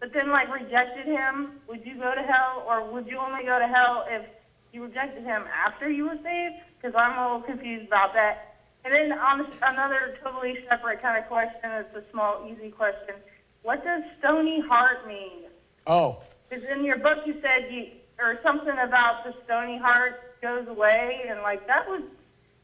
but 0.00 0.12
then 0.12 0.30
like 0.30 0.52
rejected 0.52 1.06
him, 1.06 1.60
would 1.68 1.84
you 1.86 1.96
go 1.96 2.14
to 2.14 2.22
hell, 2.22 2.64
or 2.66 2.90
would 2.90 3.06
you 3.06 3.18
only 3.18 3.44
go 3.44 3.58
to 3.58 3.66
hell 3.66 4.06
if 4.08 4.26
you 4.72 4.82
rejected 4.84 5.22
him 5.22 5.44
after 5.54 5.90
you 5.90 6.04
were 6.04 6.18
saved? 6.22 6.56
Because 6.80 6.94
I'm 6.96 7.18
a 7.18 7.22
little 7.22 7.42
confused 7.42 7.86
about 7.86 8.14
that. 8.14 8.56
And 8.84 8.94
then 8.94 9.12
on 9.12 9.46
another 9.62 10.16
totally 10.22 10.64
separate 10.68 11.02
kind 11.02 11.18
of 11.18 11.28
question, 11.28 11.70
it's 11.70 11.94
a 11.94 12.02
small, 12.10 12.48
easy 12.50 12.70
question. 12.70 13.14
What 13.62 13.84
does 13.84 14.02
stony 14.18 14.60
heart 14.60 15.06
mean? 15.06 15.44
Oh. 15.86 16.22
Because 16.48 16.64
in 16.64 16.84
your 16.84 16.98
book 16.98 17.26
you 17.26 17.36
said 17.42 17.68
you 17.70 17.88
or 18.18 18.38
something 18.42 18.76
about 18.78 19.24
the 19.24 19.34
stony 19.44 19.78
heart 19.78 20.40
goes 20.42 20.66
away, 20.68 21.24
and 21.28 21.40
like 21.42 21.66
that 21.66 21.88
was 21.88 22.02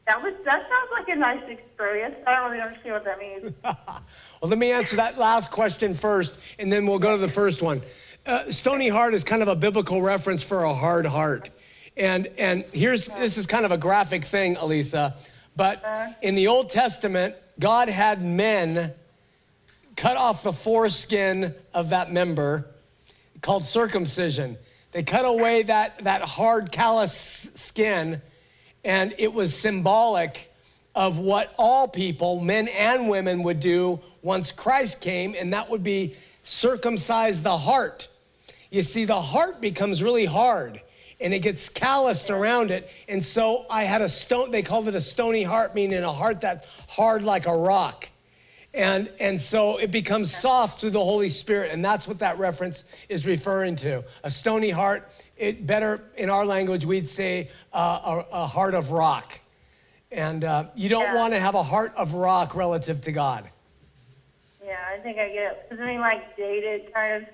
that 0.05 0.21
was 0.21 0.33
that 0.45 0.67
sounds 0.69 0.89
like 0.91 1.09
a 1.09 1.15
nice 1.15 1.43
experience. 1.49 2.15
I 2.25 2.35
don't 2.35 2.51
really 2.51 2.61
understand 2.61 2.93
what 2.93 3.05
that 3.05 3.19
means. 3.19 3.53
well, 3.63 4.49
let 4.49 4.57
me 4.57 4.71
answer 4.71 4.97
that 4.97 5.17
last 5.17 5.51
question 5.51 5.93
first, 5.93 6.37
and 6.59 6.71
then 6.71 6.85
we'll 6.85 6.99
go 6.99 7.13
to 7.13 7.21
the 7.21 7.27
first 7.27 7.61
one. 7.61 7.81
Uh, 8.25 8.51
stony 8.51 8.89
heart 8.89 9.13
is 9.13 9.23
kind 9.23 9.41
of 9.41 9.47
a 9.47 9.55
biblical 9.55 10.01
reference 10.01 10.43
for 10.43 10.63
a 10.63 10.73
hard 10.73 11.05
heart. 11.05 11.49
And, 11.95 12.27
and 12.37 12.63
here's 12.73 13.07
this 13.07 13.37
is 13.37 13.47
kind 13.47 13.65
of 13.65 13.71
a 13.71 13.77
graphic 13.77 14.25
thing, 14.25 14.57
Elisa. 14.57 15.15
But 15.55 15.83
uh-huh. 15.83 16.13
in 16.21 16.35
the 16.35 16.47
Old 16.47 16.69
Testament, 16.69 17.35
God 17.59 17.89
had 17.89 18.21
men 18.21 18.93
cut 19.97 20.15
off 20.15 20.43
the 20.43 20.53
foreskin 20.53 21.53
of 21.73 21.89
that 21.89 22.11
member 22.11 22.67
called 23.41 23.65
circumcision. 23.65 24.57
They 24.93 25.03
cut 25.03 25.25
away 25.25 25.63
that, 25.63 26.03
that 26.03 26.21
hard, 26.21 26.71
callous 26.71 27.13
skin, 27.13 28.21
and 28.85 29.13
it 29.17 29.33
was 29.33 29.53
symbolic 29.53 30.53
of 30.95 31.19
what 31.19 31.53
all 31.59 31.87
people, 31.87 32.39
men 32.39 32.69
and 32.69 33.09
women, 33.09 33.43
would 33.43 33.59
do 33.59 33.99
once 34.21 34.51
Christ 34.51 35.01
came, 35.01 35.35
and 35.37 35.51
that 35.53 35.69
would 35.69 35.83
be 35.83 36.15
circumcise 36.43 37.43
the 37.43 37.57
heart. 37.57 38.07
You 38.71 38.81
see, 38.81 39.05
the 39.05 39.21
heart 39.21 39.61
becomes 39.61 40.01
really 40.01 40.25
hard 40.25 40.81
and 41.19 41.33
it 41.33 41.39
gets 41.39 41.67
calloused 41.69 42.29
around 42.29 42.69
it. 42.69 42.89
And 43.09 43.23
so 43.23 43.65
I 43.69 43.83
had 43.83 44.01
a 44.01 44.09
stone, 44.09 44.51
they 44.51 44.61
called 44.61 44.87
it 44.87 44.95
a 44.95 45.01
stony 45.01 45.43
heart, 45.43 45.73
meaning 45.73 46.03
a 46.03 46.11
heart 46.11 46.41
that's 46.41 46.67
hard 46.87 47.23
like 47.23 47.47
a 47.47 47.55
rock. 47.55 48.09
And, 48.77 49.09
and 49.19 49.41
so 49.41 49.77
it 49.77 49.89
becomes 49.89 50.31
soft 50.33 50.79
through 50.79 50.91
the 50.91 51.03
Holy 51.03 51.29
Spirit. 51.29 51.71
And 51.71 51.83
that's 51.83 52.07
what 52.07 52.19
that 52.19 52.37
reference 52.37 52.85
is 53.09 53.25
referring 53.25 53.75
to. 53.77 54.05
A 54.23 54.29
stony 54.29 54.69
heart, 54.69 55.09
it 55.35 55.65
better 55.65 56.03
in 56.15 56.29
our 56.29 56.45
language, 56.45 56.85
we'd 56.85 57.07
say 57.07 57.49
uh, 57.73 58.23
a, 58.31 58.35
a, 58.43 58.45
heart 58.45 58.75
of 58.75 58.91
rock. 58.91 59.39
And 60.11 60.43
uh, 60.43 60.65
you 60.75 60.89
don't 60.89 61.05
Yeah. 61.05 61.15
want 61.15 61.33
to 61.33 61.39
have 61.39 61.55
a 61.55 61.63
heart 61.63 61.91
of 61.97 62.13
rock 62.13 62.53
relative 62.53 63.01
to 63.01 63.11
God. 63.11 63.49
Yeah, 64.63 64.77
I 64.93 64.97
think 64.99 65.17
I 65.17 65.29
get 65.29 65.67
it. 65.71 65.79
Mean 65.79 65.99
like 65.99 66.37
dated 66.37 66.93
kind 66.93 67.23
of? 67.23 67.29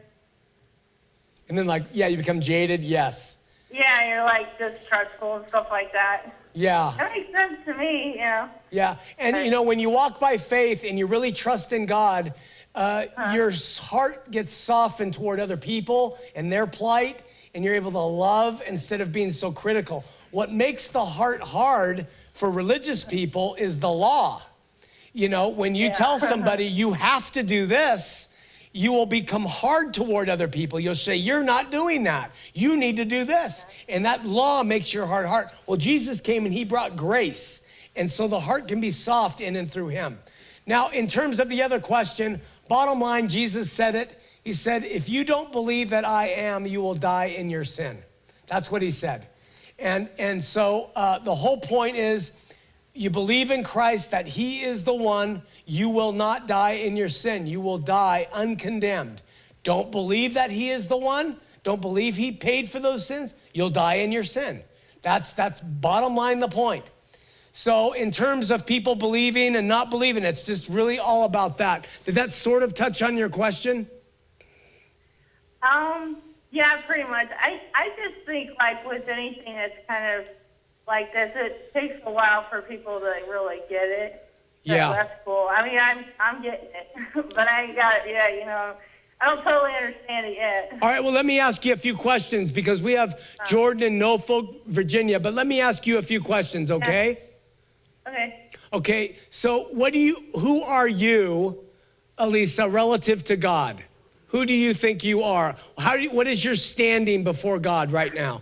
And 1.49 1.57
then, 1.57 1.67
like, 1.67 1.83
yeah, 1.91 2.07
you 2.07 2.15
become 2.15 2.39
jaded, 2.39 2.85
yes. 2.85 3.39
Yeah, 3.69 4.07
you're 4.07 4.23
like 4.23 4.57
distrustful 4.57 5.35
and 5.35 5.47
stuff 5.49 5.67
like 5.69 5.91
that. 5.91 6.33
Yeah. 6.53 6.93
That 6.97 7.11
makes 7.15 7.31
sense 7.31 7.57
to 7.65 7.73
me, 7.75 8.13
yeah. 8.15 8.49
Yeah, 8.71 8.95
and 9.17 9.37
you 9.45 9.51
know 9.51 9.63
when 9.63 9.79
you 9.79 9.89
walk 9.89 10.19
by 10.19 10.37
faith 10.37 10.83
and 10.87 10.97
you 10.97 11.05
really 11.07 11.31
trust 11.31 11.73
in 11.73 11.85
God, 11.85 12.33
uh, 12.75 13.05
your 13.33 13.51
heart 13.79 14.31
gets 14.31 14.53
softened 14.53 15.13
toward 15.13 15.39
other 15.39 15.57
people 15.57 16.17
and 16.35 16.51
their 16.51 16.65
plight, 16.67 17.23
and 17.53 17.63
you're 17.63 17.75
able 17.75 17.91
to 17.91 17.99
love 17.99 18.63
instead 18.67 19.01
of 19.01 19.11
being 19.11 19.31
so 19.31 19.51
critical. 19.51 20.03
What 20.31 20.51
makes 20.51 20.87
the 20.87 21.05
heart 21.05 21.41
hard 21.41 22.07
for 22.33 22.49
religious 22.49 23.03
people 23.03 23.55
is 23.59 23.79
the 23.79 23.91
law. 23.91 24.41
You 25.13 25.29
know, 25.29 25.49
when 25.49 25.75
you 25.75 25.87
Yeah. 25.87 25.93
tell 25.93 26.19
somebody 26.33 26.65
you 26.65 26.93
have 26.93 27.31
to 27.33 27.43
do 27.43 27.67
this, 27.67 28.29
you 28.73 28.91
will 28.91 29.05
become 29.05 29.45
hard 29.45 29.93
toward 29.93 30.27
other 30.27 30.47
people. 30.47 30.79
You'll 30.79 30.95
say, 30.95 31.15
You're 31.15 31.43
not 31.43 31.71
doing 31.71 32.03
that. 32.03 32.31
You 32.53 32.75
need 32.75 32.97
to 32.97 33.05
do 33.05 33.23
this. 33.23 33.65
And 33.87 34.05
that 34.05 34.25
law 34.25 34.63
makes 34.63 34.93
your 34.93 35.05
heart 35.05 35.27
hard. 35.27 35.47
Well, 35.67 35.77
Jesus 35.77 36.19
came 36.19 36.45
and 36.45 36.53
he 36.53 36.65
brought 36.65 36.95
grace. 36.95 37.61
And 37.95 38.09
so 38.09 38.27
the 38.27 38.39
heart 38.39 38.67
can 38.67 38.81
be 38.81 38.89
soft 38.89 39.39
in 39.39 39.55
and 39.55 39.69
through 39.69 39.89
him. 39.89 40.17
Now, 40.65 40.89
in 40.89 41.07
terms 41.07 41.39
of 41.39 41.49
the 41.49 41.61
other 41.61 41.79
question, 41.79 42.41
bottom 42.67 42.99
line, 42.99 43.27
Jesus 43.27 43.71
said 43.71 43.93
it. 43.93 44.19
He 44.43 44.53
said, 44.53 44.83
If 44.83 45.07
you 45.07 45.23
don't 45.23 45.51
believe 45.51 45.91
that 45.91 46.05
I 46.05 46.29
am, 46.29 46.65
you 46.65 46.81
will 46.81 46.95
die 46.95 47.25
in 47.25 47.49
your 47.49 47.63
sin. 47.63 47.99
That's 48.47 48.71
what 48.71 48.81
he 48.81 48.89
said. 48.89 49.27
And, 49.77 50.09
and 50.17 50.43
so 50.43 50.89
uh, 50.95 51.19
the 51.19 51.35
whole 51.35 51.57
point 51.57 51.95
is 51.95 52.31
you 52.93 53.09
believe 53.09 53.51
in 53.51 53.63
Christ 53.63 54.11
that 54.11 54.27
He 54.27 54.61
is 54.61 54.83
the 54.83 54.93
one, 54.93 55.41
you 55.65 55.89
will 55.89 56.11
not 56.11 56.47
die 56.47 56.71
in 56.71 56.95
your 56.95 57.09
sin. 57.09 57.47
You 57.47 57.61
will 57.61 57.77
die 57.79 58.27
uncondemned. 58.33 59.21
Don't 59.63 59.91
believe 59.91 60.35
that 60.35 60.51
He 60.51 60.69
is 60.69 60.87
the 60.87 60.97
one, 60.97 61.37
don't 61.63 61.81
believe 61.81 62.15
He 62.15 62.31
paid 62.31 62.69
for 62.69 62.79
those 62.79 63.05
sins, 63.05 63.33
you'll 63.53 63.69
die 63.69 63.95
in 63.95 64.11
your 64.11 64.23
sin. 64.23 64.63
That's, 65.01 65.33
that's 65.33 65.61
bottom 65.61 66.15
line 66.15 66.39
the 66.39 66.47
point. 66.47 66.89
So, 67.55 67.93
in 67.93 68.09
terms 68.09 68.49
of 68.49 68.65
people 68.65 68.95
believing 68.95 69.55
and 69.55 69.67
not 69.67 69.91
believing, 69.91 70.23
it's 70.23 70.43
just 70.43 70.67
really 70.67 70.97
all 70.97 71.23
about 71.23 71.59
that. 71.59 71.85
Did 72.03 72.15
that 72.15 72.33
sort 72.33 72.63
of 72.63 72.73
touch 72.73 73.03
on 73.03 73.15
your 73.15 73.29
question? 73.29 73.87
Um, 75.61 76.17
yeah, 76.49 76.81
pretty 76.81 77.07
much. 77.07 77.29
I, 77.39 77.61
I 77.75 77.89
just 77.89 78.25
think 78.25 78.51
like 78.57 78.83
with 78.87 79.07
anything 79.07 79.53
that's 79.53 79.77
kind 79.87 80.19
of 80.19 80.25
like 80.87 81.13
this, 81.13 81.31
it 81.35 81.73
takes 81.73 81.95
a 82.05 82.11
while 82.11 82.45
for 82.49 82.61
people 82.61 82.99
to 82.99 83.13
really 83.29 83.59
get 83.69 83.87
it. 83.87 84.29
So 84.65 84.73
Yeah. 84.73 84.89
That's 84.91 85.13
cool. 85.25 85.47
I 85.51 85.67
mean, 85.67 85.79
I'm, 85.79 86.05
I'm 86.19 86.41
getting 86.41 86.69
it, 86.73 87.13
but 87.35 87.47
I 87.47 87.63
ain't 87.63 87.75
got 87.75 88.05
it 88.05 88.09
yet, 88.09 88.35
you 88.35 88.45
know. 88.45 88.75
I 89.21 89.27
don't 89.27 89.43
totally 89.43 89.73
understand 89.73 90.25
it 90.25 90.35
yet. 90.35 90.77
All 90.81 90.89
right, 90.89 91.01
well, 91.01 91.13
let 91.13 91.25
me 91.25 91.39
ask 91.39 91.63
you 91.63 91.71
a 91.71 91.77
few 91.77 91.95
questions 91.95 92.51
because 92.51 92.81
we 92.81 92.93
have 92.93 93.13
uh-huh. 93.13 93.45
Jordan 93.45 93.83
in 93.83 93.99
Norfolk, 93.99 94.65
Virginia, 94.65 95.19
but 95.19 95.33
let 95.33 95.47
me 95.47 95.61
ask 95.61 95.87
you 95.87 95.97
a 95.97 96.01
few 96.01 96.19
questions, 96.19 96.71
okay? 96.71 97.19
Okay. 98.05 98.49
Okay, 98.73 99.15
so 99.29 99.65
what 99.71 99.93
do 99.93 99.99
you, 99.99 100.23
who 100.33 100.63
are 100.63 100.87
you, 100.87 101.63
Elisa, 102.17 102.67
relative 102.67 103.23
to 103.25 103.37
God? 103.37 103.83
Who 104.27 104.45
do 104.45 104.53
you 104.53 104.73
think 104.73 105.03
you 105.03 105.23
are? 105.23 105.55
How 105.77 105.95
do 105.95 106.01
you, 106.01 106.11
what 106.11 106.27
is 106.27 106.43
your 106.43 106.55
standing 106.55 107.23
before 107.23 107.59
God 107.59 107.91
right 107.91 108.13
now? 108.13 108.41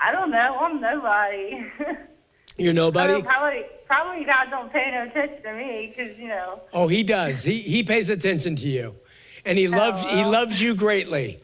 I 0.00 0.12
don't 0.12 0.30
know. 0.30 0.58
I'm 0.60 0.80
nobody. 0.80 1.64
You're 2.58 2.72
nobody? 2.72 3.20
probably, 3.22 3.64
probably 3.86 4.24
God 4.24 4.48
don't 4.50 4.72
pay 4.72 4.90
no 4.92 5.04
attention 5.04 5.42
to 5.42 5.52
me 5.54 5.92
because, 5.96 6.16
you 6.18 6.28
know, 6.28 6.60
Oh, 6.72 6.86
he 6.86 7.02
does. 7.02 7.42
He, 7.42 7.60
he 7.60 7.82
pays 7.82 8.08
attention 8.08 8.54
to 8.56 8.68
you. 8.68 8.94
And 9.44 9.58
he 9.58 9.68
loves, 9.68 10.04
he 10.04 10.24
loves 10.24 10.60
you 10.62 10.74
greatly. 10.74 11.40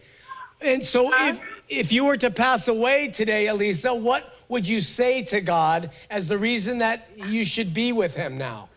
And 0.63 0.85
so 0.85 1.11
if, 1.27 1.65
if 1.69 1.93
you 1.93 2.05
were 2.05 2.17
to 2.19 2.31
pass 2.31 2.69
away 2.69 3.09
today, 3.09 3.47
Elisa, 3.49 3.95
what 3.95 4.35
would 4.49 4.67
you 4.69 4.81
say 4.81 5.23
to 5.25 5.41
God 5.41 5.91
as 6.11 6.29
the 6.29 6.39
reason 6.39 6.79
that 6.79 7.09
you 7.17 7.45
should 7.45 7.75
be 7.75 7.93
with 7.93 8.17
him 8.17 8.39
now? 8.39 8.69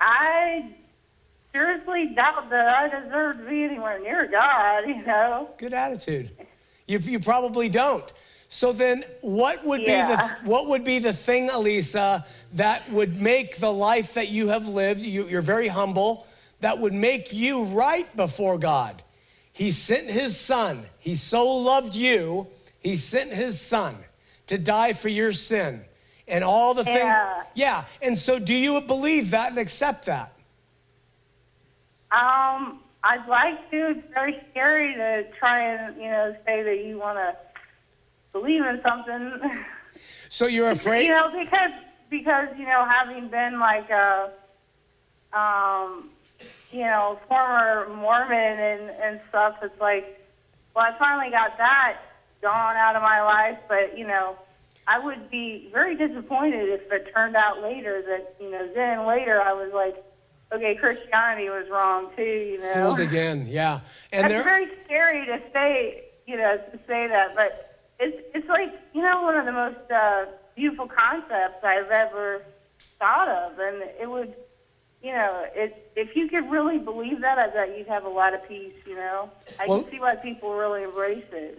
I 0.00 0.70
seriously 1.52 2.06
doubt 2.14 2.50
that 2.50 2.66
I 2.68 2.88
deserve 3.00 3.38
to 3.38 3.44
be 3.44 3.62
anywhere 3.64 4.00
near 4.00 4.26
God, 4.26 4.86
you 4.86 5.02
know. 5.04 5.50
Good 5.58 5.72
attitude. 5.72 6.30
You, 6.92 6.98
you 6.98 7.20
probably 7.20 7.70
don't. 7.70 8.04
So 8.48 8.70
then, 8.70 9.02
what 9.22 9.64
would 9.64 9.80
be 9.80 9.86
the 9.86 10.36
what 10.44 10.68
would 10.68 10.84
be 10.84 10.98
the 10.98 11.14
thing, 11.14 11.48
Elisa, 11.48 12.26
that 12.52 12.86
would 12.90 13.18
make 13.18 13.56
the 13.56 13.72
life 13.72 14.12
that 14.12 14.28
you 14.28 14.48
have 14.48 14.68
lived? 14.68 15.00
You, 15.00 15.26
you're 15.26 15.40
very 15.40 15.68
humble. 15.68 16.26
That 16.60 16.78
would 16.78 16.92
make 16.92 17.32
you 17.32 17.64
right 17.64 18.14
before 18.14 18.58
God. 18.58 19.02
He 19.52 19.70
sent 19.70 20.10
His 20.10 20.38
Son. 20.38 20.84
He 20.98 21.16
so 21.16 21.48
loved 21.48 21.94
you. 21.94 22.46
He 22.80 22.96
sent 22.96 23.32
His 23.32 23.58
Son 23.58 23.96
to 24.48 24.58
die 24.58 24.92
for 24.92 25.08
your 25.08 25.32
sin 25.32 25.86
and 26.28 26.44
all 26.44 26.74
the 26.74 26.84
things. 26.84 26.98
Yeah. 26.98 27.42
Yeah. 27.54 27.84
And 28.02 28.18
so, 28.18 28.38
do 28.38 28.54
you 28.54 28.82
believe 28.82 29.30
that 29.30 29.48
and 29.48 29.58
accept 29.58 30.04
that? 30.04 30.34
Um, 32.10 32.81
I'd 33.04 33.26
like 33.26 33.70
to. 33.70 33.90
It's 33.90 34.14
very 34.14 34.40
scary 34.50 34.94
to 34.94 35.26
try 35.38 35.60
and, 35.60 35.96
you 35.96 36.08
know, 36.08 36.36
say 36.46 36.62
that 36.62 36.84
you 36.84 36.98
want 36.98 37.18
to 37.18 37.36
believe 38.32 38.64
in 38.64 38.80
something. 38.82 39.40
So 40.28 40.46
you're 40.46 40.70
afraid? 40.70 41.04
You 41.04 41.10
know, 41.10 41.30
because 41.36 41.72
because 42.10 42.48
you 42.56 42.66
know, 42.66 42.84
having 42.84 43.28
been 43.28 43.58
like 43.58 43.90
a, 43.90 44.30
um, 45.32 46.10
you 46.70 46.82
know, 46.82 47.18
former 47.28 47.88
Mormon 47.94 48.60
and 48.60 48.90
and 49.02 49.20
stuff, 49.28 49.56
it's 49.62 49.80
like, 49.80 50.24
well, 50.74 50.86
I 50.92 50.98
finally 50.98 51.30
got 51.30 51.58
that 51.58 51.98
gone 52.40 52.76
out 52.76 52.96
of 52.96 53.02
my 53.02 53.22
life, 53.22 53.58
but 53.68 53.96
you 53.98 54.06
know, 54.06 54.36
I 54.86 54.98
would 54.98 55.30
be 55.30 55.68
very 55.72 55.96
disappointed 55.96 56.68
if 56.68 56.92
it 56.92 57.12
turned 57.14 57.36
out 57.36 57.62
later 57.62 58.02
that 58.02 58.36
you 58.40 58.50
know, 58.50 58.72
then 58.74 59.06
later 59.06 59.40
I 59.40 59.52
was 59.52 59.72
like, 59.72 60.04
okay, 60.54 60.74
Christianity 60.74 61.48
was 61.48 61.68
wrong 61.70 62.08
too, 62.16 62.22
you 62.22 62.58
know. 62.60 62.72
Fooled 62.74 63.00
again. 63.00 63.46
Yeah. 63.48 63.80
And 64.12 64.24
That's 64.24 64.34
there. 64.34 64.42
very 64.44 64.68
scary 64.84 65.26
to 65.26 65.40
say, 65.52 66.04
you 66.26 66.36
know, 66.36 66.56
to 66.56 66.78
say 66.86 67.06
that, 67.06 67.34
but 67.34 67.80
it's 67.98 68.18
it's 68.34 68.48
like 68.48 68.72
you 68.94 69.02
know 69.02 69.22
one 69.22 69.36
of 69.36 69.44
the 69.46 69.52
most 69.52 69.90
uh, 69.90 70.26
beautiful 70.56 70.86
concepts 70.86 71.62
I've 71.64 71.90
ever 71.90 72.42
thought 72.98 73.28
of, 73.28 73.58
and 73.58 73.82
it 74.00 74.08
would, 74.10 74.34
you 75.02 75.12
know, 75.12 75.46
it 75.54 75.90
if 75.96 76.14
you 76.16 76.28
could 76.28 76.50
really 76.50 76.78
believe 76.78 77.20
that, 77.20 77.38
I 77.38 77.48
bet 77.48 77.76
you'd 77.76 77.86
have 77.88 78.04
a 78.04 78.08
lot 78.08 78.34
of 78.34 78.46
peace. 78.48 78.74
You 78.86 78.96
know, 78.96 79.30
I 79.60 79.66
Well- 79.66 79.82
can 79.82 79.90
see 79.92 80.00
why 80.00 80.16
people 80.16 80.54
really 80.54 80.82
embrace 80.84 81.24
it. 81.32 81.58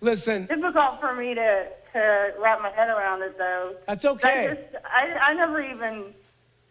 Listen, 0.00 0.46
Difficult 0.46 1.00
for 1.00 1.14
me 1.14 1.34
to 1.34 1.66
to 1.92 2.32
wrap 2.38 2.60
my 2.62 2.70
head 2.70 2.88
around 2.88 3.22
it 3.22 3.36
though. 3.38 3.74
that's 3.86 4.04
okay. 4.04 4.48
I 4.48 4.54
just 4.54 4.84
I 4.84 5.30
I 5.30 5.34
never 5.34 5.60
even 5.62 6.14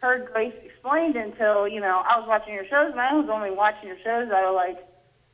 heard 0.01 0.29
grace 0.33 0.53
explained 0.63 1.15
until 1.15 1.67
you 1.67 1.79
know 1.81 2.03
I 2.07 2.19
was 2.19 2.27
watching 2.27 2.53
your 2.53 2.65
shows, 2.67 2.91
and 2.91 2.99
I 3.01 3.13
was 3.13 3.29
only 3.29 3.51
watching 3.51 3.87
your 3.87 3.97
shows 4.03 4.31
out 4.31 4.43
of 4.45 4.55
like, 4.55 4.77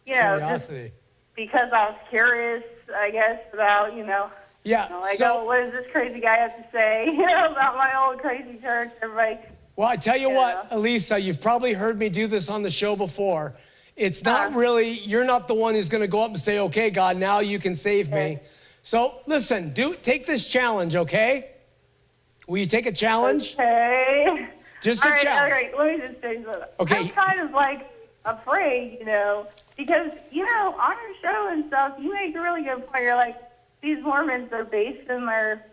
you 0.06 0.14
know, 0.14 0.38
Curiosity. 0.38 0.92
because 1.36 1.70
I 1.74 1.90
was 1.90 1.98
curious, 2.10 2.64
I 2.96 3.12
guess, 3.12 3.40
about, 3.54 3.96
you 3.96 4.06
know, 4.06 4.30
Yeah. 4.64 4.86
you 4.86 4.90
know, 4.96 5.00
like, 5.02 5.18
so, 5.18 5.40
oh, 5.42 5.46
what 5.46 5.58
does 5.64 5.72
this 5.74 5.86
crazy 5.92 6.20
guy 6.20 6.38
have 6.38 6.56
to 6.58 6.66
say, 6.72 7.06
you 7.12 7.26
know, 7.26 7.52
about 7.52 7.76
my 7.76 7.94
old 8.06 8.20
crazy 8.20 8.58
church? 8.62 8.92
Everybody, 9.02 9.40
well, 9.76 9.88
I 9.90 9.98
tell 9.98 10.18
you 10.18 10.30
what, 10.30 10.68
Yeah. 10.70 10.78
Elisa, 10.78 11.20
you've 11.20 11.42
probably 11.42 11.74
heard 11.74 11.98
me 12.00 12.10
do 12.10 12.28
this 12.28 12.50
on 12.50 12.62
the 12.62 12.70
show 12.72 12.96
before. 12.96 13.56
It's 13.96 14.24
not 14.24 14.48
Uh-huh. 14.50 14.60
really, 14.60 14.90
you're 14.92 15.26
not 15.26 15.48
the 15.48 15.54
one 15.54 15.74
who's 15.76 15.90
going 15.90 16.02
to 16.02 16.08
go 16.08 16.24
up 16.24 16.32
and 16.32 16.40
say, 16.40 16.60
okay, 16.60 16.90
God, 16.90 17.18
now 17.18 17.40
you 17.40 17.60
can 17.60 17.76
save 17.76 18.12
me. 18.12 18.40
So 18.84 19.16
listen, 19.26 19.74
do 19.74 19.96
take 19.96 20.26
this 20.28 20.48
challenge, 20.48 20.96
okay? 20.96 21.50
Will 22.48 22.58
you 22.60 22.66
take 22.66 22.86
a 22.86 22.92
challenge? 22.92 23.54
okay. 23.54 24.48
Just 24.82 25.04
all 25.04 25.10
a 25.10 25.14
right, 25.14 25.22
challenge. 25.22 25.74
all 25.76 25.84
right, 25.84 25.94
let 25.96 26.00
me 26.00 26.08
just 26.08 26.22
say 26.22 26.44
something. 26.44 26.64
Okay. 26.80 27.00
I'm 27.00 27.10
kind 27.10 27.40
of 27.40 27.52
like 27.52 27.90
afraid, 28.26 28.98
you 29.00 29.06
know, 29.06 29.48
because, 29.78 30.12
you 30.32 30.46
know, 30.46 30.76
on 30.80 30.96
your 31.02 31.16
show 31.22 31.48
and 31.52 31.66
stuff, 31.68 31.96
you 32.00 32.14
make 32.14 32.36
a 32.36 32.42
really 32.42 32.64
good 32.64 32.86
point. 32.88 33.04
You're 33.04 33.16
like, 33.16 33.38
these 33.82 34.02
Mormons 34.04 34.52
are 34.54 34.64
based 34.64 35.10
in 35.10 35.26
their 35.26 35.66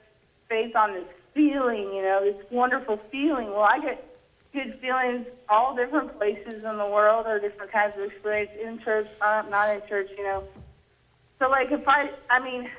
faith 0.48 0.74
on 0.74 0.94
this 0.94 1.04
feeling, 1.34 1.92
you 1.94 2.02
know, 2.02 2.24
this 2.24 2.42
wonderful 2.50 2.96
feeling. 2.96 3.50
Well, 3.50 3.62
I 3.62 3.78
get 3.80 4.08
good 4.52 4.78
feelings 4.80 5.26
all 5.48 5.74
different 5.74 6.16
places 6.18 6.64
in 6.64 6.76
the 6.78 6.86
world 6.86 7.26
or 7.26 7.38
different 7.38 7.72
kinds 7.72 7.96
of 7.96 8.04
experience 8.04 8.50
in 8.62 8.78
church, 8.78 9.08
uh, 9.20 9.42
not 9.50 9.74
in 9.74 9.86
church, 9.88 10.10
you 10.16 10.24
know. 10.24 10.44
So, 11.38 11.50
like, 11.50 11.70
if 11.70 11.86
I, 11.88 12.10
I 12.30 12.38
mean, 12.38 12.70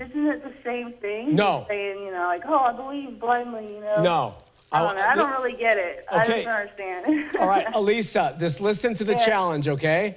isn't 0.00 0.26
it 0.26 0.42
the 0.42 0.52
same 0.64 0.92
thing? 0.94 1.34
No. 1.34 1.64
Saying, 1.68 1.98
you 2.04 2.10
know, 2.12 2.24
like, 2.26 2.42
oh, 2.46 2.58
I 2.58 2.72
believe 2.72 3.20
blindly, 3.20 3.74
you 3.74 3.80
know. 3.80 4.02
No. 4.02 4.34
I 4.72 4.80
don't 4.82 4.96
know. 4.96 5.02
I 5.02 5.14
don't 5.14 5.30
really 5.30 5.56
get 5.56 5.76
it. 5.78 6.04
I 6.10 6.22
Okay. 6.22 6.26
just 6.32 6.44
don't 6.44 6.54
understand. 6.54 7.36
All 7.40 7.46
right, 7.48 7.66
Elisa, 7.74 8.36
just 8.40 8.60
listen 8.60 8.94
to 8.94 9.04
the 9.04 9.12
Yeah. 9.12 9.18
challenge, 9.24 9.68
okay? 9.68 10.16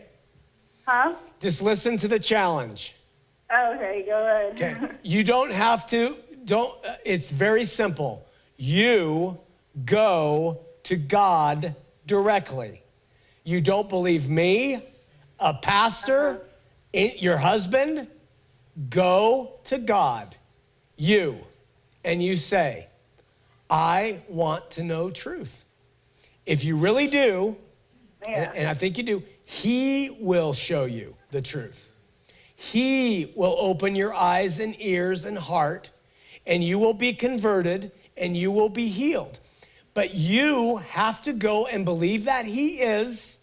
huh? 0.88 1.14
Just 1.40 1.62
listen 1.62 1.98
to 1.98 2.08
the 2.08 2.18
challenge. 2.20 2.96
Okay, 3.54 4.04
go 4.08 4.24
ahead. 4.24 4.54
Okay. 4.82 4.94
You 5.04 5.24
don't 5.24 5.52
have 5.52 5.86
to, 5.88 6.18
don't, 6.46 6.74
uh, 6.86 6.96
it's 7.06 7.30
very 7.30 7.66
simple. 7.66 8.26
You 8.58 9.38
go 9.86 10.62
to 10.84 10.96
God 10.96 11.76
directly. 12.06 12.82
You 13.44 13.62
don't 13.62 13.88
believe 13.90 14.28
me, 14.30 14.82
a 15.40 15.54
pastor, 15.54 16.42
i- 16.96 17.16
your 17.20 17.38
husband. 17.38 18.08
Go 18.90 19.54
to 19.66 19.80
God, 19.80 20.36
you, 20.96 21.40
and 22.06 22.22
you 22.22 22.36
say, 22.36 22.88
I 23.70 24.22
want 24.30 24.72
to 24.72 24.84
know 24.84 25.10
truth. 25.10 25.66
If 26.46 26.64
you 26.64 26.78
really 26.78 27.08
do, 27.08 27.58
and, 28.28 28.52
and 28.56 28.68
I 28.68 28.74
think 28.74 28.98
you 28.98 29.04
do, 29.04 29.24
He 29.46 30.18
will 30.22 30.54
show 30.54 30.86
you 30.86 31.16
the 31.32 31.42
truth. 31.42 31.92
He 32.56 33.34
will 33.36 33.56
open 33.60 33.96
your 33.96 34.14
eyes 34.14 34.60
and 34.60 34.76
ears 34.80 35.26
and 35.26 35.38
heart, 35.38 35.92
and 36.46 36.64
you 36.64 36.80
will 36.80 36.94
be 36.94 37.14
converted 37.14 37.92
and 38.16 38.36
you 38.36 38.52
will 38.52 38.70
be 38.70 38.88
healed. 38.88 39.40
But 39.94 40.16
you 40.16 40.78
have 40.90 41.22
to 41.24 41.34
go 41.34 41.66
and 41.66 41.86
believe 41.86 42.26
that 42.26 42.46
He 42.46 42.80
is 42.80 43.38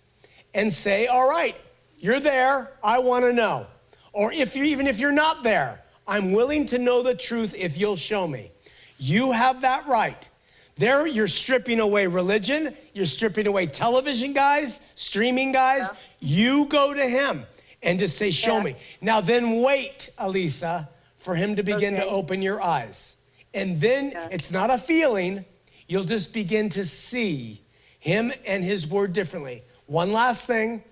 and 0.55 0.73
say, 0.73 1.07
All 1.07 1.29
right, 1.29 1.57
you're 1.99 2.21
there, 2.21 2.73
I 2.83 3.01
want 3.01 3.25
to 3.25 3.33
know. 3.33 3.67
Or 4.15 4.33
if 4.33 4.57
you 4.57 4.65
even 4.65 4.87
if 4.87 4.99
you're 5.01 5.13
not 5.13 5.43
there, 5.43 5.83
I'm 6.07 6.33
willing 6.33 6.67
to 6.67 6.79
know 6.79 7.03
the 7.03 7.15
truth 7.15 7.55
if 7.59 7.77
you'll 7.77 7.97
show 7.97 8.27
me. 8.27 8.51
You 8.99 9.33
have 9.33 9.61
that 9.63 9.87
right. 9.87 10.29
There, 10.77 11.07
you're 11.07 11.29
stripping 11.29 11.79
away 11.81 12.07
religion, 12.07 12.75
you're 12.95 13.07
stripping 13.07 13.47
away 13.47 13.67
television 13.67 14.33
guys, 14.33 14.81
streaming 14.95 15.53
guys. 15.53 15.91
You 16.21 16.67
go 16.67 16.95
to 16.95 17.07
him 17.07 17.45
and 17.83 17.99
just 17.99 18.17
say, 18.17 18.31
Show 18.31 18.57
Yeah. 18.59 18.63
me. 18.65 18.77
Now, 19.01 19.21
then 19.21 19.63
wait, 19.63 20.11
Elisa, 20.19 20.89
for 21.17 21.35
him 21.35 21.57
to 21.57 21.63
begin 21.63 21.95
to 21.97 22.07
open 22.07 22.41
your 22.43 22.63
eyes. 22.63 23.17
And 23.53 23.81
then 23.81 24.11
Yeah. 24.11 24.29
it's 24.33 24.51
not 24.51 24.71
a 24.71 24.79
feeling, 24.79 25.45
you'll 25.87 26.05
just 26.05 26.33
begin 26.33 26.71
to 26.71 26.85
see 26.87 27.63
him 28.01 28.33
and 28.47 28.65
his 28.65 28.87
word 28.87 29.13
differently. 29.13 29.63
One 29.87 30.13
last 30.13 30.47
thing 30.47 30.83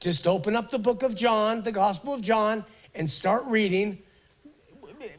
just 0.00 0.26
open 0.26 0.54
up 0.56 0.70
the 0.70 0.78
book 0.78 1.02
of 1.02 1.14
John, 1.14 1.62
the 1.62 1.72
Gospel 1.72 2.14
of 2.14 2.22
John, 2.22 2.64
and 2.94 3.08
start 3.08 3.44
reading 3.46 3.98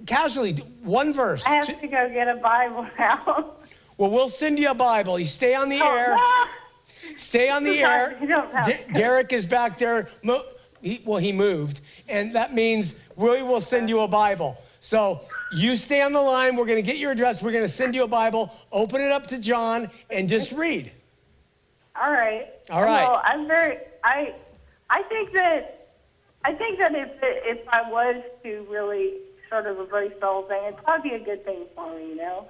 casually, 0.06 0.54
one 0.84 1.14
verse. 1.14 1.46
I 1.46 1.56
have 1.56 1.68
to 1.82 1.88
go 1.88 2.10
get 2.10 2.28
a 2.28 2.36
Bible 2.36 2.88
now. 3.00 3.54
well, 3.98 4.10
we'll 4.12 4.30
send 4.30 4.60
you 4.60 4.72
a 4.72 4.76
Bible. 4.76 5.20
You 5.20 5.26
stay 5.26 5.56
on 5.56 5.70
the 5.70 5.80
oh, 5.82 5.96
air. 5.96 6.16
Oh, 6.18 6.48
Stay 7.16 7.50
on 7.50 7.64
the 7.64 7.80
air. 7.84 8.12
don't- 8.12 8.22
you 8.22 8.28
don't 8.28 8.54
have 8.56 8.94
Derek 8.94 9.34
is 9.34 9.46
back 9.46 9.78
there. 9.78 10.10
Mo- 10.24 10.44
he, 10.82 11.02
well, 11.06 11.18
he 11.18 11.34
moved, 11.34 11.82
and 12.08 12.34
that 12.36 12.54
means 12.54 12.96
we 13.18 13.42
will 13.42 13.60
send 13.60 13.90
you 13.90 14.00
a 14.00 14.08
Bible. 14.08 14.62
So 14.80 15.22
you 15.52 15.76
stay 15.76 16.02
on 16.02 16.14
the 16.14 16.22
line. 16.22 16.56
We're 16.56 16.66
going 16.66 16.78
to 16.78 16.90
get 16.90 16.98
your 16.98 17.12
address. 17.12 17.42
We're 17.42 17.52
going 17.52 17.66
to 17.66 17.70
send 17.70 17.96
you 17.96 18.06
a 18.06 18.08
Bible. 18.08 18.54
Open 18.72 19.02
it 19.02 19.12
up 19.12 19.28
to 19.28 19.40
John 19.40 19.92
and 20.10 20.30
just 20.30 20.54
read. 20.54 20.94
All 22.02 22.10
right. 22.12 22.48
All 22.70 22.82
right. 22.82 23.04
Well, 23.06 23.22
I'm 23.26 23.46
very. 23.46 23.80
I. 24.06 24.36
I 24.90 25.04
think 25.04 25.34
that. 25.34 25.76
I 26.46 26.54
think 26.54 26.80
that 26.80 26.96
if 26.96 27.10
if 27.22 27.68
I 27.68 27.90
was 27.90 28.24
to 28.44 28.66
really 28.70 29.16
sort 29.50 29.66
of 29.66 29.78
embrace 29.78 30.14
the 30.22 30.26
whole 30.26 30.44
thing, 30.44 30.64
it'd 30.68 30.82
probably 30.84 31.10
be 31.10 31.16
a 31.18 31.20
good 31.20 31.44
thing 31.44 31.66
for 31.76 31.94
me. 31.96 32.10
You 32.10 32.16
know. 32.16 32.48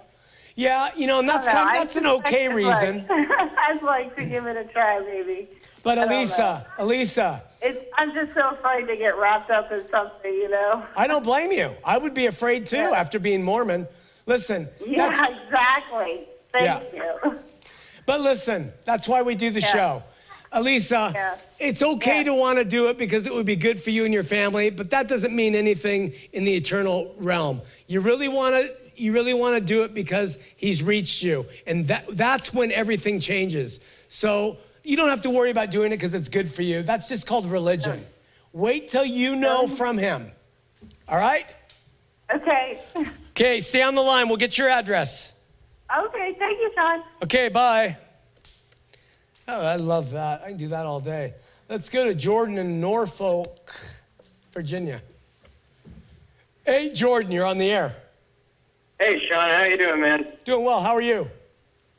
Yeah, 0.55 0.89
you 0.95 1.07
know, 1.07 1.19
and 1.19 1.29
that's 1.29 1.45
don't 1.45 1.55
kind 1.55 1.73
know. 1.73 1.79
that's 1.79 1.95
an 1.95 2.05
okay 2.05 2.49
reason. 2.49 3.05
Like, 3.07 3.29
I'd 3.57 3.81
like 3.81 4.15
to 4.17 4.25
give 4.25 4.45
it 4.45 4.57
a 4.57 4.65
try, 4.65 4.99
maybe. 4.99 5.47
But 5.83 5.97
Elisa, 5.97 6.67
Elisa, 6.77 7.41
It's, 7.61 7.79
I'm 7.97 8.13
just 8.13 8.33
so 8.33 8.49
afraid 8.49 8.85
to 8.87 8.97
get 8.97 9.17
wrapped 9.17 9.49
up 9.49 9.71
in 9.71 9.87
something, 9.89 10.33
you 10.33 10.49
know. 10.49 10.83
I 10.97 11.07
don't 11.07 11.23
blame 11.23 11.53
you. 11.53 11.71
I 11.85 11.97
would 11.97 12.13
be 12.13 12.25
afraid 12.25 12.65
too 12.65 12.75
Yeah. 12.75 12.91
after 12.91 13.19
being 13.19 13.41
Mormon. 13.41 13.87
Listen, 14.25 14.67
Yeah, 14.85 15.07
that's, 15.09 15.31
exactly. 15.31 16.27
Thank 16.51 16.65
Yeah. 16.93 17.13
you. 17.23 17.39
but 18.05 18.19
listen, 18.19 18.73
that's 18.83 19.07
why 19.07 19.21
we 19.21 19.35
do 19.35 19.51
the 19.51 19.61
Yeah. 19.61 19.67
show. 19.67 20.03
Elisa, 20.51 21.11
Yeah. 21.13 21.35
it's 21.59 21.83
okay 21.83 22.17
Yeah. 22.17 22.23
to 22.23 22.33
want 22.33 22.57
to 22.57 22.65
do 22.65 22.89
it 22.89 22.97
because 22.97 23.27
it 23.27 23.33
would 23.33 23.45
be 23.45 23.55
good 23.55 23.81
for 23.81 23.91
you 23.91 24.05
and 24.05 24.13
your 24.13 24.23
family, 24.23 24.69
but 24.69 24.89
that 24.89 25.07
doesn't 25.07 25.35
mean 25.35 25.55
anything 25.55 26.13
in 26.33 26.43
the 26.43 26.55
eternal 26.55 27.13
realm. 27.17 27.61
You 27.87 27.99
really 28.01 28.27
want 28.27 28.55
to 28.55 28.73
you 28.95 29.13
really 29.13 29.33
want 29.33 29.55
to 29.55 29.61
do 29.61 29.83
it 29.83 29.93
because 29.93 30.37
he's 30.57 30.83
reached 30.83 31.23
you. 31.23 31.45
And 31.65 31.87
that 31.87 32.05
that's 32.17 32.53
when 32.53 32.69
everything 32.73 33.19
changes. 33.21 33.79
So 34.09 34.57
you 34.83 34.97
don't 34.97 35.07
have 35.09 35.21
to 35.21 35.29
worry 35.29 35.51
about 35.51 35.71
doing 35.71 35.93
it 35.93 35.97
because 35.97 36.13
it's 36.13 36.27
good 36.27 36.51
for 36.51 36.63
you. 36.63 36.81
That's 36.83 37.07
just 37.07 37.25
called 37.25 37.49
religion. 37.49 38.05
Wait 38.51 38.89
till 38.89 39.05
you 39.05 39.35
know 39.37 39.63
um, 39.63 39.69
from 39.69 39.97
him. 39.97 40.31
All 41.07 41.17
right? 41.17 41.45
Okay. 42.33 42.79
Okay, 43.31 43.61
stay 43.61 43.81
on 43.83 43.95
the 43.95 44.01
line. 44.01 44.27
We'll 44.27 44.37
get 44.37 44.57
your 44.57 44.67
address. 44.67 45.33
Okay. 45.97 46.35
Thank 46.37 46.59
you, 46.59 46.71
Shawn. 46.75 47.03
Okay, 47.23 47.47
bye. 47.49 47.95
Oh, 49.51 49.65
I 49.65 49.77
love 49.77 50.11
that. 50.11 50.43
I 50.43 50.49
can 50.49 50.57
do 50.57 50.67
that 50.67 50.85
all 50.85 50.99
day. 50.99 51.33
Let's 51.69 51.89
go 51.89 52.05
to 52.05 52.13
Jordan 52.13 52.59
in 52.59 52.79
Norfolk, 52.79 53.71
Virginia. 54.53 55.01
Hey, 56.67 56.91
Jordan, 56.93 57.31
you're 57.31 57.47
on 57.47 57.57
the 57.57 57.71
air. 57.71 57.95
Hey, 58.99 59.19
Shawn, 59.27 59.49
how 59.49 59.63
you 59.63 59.75
doing, 59.75 60.01
man? 60.01 60.27
Doing 60.45 60.63
well. 60.63 60.83
How 60.83 60.91
are 60.91 61.01
you? 61.01 61.27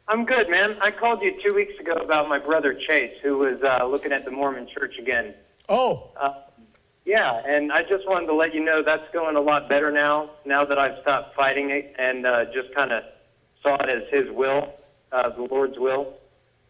I'm 0.07 0.25
good, 0.25 0.49
man. 0.49 0.77
I 0.81 0.93
called 0.93 1.23
you 1.23 1.43
two 1.43 1.53
weeks 1.53 1.77
ago 1.81 1.95
about 1.95 2.29
my 2.29 2.39
brother 2.39 2.73
Chase, 2.73 3.17
who 3.21 3.39
was 3.39 3.61
uh, 3.65 3.85
looking 3.85 4.13
at 4.13 4.25
the 4.25 4.31
Mormon 4.31 4.69
Church 4.69 4.97
again. 4.99 5.35
Oh, 5.69 6.11
Yeah, 7.05 7.43
and 7.49 7.73
I 7.73 7.83
just 7.83 8.07
wanted 8.09 8.27
to 8.27 8.35
let 8.35 8.55
you 8.55 8.63
know 8.65 8.81
that's 8.81 9.13
going 9.13 9.35
a 9.35 9.41
lot 9.41 9.69
better 9.69 9.91
now. 9.91 10.31
Now 10.45 10.65
that 10.65 10.79
I've 10.79 11.01
stopped 11.03 11.35
fighting 11.35 11.71
it 11.71 11.97
and 11.99 12.27
uh, 12.27 12.45
just 12.53 12.73
kind 12.77 12.93
of 12.93 13.03
saw 13.61 13.75
it 13.75 13.89
as 13.89 14.05
His 14.09 14.31
will, 14.31 14.73
uh, 15.11 15.31
the 15.31 15.43
Lord's 15.43 15.81
will. 15.81 16.15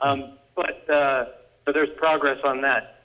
Um, 0.00 0.38
but 0.60 0.90
uh, 0.90 1.24
so 1.64 1.72
there's 1.72 1.88
progress 1.96 2.38
on 2.44 2.60
that. 2.60 3.02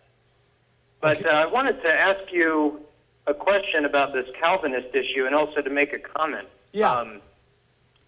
But 1.00 1.26
uh, 1.26 1.30
I 1.30 1.46
wanted 1.46 1.82
to 1.84 1.94
ask 1.94 2.32
you 2.32 2.82
a 3.28 3.34
question 3.34 3.86
about 3.86 4.14
this 4.14 4.28
Calvinist 4.40 4.94
issue, 4.94 5.26
and 5.26 5.34
also 5.34 5.62
to 5.62 5.70
make 5.70 5.94
a 5.94 6.00
comment. 6.00 6.48
Yeah. 6.74 6.92
Um, 6.92 7.22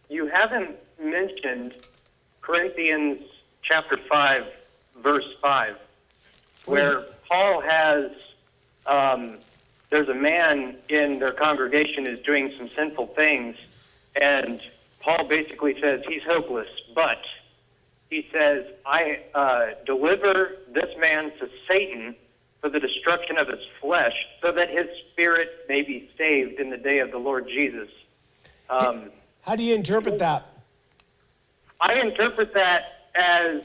you 0.10 0.28
haven't 0.28 0.76
mentioned 1.02 1.76
Corinthians 2.42 3.22
chapter 3.62 3.98
5, 3.98 4.50
verse 5.02 5.34
5, 5.42 5.78
where 6.66 7.02
Paul 7.30 7.62
has, 7.62 8.12
um, 8.86 9.38
there's 9.90 10.10
a 10.10 10.14
man 10.14 10.76
in 10.90 11.20
their 11.20 11.32
congregation 11.32 12.06
who's 12.06 12.20
doing 12.20 12.54
some 12.58 12.70
sinful 12.76 13.08
things, 13.08 13.58
and 14.20 14.62
Paul 15.00 15.26
basically 15.26 15.80
says 15.80 16.04
he's 16.08 16.24
hopeless, 16.24 16.70
but 16.94 17.22
he 18.10 18.28
says, 18.34 18.66
I 18.86 19.22
uh, 19.34 19.68
deliver 19.86 20.58
this 20.72 20.96
man 21.00 21.32
to 21.40 21.50
Satan 21.70 22.16
for 22.62 22.70
the 22.70 22.80
destruction 22.80 23.38
of 23.38 23.48
his 23.48 23.60
flesh, 23.82 24.26
so 24.44 24.52
that 24.52 24.70
his 24.70 24.88
spirit 25.12 25.50
may 25.70 25.82
be 25.82 26.10
saved 26.18 26.60
in 26.60 26.70
the 26.70 26.78
day 26.78 27.00
of 27.00 27.12
the 27.12 27.18
Lord 27.18 27.48
Jesus. 27.48 27.90
Um, 28.70 29.12
how 29.42 29.56
do 29.56 29.64
you 29.64 29.76
interpret 29.76 30.20
that? 30.20 30.46
I 31.80 31.96
interpret 31.96 32.54
that 32.54 33.10
as 33.16 33.64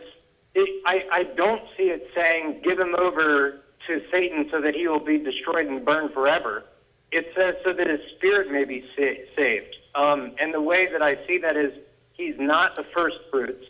it, 0.55 0.82
I, 0.84 1.07
I 1.11 1.22
don't 1.22 1.62
see 1.76 1.84
it 1.84 2.11
saying 2.14 2.61
give 2.62 2.78
him 2.78 2.95
over 2.99 3.61
to 3.86 4.03
Satan 4.11 4.49
so 4.51 4.61
that 4.61 4.74
he 4.74 4.86
will 4.86 5.01
be 5.01 5.18
destroyed 5.18 5.66
and 5.66 5.84
burned 5.84 6.12
forever. 6.12 6.64
It 7.11 7.32
says 7.36 7.57
so 7.64 7.72
that 7.72 7.86
his 7.86 8.01
spirit 8.16 8.51
may 8.51 8.64
be 8.64 8.84
sa- 8.97 9.24
saved. 9.36 9.76
Um, 9.95 10.32
and 10.38 10.53
the 10.53 10.61
way 10.61 10.90
that 10.93 11.03
I 11.03 11.26
see 11.26 11.38
that 11.38 11.57
is 11.57 11.72
he's 12.12 12.38
not 12.38 12.76
the 12.76 12.84
first 12.95 13.18
fruits. 13.30 13.66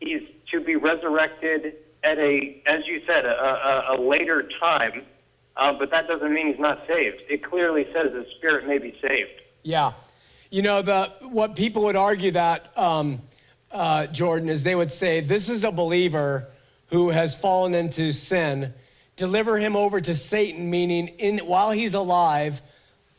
He's 0.00 0.22
to 0.50 0.60
be 0.60 0.76
resurrected 0.76 1.76
at 2.02 2.18
a, 2.18 2.62
as 2.66 2.86
you 2.86 3.02
said, 3.06 3.24
a, 3.24 3.92
a, 3.92 3.96
a 3.96 4.00
later 4.00 4.48
time. 4.60 5.02
Uh, 5.56 5.72
but 5.72 5.90
that 5.90 6.08
doesn't 6.08 6.32
mean 6.32 6.48
he's 6.48 6.58
not 6.58 6.84
saved. 6.86 7.22
It 7.28 7.42
clearly 7.42 7.86
says 7.92 8.12
the 8.12 8.26
spirit 8.36 8.66
may 8.66 8.78
be 8.78 8.98
saved. 9.00 9.40
Yeah. 9.62 9.92
You 10.50 10.62
know, 10.62 10.82
the 10.82 11.12
what 11.20 11.56
people 11.56 11.84
would 11.84 11.96
argue 11.96 12.32
that, 12.32 12.76
um, 12.76 13.20
uh, 13.72 14.06
Jordan, 14.08 14.48
is 14.48 14.62
they 14.62 14.74
would 14.74 14.92
say, 14.92 15.20
this 15.20 15.48
is 15.48 15.64
a 15.64 15.72
believer 15.72 16.48
who 16.88 17.10
has 17.10 17.34
fallen 17.34 17.74
into 17.74 18.12
sin. 18.12 18.74
Deliver 19.16 19.58
him 19.58 19.76
over 19.76 20.00
to 20.00 20.14
Satan, 20.14 20.70
meaning 20.70 21.08
in 21.08 21.38
while 21.38 21.70
he's 21.70 21.94
alive, 21.94 22.62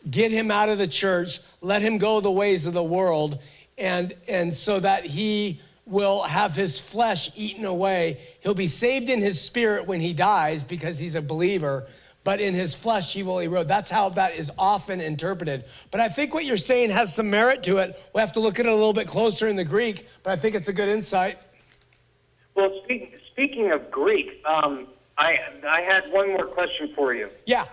get 0.09 0.32
him 0.32 0.51
out 0.51 0.69
of 0.69 0.78
the 0.78 0.88
church, 0.88 1.39
let 1.61 1.82
him 1.82 1.97
go 1.97 2.19
the 2.19 2.32
ways 2.32 2.65
of 2.65 2.73
the 2.73 2.84
world, 2.84 3.39
and 3.78 4.13
and 4.28 4.53
so 4.53 4.80
that 4.80 5.05
he 5.05 5.61
will 5.86 6.24
have 6.24 6.56
his 6.56 6.80
flesh 6.80 7.30
eaten 7.36 7.66
away. 7.66 8.20
He'll 8.42 8.54
be 8.54 8.68
saved 8.68 9.10
in 9.10 9.22
his 9.22 9.40
spirit 9.42 9.86
when 9.86 10.00
he 10.00 10.14
dies 10.14 10.64
because 10.64 10.98
he's 10.98 11.16
a 11.16 11.22
believer, 11.22 11.88
but 12.24 12.40
in 12.40 12.54
his 12.54 12.76
flesh 12.76 13.14
he 13.14 13.22
will 13.22 13.40
erode. 13.40 13.68
That's 13.68 13.92
how 13.92 14.10
that 14.10 14.36
is 14.36 14.52
often 14.58 15.00
interpreted. 15.00 15.66
But 15.92 16.02
I 16.02 16.10
think 16.10 16.34
what 16.34 16.46
you're 16.46 16.58
saying 16.58 16.90
has 16.90 17.14
some 17.14 17.30
merit 17.30 17.64
to 17.64 17.78
it. 17.78 18.00
We 18.14 18.22
have 18.22 18.32
to 18.34 18.40
look 18.40 18.60
at 18.60 18.66
it 18.66 18.72
a 18.72 18.76
little 18.76 18.94
bit 18.94 19.08
closer 19.08 19.48
in 19.48 19.56
the 19.56 19.64
Greek, 19.64 20.08
but 20.24 20.32
I 20.32 20.36
think 20.36 20.56
it's 20.56 20.70
a 20.70 20.74
good 20.74 20.90
insight. 20.90 21.38
Well, 22.56 22.82
speak, 22.84 23.20
speaking 23.28 23.72
of 23.72 23.92
Greek, 23.92 24.42
um, 24.46 24.88
I 25.18 25.40
I 25.68 25.82
had 25.82 26.12
one 26.12 26.30
more 26.30 26.46
question 26.46 26.92
for 26.96 27.14
you. 27.14 27.30
Yeah. 27.46 27.66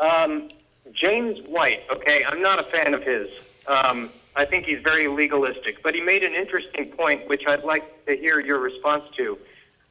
Um, 0.00 0.48
James 0.92 1.40
White. 1.46 1.84
Okay, 1.90 2.24
I'm 2.24 2.42
not 2.42 2.58
a 2.60 2.64
fan 2.64 2.94
of 2.94 3.02
his. 3.02 3.28
Um, 3.66 4.10
I 4.34 4.44
think 4.44 4.66
he's 4.66 4.82
very 4.82 5.08
legalistic, 5.08 5.82
but 5.82 5.94
he 5.94 6.00
made 6.00 6.22
an 6.22 6.34
interesting 6.34 6.90
point, 6.90 7.28
which 7.28 7.46
I'd 7.46 7.64
like 7.64 8.06
to 8.06 8.16
hear 8.16 8.40
your 8.40 8.58
response 8.58 9.10
to. 9.16 9.38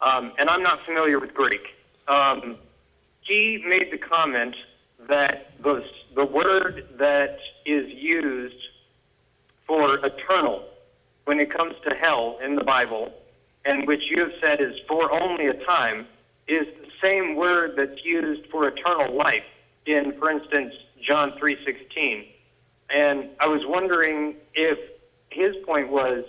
Um, 0.01 0.33
and 0.39 0.49
I'm 0.49 0.63
not 0.63 0.83
familiar 0.83 1.19
with 1.19 1.33
Greek. 1.33 1.75
Um, 2.07 2.57
he 3.21 3.63
made 3.67 3.91
the 3.91 3.97
comment 3.97 4.55
that 5.07 5.51
the, 5.61 5.85
the 6.15 6.25
word 6.25 6.87
that 6.97 7.39
is 7.65 7.91
used 7.91 8.69
for 9.67 10.03
eternal 10.03 10.65
when 11.25 11.39
it 11.39 11.51
comes 11.51 11.75
to 11.87 11.93
hell 11.95 12.39
in 12.43 12.55
the 12.55 12.63
Bible, 12.63 13.13
and 13.63 13.87
which 13.87 14.09
you 14.09 14.19
have 14.21 14.33
said 14.41 14.59
is 14.59 14.79
for 14.87 15.11
only 15.13 15.47
a 15.47 15.53
time, 15.65 16.07
is 16.47 16.65
the 16.81 16.89
same 17.01 17.35
word 17.35 17.75
that's 17.77 18.03
used 18.03 18.47
for 18.47 18.67
eternal 18.67 19.15
life 19.15 19.43
in, 19.85 20.13
for 20.19 20.29
instance, 20.29 20.73
John 20.99 21.33
3:16. 21.33 22.27
And 22.93 23.29
I 23.39 23.47
was 23.47 23.65
wondering 23.65 24.35
if 24.53 24.77
his 25.29 25.55
point 25.65 25.89
was 25.89 26.25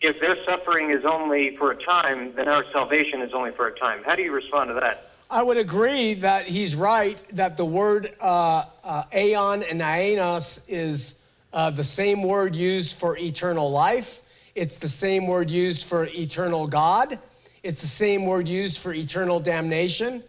if 0.00 0.20
their 0.20 0.36
suffering 0.44 0.90
is 0.90 1.04
only 1.04 1.56
for 1.56 1.70
a 1.72 1.84
time, 1.84 2.34
then 2.34 2.48
our 2.48 2.64
salvation 2.72 3.22
is 3.22 3.32
only 3.32 3.50
for 3.52 3.66
a 3.66 3.78
time. 3.78 4.02
How 4.04 4.14
do 4.14 4.22
you 4.22 4.32
respond 4.32 4.68
to 4.68 4.74
that? 4.74 5.10
I 5.30 5.42
would 5.42 5.56
agree 5.56 6.14
that 6.14 6.46
he's 6.46 6.76
right 6.76 7.20
that 7.32 7.56
the 7.56 7.64
word 7.64 8.14
uh, 8.20 8.64
uh, 8.84 9.04
aeon 9.12 9.64
and 9.64 9.82
aenos 9.82 10.60
is 10.68 11.20
uh, 11.52 11.70
the 11.70 11.82
same 11.82 12.22
word 12.22 12.54
used 12.54 12.96
for 12.96 13.16
eternal 13.16 13.70
life. 13.70 14.22
It's 14.54 14.78
the 14.78 14.88
same 14.88 15.26
word 15.26 15.50
used 15.50 15.86
for 15.86 16.06
eternal 16.14 16.66
God. 16.66 17.18
It's 17.62 17.80
the 17.80 17.88
same 17.88 18.24
word 18.24 18.46
used 18.46 18.78
for 18.78 18.92
eternal 18.92 19.40
damnation. 19.40 20.22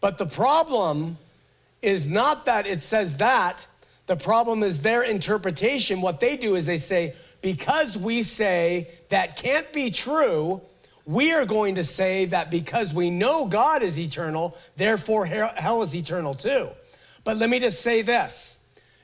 But 0.00 0.16
the 0.16 0.26
problem 0.26 1.18
is 1.82 2.08
not 2.08 2.46
that 2.46 2.66
it 2.66 2.82
says 2.82 3.18
that. 3.18 3.66
The 4.10 4.16
problem 4.16 4.64
is 4.64 4.82
their 4.82 5.04
interpretation. 5.04 6.00
What 6.00 6.18
they 6.18 6.36
do 6.36 6.56
is 6.56 6.66
they 6.66 6.78
say, 6.78 7.14
because 7.42 7.96
we 7.96 8.24
say 8.24 8.90
that 9.08 9.36
can't 9.36 9.72
be 9.72 9.92
true, 9.92 10.62
we 11.06 11.32
are 11.32 11.46
going 11.46 11.76
to 11.76 11.84
say 11.84 12.24
that 12.24 12.50
because 12.50 12.92
we 12.92 13.08
know 13.08 13.46
God 13.46 13.84
is 13.84 14.00
eternal, 14.00 14.56
therefore 14.74 15.26
hell 15.26 15.84
is 15.84 15.94
eternal 15.94 16.34
too. 16.34 16.70
But 17.22 17.36
let 17.36 17.50
me 17.50 17.60
just 17.60 17.82
say 17.82 18.02
this 18.02 18.58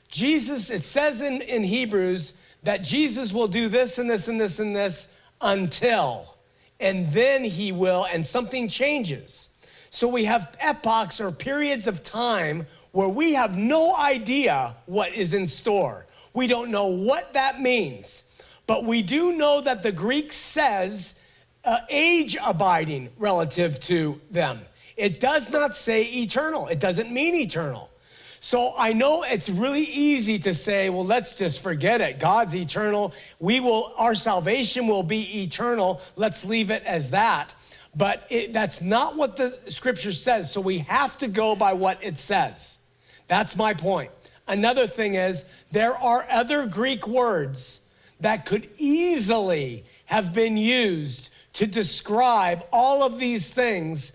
Jesus, 0.09 0.69
it 0.69 0.81
says 0.81 1.21
in, 1.21 1.41
in 1.41 1.63
Hebrews 1.63 2.33
that 2.63 2.83
Jesus 2.83 3.31
will 3.31 3.47
do 3.47 3.69
this 3.69 3.99
and 3.99 4.09
this 4.09 4.27
and 4.27 4.41
this 4.41 4.59
and 4.59 4.75
this 4.75 5.07
until, 5.39 6.35
and 6.81 7.07
then 7.13 7.45
he 7.45 7.71
will, 7.71 8.05
and 8.11 8.25
something 8.25 8.67
changes. 8.67 9.47
So 9.89 10.09
we 10.09 10.25
have 10.25 10.53
epochs 10.59 11.21
or 11.21 11.31
periods 11.31 11.87
of 11.87 12.03
time 12.03 12.67
where 12.97 13.07
we 13.07 13.35
have 13.35 13.55
no 13.55 13.95
idea 13.95 14.75
what 14.87 15.13
is 15.13 15.35
in 15.35 15.45
store. 15.45 16.07
We 16.33 16.47
don't 16.47 16.71
know 16.71 16.87
what 16.87 17.33
that 17.33 17.61
means. 17.61 18.23
But 18.65 18.85
we 18.85 19.03
do 19.03 19.33
know 19.33 19.61
that 19.61 19.83
the 19.83 19.91
Greek 19.91 20.33
says 20.33 21.19
uh, 21.63 21.77
age 21.91 22.35
abiding 22.43 23.11
relative 23.19 23.79
to 23.81 24.19
them. 24.31 24.61
It 24.95 25.19
does 25.19 25.51
not 25.51 25.75
say 25.75 26.05
eternal, 26.05 26.65
it 26.69 26.79
doesn't 26.79 27.11
mean 27.11 27.35
eternal. 27.35 27.91
So 28.39 28.73
I 28.75 28.93
know 28.93 29.21
it's 29.21 29.47
really 29.47 29.83
easy 29.83 30.39
to 30.39 30.55
say, 30.55 30.89
well, 30.89 31.05
let's 31.05 31.37
just 31.37 31.61
forget 31.61 32.01
it. 32.01 32.19
God's 32.19 32.55
eternal. 32.55 33.13
We 33.37 33.59
will, 33.59 33.93
our 33.99 34.15
salvation 34.15 34.87
will 34.87 35.03
be 35.03 35.43
eternal. 35.43 36.01
Let's 36.15 36.43
leave 36.43 36.71
it 36.71 36.83
as 36.83 37.11
that. 37.11 37.53
But 37.95 38.25
it, 38.31 38.53
that's 38.53 38.81
not 38.81 39.15
what 39.15 39.37
the 39.37 39.55
scripture 39.67 40.13
says. 40.13 40.51
So 40.51 40.61
we 40.61 40.79
have 40.79 41.15
to 41.19 41.27
go 41.27 41.55
by 41.55 41.73
what 41.73 42.03
it 42.03 42.17
says. 42.17 42.79
That's 43.27 43.55
my 43.55 43.73
point. 43.73 44.11
Another 44.47 44.87
thing 44.87 45.15
is, 45.15 45.45
there 45.71 45.97
are 45.97 46.25
other 46.29 46.65
Greek 46.65 47.07
words 47.07 47.81
that 48.19 48.45
could 48.45 48.69
easily 48.77 49.83
have 50.05 50.33
been 50.33 50.57
used 50.57 51.29
to 51.53 51.67
describe 51.67 52.63
all 52.71 53.03
of 53.03 53.19
these 53.19 53.51
things 53.51 54.13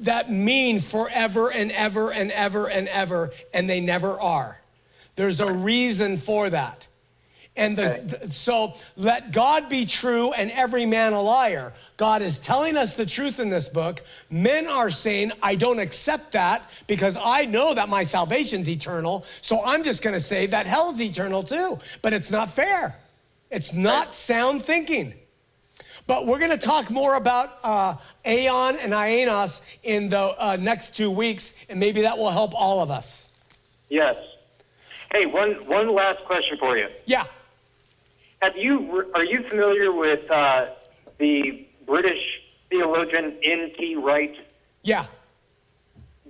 that 0.00 0.30
mean 0.30 0.80
forever 0.80 1.50
and 1.50 1.70
ever 1.72 2.12
and 2.12 2.30
ever 2.32 2.68
and 2.68 2.88
ever, 2.88 3.32
and 3.54 3.70
they 3.70 3.80
never 3.80 4.20
are. 4.20 4.60
There's 5.14 5.40
a 5.40 5.52
reason 5.52 6.16
for 6.16 6.50
that. 6.50 6.86
And 7.54 7.76
the, 7.76 8.18
the, 8.22 8.30
so 8.30 8.74
let 8.96 9.30
God 9.30 9.68
be 9.68 9.84
true 9.84 10.32
and 10.32 10.50
every 10.52 10.86
man 10.86 11.12
a 11.12 11.20
liar. 11.20 11.74
God 11.98 12.22
is 12.22 12.40
telling 12.40 12.78
us 12.78 12.96
the 12.96 13.04
truth 13.04 13.38
in 13.38 13.50
this 13.50 13.68
book. 13.68 14.00
Men 14.30 14.66
are 14.66 14.90
saying, 14.90 15.32
I 15.42 15.56
don't 15.56 15.78
accept 15.78 16.32
that 16.32 16.68
because 16.86 17.18
I 17.22 17.44
know 17.44 17.74
that 17.74 17.90
my 17.90 18.04
salvation's 18.04 18.70
eternal. 18.70 19.26
So 19.42 19.60
I'm 19.66 19.84
just 19.84 20.02
going 20.02 20.14
to 20.14 20.20
say 20.20 20.46
that 20.46 20.66
hell's 20.66 21.00
eternal 21.00 21.42
too. 21.42 21.78
But 22.00 22.14
it's 22.14 22.30
not 22.30 22.50
fair. 22.50 22.96
It's 23.50 23.74
not 23.74 24.14
sound 24.14 24.62
thinking. 24.62 25.12
But 26.06 26.26
we're 26.26 26.38
going 26.38 26.50
to 26.50 26.56
talk 26.56 26.90
more 26.90 27.16
about 27.16 27.58
uh, 27.62 27.96
Aeon 28.26 28.76
and 28.80 28.94
Aenos 28.94 29.60
in 29.82 30.08
the 30.08 30.18
uh, 30.18 30.56
next 30.58 30.96
two 30.96 31.10
weeks, 31.10 31.54
and 31.68 31.78
maybe 31.78 32.00
that 32.02 32.16
will 32.16 32.30
help 32.30 32.54
all 32.54 32.82
of 32.82 32.90
us. 32.90 33.28
Yes. 33.88 34.16
Hey, 35.12 35.26
one, 35.26 35.52
one 35.66 35.94
last 35.94 36.24
question 36.24 36.56
for 36.58 36.78
you. 36.78 36.88
Yeah. 37.04 37.26
Have 38.42 38.56
you 38.56 39.08
are 39.14 39.24
you 39.24 39.48
familiar 39.48 39.92
with 39.92 40.28
uh, 40.28 40.70
the 41.18 41.64
British 41.86 42.42
theologian 42.70 43.38
N.T. 43.40 43.94
Wright? 43.94 44.34
Yeah. 44.82 45.06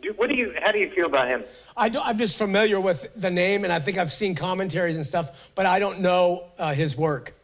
Do, 0.03 0.13
what 0.19 0.29
do 0.29 0.35
you? 0.35 0.55
How 0.63 0.73
do 0.73 0.79
you 0.79 0.91
feel 0.91 1.07
about 1.07 1.29
him? 1.29 1.43
I 1.75 1.87
am 1.87 2.19
just 2.19 2.37
familiar 2.37 2.79
with 2.83 3.09
the 3.17 3.31
name, 3.31 3.65
and 3.65 3.73
I 3.73 3.79
think 3.79 3.97
I've 3.97 4.13
seen 4.13 4.35
commentaries 4.35 4.97
and 4.97 5.07
stuff, 5.07 5.51
but 5.55 5.65
I 5.65 5.79
don't 5.79 6.01
know 6.01 6.51
uh, 6.59 6.75
his 6.75 6.99
work. 6.99 7.35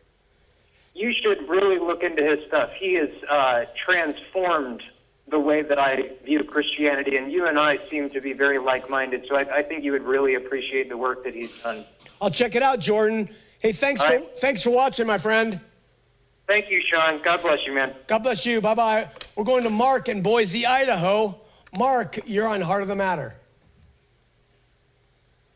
You 0.95 1.15
should 1.15 1.49
really 1.49 1.79
look 1.79 2.03
into 2.03 2.23
his 2.23 2.47
stuff. 2.47 2.71
He 2.79 2.93
has 2.95 3.09
uh, 3.31 3.65
transformed 3.75 4.83
the 5.29 5.39
way 5.39 5.63
that 5.63 5.79
I 5.79 6.11
view 6.27 6.45
Christianity, 6.45 7.17
and 7.17 7.33
you 7.33 7.47
and 7.47 7.59
I 7.59 7.79
seem 7.89 8.11
to 8.11 8.21
be 8.21 8.35
very 8.35 8.59
like-minded. 8.59 9.25
So 9.31 9.37
I, 9.37 9.59
I 9.59 9.63
think 9.63 9.83
you 9.83 9.93
would 9.93 10.05
really 10.05 10.35
appreciate 10.35 10.91
the 10.91 10.97
work 10.99 11.25
that 11.25 11.35
he's 11.35 11.53
done. 11.63 11.87
I'll 12.21 12.31
check 12.31 12.55
it 12.55 12.63
out, 12.63 12.81
Jordan. 12.81 13.31
Hey, 13.59 13.73
thanks 13.73 14.03
for 14.03 14.13
right. 14.13 14.37
thanks 14.37 14.63
for 14.63 14.71
watching, 14.71 15.07
my 15.07 15.19
friend. 15.19 15.61
Thank 16.47 16.71
you, 16.71 16.81
Shawn. 16.81 17.21
God 17.23 17.43
bless 17.43 17.67
you, 17.67 17.75
man. 17.75 17.95
God 18.07 18.21
bless 18.21 18.47
you. 18.47 18.61
Bye 18.61 18.75
bye. 18.75 19.11
We're 19.37 19.45
going 19.45 19.65
to 19.65 19.71
Mark 19.71 20.09
in 20.09 20.23
Boise, 20.23 20.65
Idaho. 20.65 21.39
Mark, 21.77 22.21
you're 22.27 22.47
on 22.47 22.61
Heart 22.61 22.83
of 22.83 22.89
the 22.89 22.97
Matter. 22.97 23.35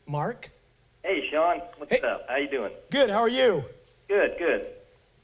Mark. 0.07 0.51
Hey, 1.03 1.29
Shawn. 1.31 1.63
What's 1.79 1.93
hey. 1.93 2.01
up? 2.01 2.29
How 2.29 2.37
you 2.37 2.49
doing? 2.49 2.73
Good. 2.91 3.09
How 3.09 3.21
are 3.21 3.29
you? 3.29 3.65
Good. 4.09 4.37
Good. 4.39 4.67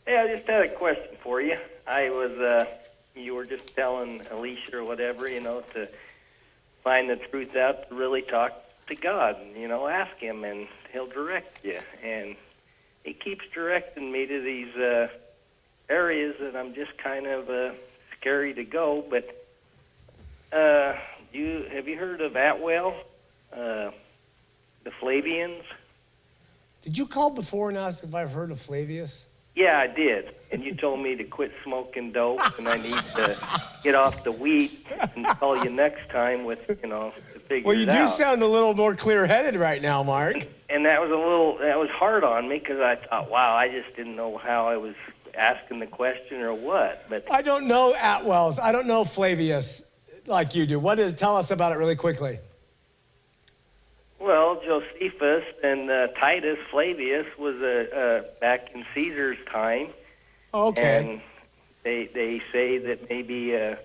Hey, 0.07 0.17
I 0.17 0.35
just 0.35 0.47
had 0.47 0.63
a 0.63 0.69
question 0.69 1.17
for 1.21 1.41
you. 1.43 1.59
I 1.87 2.11
was, 2.11 2.33
uh, 2.33 2.67
you 3.15 3.35
were 3.35 3.45
just 3.45 3.75
telling 3.75 4.23
Alicia 4.31 4.79
or 4.79 4.85
whatever, 4.85 5.29
you 5.29 5.41
know, 5.41 5.61
to 5.75 5.89
find 6.83 7.11
the 7.11 7.17
truth 7.17 7.57
out, 7.57 7.89
to 7.89 7.95
really 7.95 8.23
talk 8.23 8.55
to 8.87 8.95
God, 8.95 9.37
you 9.55 9.69
know, 9.69 9.87
ask 9.87 10.17
Him, 10.17 10.45
and 10.45 10.67
He'll 10.93 11.07
direct 11.07 11.65
you. 11.65 11.79
And 12.03 12.37
he 13.09 13.15
keeps 13.15 13.47
directing 13.55 14.13
me 14.13 14.27
to 14.27 14.41
these 14.41 14.75
uh, 14.77 15.09
areas 15.89 16.37
that 16.41 16.55
I'm 16.55 16.75
just 16.75 16.97
kind 16.99 17.27
of 17.27 17.49
uh, 17.49 17.71
scary 18.19 18.53
to 18.53 18.65
go. 18.65 19.03
But 19.09 19.35
uh, 20.53 20.95
you 21.33 21.67
have 21.73 21.89
you 21.89 21.97
heard 21.97 22.21
of 22.21 22.35
Atwill, 22.35 22.95
uh, 23.53 23.91
the 24.85 24.91
Flavians? 25.01 25.65
Did 26.83 26.99
you 26.99 27.07
call 27.07 27.31
before 27.31 27.71
and 27.71 27.79
ask 27.79 28.05
if 28.05 28.15
I've 28.15 28.31
heard 28.31 28.51
of 28.51 28.61
Flavius? 28.61 29.27
Yeah, 29.55 29.79
I 29.79 29.87
did. 29.87 30.35
And 30.53 30.63
you 30.63 30.75
told 30.75 31.01
me 31.01 31.17
to 31.17 31.25
quit 31.25 31.53
smoking 31.65 32.13
dope, 32.13 32.59
and 32.59 32.69
I 32.69 32.77
need 32.77 33.03
to 33.17 33.37
get 33.83 33.95
off 33.95 34.23
the 34.23 34.31
weed 34.33 34.71
and 35.17 35.27
call 35.27 35.63
you 35.65 35.71
next 35.71 36.11
time 36.11 36.45
with, 36.45 36.79
you 36.83 36.89
know, 36.89 37.13
to 37.33 37.41
figure 37.41 37.67
Well, 37.67 37.77
you 37.77 37.87
do 37.87 37.93
out. 37.93 38.11
sound 38.11 38.43
a 38.43 38.47
little 38.47 38.75
more 38.75 38.95
clear-headed 38.95 39.57
right 39.57 39.83
now, 39.83 40.03
Mark 40.05 40.37
and 40.71 40.85
that 40.87 41.01
was 41.01 41.11
a 41.11 41.17
little 41.17 41.59
that 41.59 41.79
was 41.79 41.91
hard 41.91 42.25
on 42.25 42.49
me 42.49 42.59
because 42.59 42.81
I 42.81 42.97
thought, 42.97 43.31
wow, 43.31 43.55
I 43.55 43.69
just 43.69 43.95
didn't 43.97 44.17
know 44.17 44.37
how 44.37 44.67
I 44.67 44.77
was 44.77 44.95
asking 45.35 45.79
the 45.79 45.87
question 45.87 46.41
or 46.43 46.53
what. 46.55 47.09
But 47.09 47.31
I 47.31 47.43
don't 47.43 47.67
know 47.67 47.95
Atwill's. 47.97 48.59
I 48.59 48.73
don't 48.73 48.87
know 48.87 49.05
Flavius 49.05 49.85
like 50.27 50.55
you 50.55 50.67
do. 50.67 50.79
What 50.79 50.99
is? 50.99 51.15
Tell 51.15 51.37
us 51.37 51.51
about 51.51 51.73
it 51.73 51.77
really 51.77 51.97
quickly. 51.97 52.39
Well, 54.21 54.61
Josephus 54.65 55.45
and 55.63 55.91
uh, 55.91 56.09
Titus 56.09 56.59
Flavius 56.71 57.27
was 57.39 57.57
a, 57.63 57.97
uh, 57.97 58.23
back 58.41 58.75
in 58.75 58.85
Caesar's 58.95 59.39
time. 59.47 59.89
Okay. 60.53 61.13
And 61.13 61.21
they 61.83 62.07
they 62.07 62.43
say 62.53 62.79
that 62.79 63.09
maybe 63.09 63.57
uh, 63.57 63.77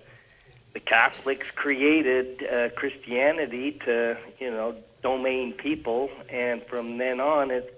the 0.72 0.80
Catholics 0.80 1.50
created 1.52 2.44
uh, 2.44 2.68
Christianity 2.70 3.72
to, 3.84 4.18
you 4.40 4.50
know, 4.50 4.74
domain 5.04 5.52
people, 5.52 6.10
and 6.28 6.60
from 6.64 6.98
then 6.98 7.20
on, 7.20 7.52
it's, 7.52 7.70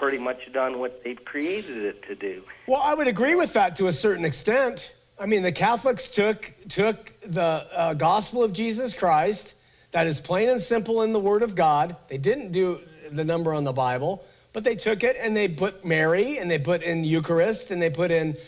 pretty 0.00 0.16
much 0.16 0.50
done 0.50 0.78
what 0.78 1.04
they've 1.04 1.22
created 1.26 1.76
it 1.76 2.02
to 2.02 2.14
do. 2.14 2.42
Well, 2.66 2.80
I 2.82 2.94
would 2.94 3.06
agree 3.06 3.34
with 3.34 3.52
that 3.52 3.76
to 3.76 3.86
a 3.86 3.92
certain 3.92 4.24
extent. 4.24 4.94
I 5.18 5.26
mean, 5.26 5.42
the 5.42 5.52
Catholics 5.52 6.08
took 6.08 6.50
took 6.70 7.12
the 7.20 7.66
uh, 7.76 7.92
gospel 7.92 8.42
of 8.42 8.54
Jesus 8.54 8.94
Christ, 8.94 9.56
that 9.92 10.06
is 10.06 10.18
plain 10.18 10.48
and 10.48 10.58
simple 10.58 11.02
in 11.02 11.12
the 11.12 11.20
Word 11.20 11.42
of 11.42 11.54
God. 11.54 11.96
They 12.08 12.16
didn't 12.16 12.52
do 12.52 12.80
the 13.12 13.26
number 13.26 13.52
on 13.52 13.64
the 13.64 13.74
Bible, 13.74 14.24
but 14.54 14.64
they 14.64 14.74
took 14.74 15.04
it 15.04 15.16
and 15.20 15.36
they 15.36 15.48
put 15.48 15.84
Mary 15.84 16.38
and 16.38 16.50
they 16.50 16.58
put 16.58 16.82
in 16.82 17.04
Eucharist 17.04 17.70
and 17.70 17.82
they 17.82 17.90
put 17.90 18.10
in 18.10 18.38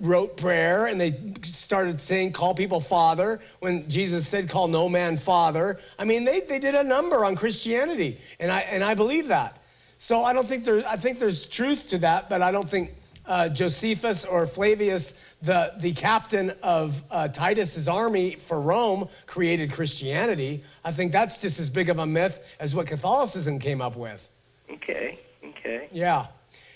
rote 0.00 0.36
prayer 0.36 0.86
and 0.86 1.00
they 1.00 1.34
started 1.42 2.00
saying 2.00 2.32
call 2.32 2.54
people 2.54 2.80
father 2.80 3.40
when 3.60 3.88
Jesus 3.88 4.28
said 4.28 4.48
call 4.48 4.68
no 4.68 4.88
man 4.88 5.16
father. 5.16 5.78
I 5.98 6.04
mean, 6.04 6.24
they, 6.24 6.40
they 6.40 6.58
did 6.58 6.74
a 6.74 6.84
number 6.84 7.24
on 7.24 7.36
Christianity 7.36 8.18
and 8.38 8.50
I 8.50 8.60
and 8.60 8.84
I 8.84 8.94
believe 8.94 9.28
that. 9.28 9.58
So 9.98 10.24
I 10.24 10.32
don't 10.32 10.48
think 10.48 10.64
there's, 10.64 10.84
I 10.84 10.96
think 10.96 11.20
there's 11.20 11.46
truth 11.46 11.90
to 11.90 11.98
that, 11.98 12.28
but 12.28 12.42
I 12.42 12.50
don't 12.50 12.68
think 12.68 12.92
uh, 13.24 13.48
Josephus 13.48 14.24
or 14.24 14.48
Flavius, 14.48 15.14
the, 15.42 15.72
the 15.78 15.92
captain 15.92 16.52
of 16.60 17.02
uh, 17.08 17.28
Titus's 17.28 17.86
army 17.86 18.34
for 18.34 18.60
Rome, 18.60 19.08
created 19.26 19.70
Christianity. 19.70 20.64
I 20.84 20.90
think 20.90 21.12
that's 21.12 21.40
just 21.40 21.60
as 21.60 21.70
big 21.70 21.88
of 21.88 22.00
a 22.00 22.06
myth 22.06 22.44
as 22.58 22.74
what 22.74 22.88
Catholicism 22.88 23.60
came 23.60 23.80
up 23.80 23.96
with. 23.96 24.28
Okay, 24.70 25.20
okay. 25.44 25.88
Yeah. 25.92 26.26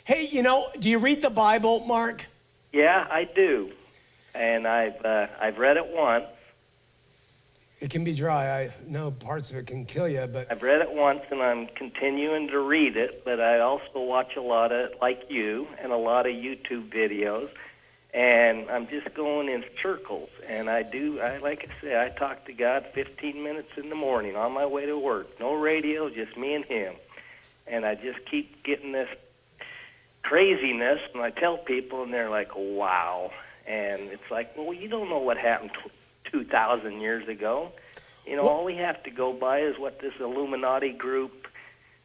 Hey, 0.05 0.29
you 0.31 0.43
know, 0.43 0.69
do 0.79 0.89
you 0.89 1.01
read 1.01 1.21
the 1.21 1.31
Bible, 1.31 1.85
Mark? 1.85 2.27
Yeah, 2.77 3.07
I 3.11 3.25
do, 3.25 3.73
and 4.35 4.69
I've 4.69 5.03
uh, 5.03 5.29
I've 5.41 5.57
read 5.57 5.79
it 5.79 5.87
once. 5.87 6.27
It 7.81 7.89
can 7.89 8.05
be 8.05 8.15
dry. 8.15 8.65
I 8.65 8.75
know 8.87 9.13
parts 9.13 9.51
of 9.51 9.57
it 9.57 9.67
can 9.67 9.87
kill 9.87 10.07
you, 10.07 10.27
but 10.31 10.53
I've 10.53 10.63
read 10.63 10.83
it 10.83 10.93
once, 10.93 11.23
and 11.31 11.41
I'm 11.41 11.69
continuing 11.69 12.49
to 12.49 12.61
read 12.61 12.99
it. 12.99 13.25
But 13.25 13.41
I 13.41 13.61
also 13.61 14.03
watch 14.03 14.37
a 14.37 14.43
lot 14.43 14.73
of, 14.73 14.93
like 15.01 15.31
you, 15.31 15.69
and 15.81 15.91
a 15.91 15.97
lot 15.97 16.27
of 16.27 16.35
YouTube 16.35 16.91
videos, 16.91 17.49
and 18.13 18.69
I'm 18.69 18.87
just 18.87 19.15
going 19.15 19.49
in 19.49 19.65
circles. 19.81 20.29
And 20.47 20.69
I 20.69 20.83
do, 20.83 21.19
I 21.19 21.39
like 21.39 21.71
I 21.71 21.81
say, 21.81 22.05
I 22.05 22.11
talk 22.11 22.45
to 22.45 22.53
God 22.53 22.85
15 22.93 23.43
minutes 23.43 23.79
in 23.79 23.89
the 23.89 23.97
morning 23.97 24.37
on 24.37 24.53
my 24.53 24.67
way 24.67 24.85
to 24.85 24.99
work. 24.99 25.41
No 25.41 25.55
radio, 25.55 26.11
just 26.11 26.37
me 26.37 26.55
and 26.55 26.65
Him. 26.67 26.93
And 27.67 27.87
I 27.87 27.95
just 27.95 28.27
keep 28.27 28.63
getting 28.63 28.93
this 28.93 29.09
craziness, 30.31 31.01
and 31.15 31.23
I 31.23 31.31
tell 31.31 31.57
people, 31.57 32.03
and 32.03 32.13
they're 32.13 32.29
like, 32.31 32.51
"Wow!" 32.57 33.31
And 33.67 34.03
it's 34.11 34.29
like, 34.31 34.57
well, 34.57 34.73
you 34.75 34.89
don't 34.89 35.09
know 35.09 35.19
what 35.21 35.39
happened 35.39 35.71
tw- 35.73 35.91
2,000 36.33 37.01
years 37.01 37.29
ago. 37.29 37.71
You 38.27 38.35
know, 38.37 38.45
Well- 38.45 38.53
all 38.55 38.65
we 38.65 38.75
have 38.77 39.03
to 39.05 39.11
go 39.11 39.33
by 39.33 39.61
is 39.61 39.79
what 39.79 40.01
this 40.01 40.15
Illuminati 40.19 40.91
group, 40.91 41.47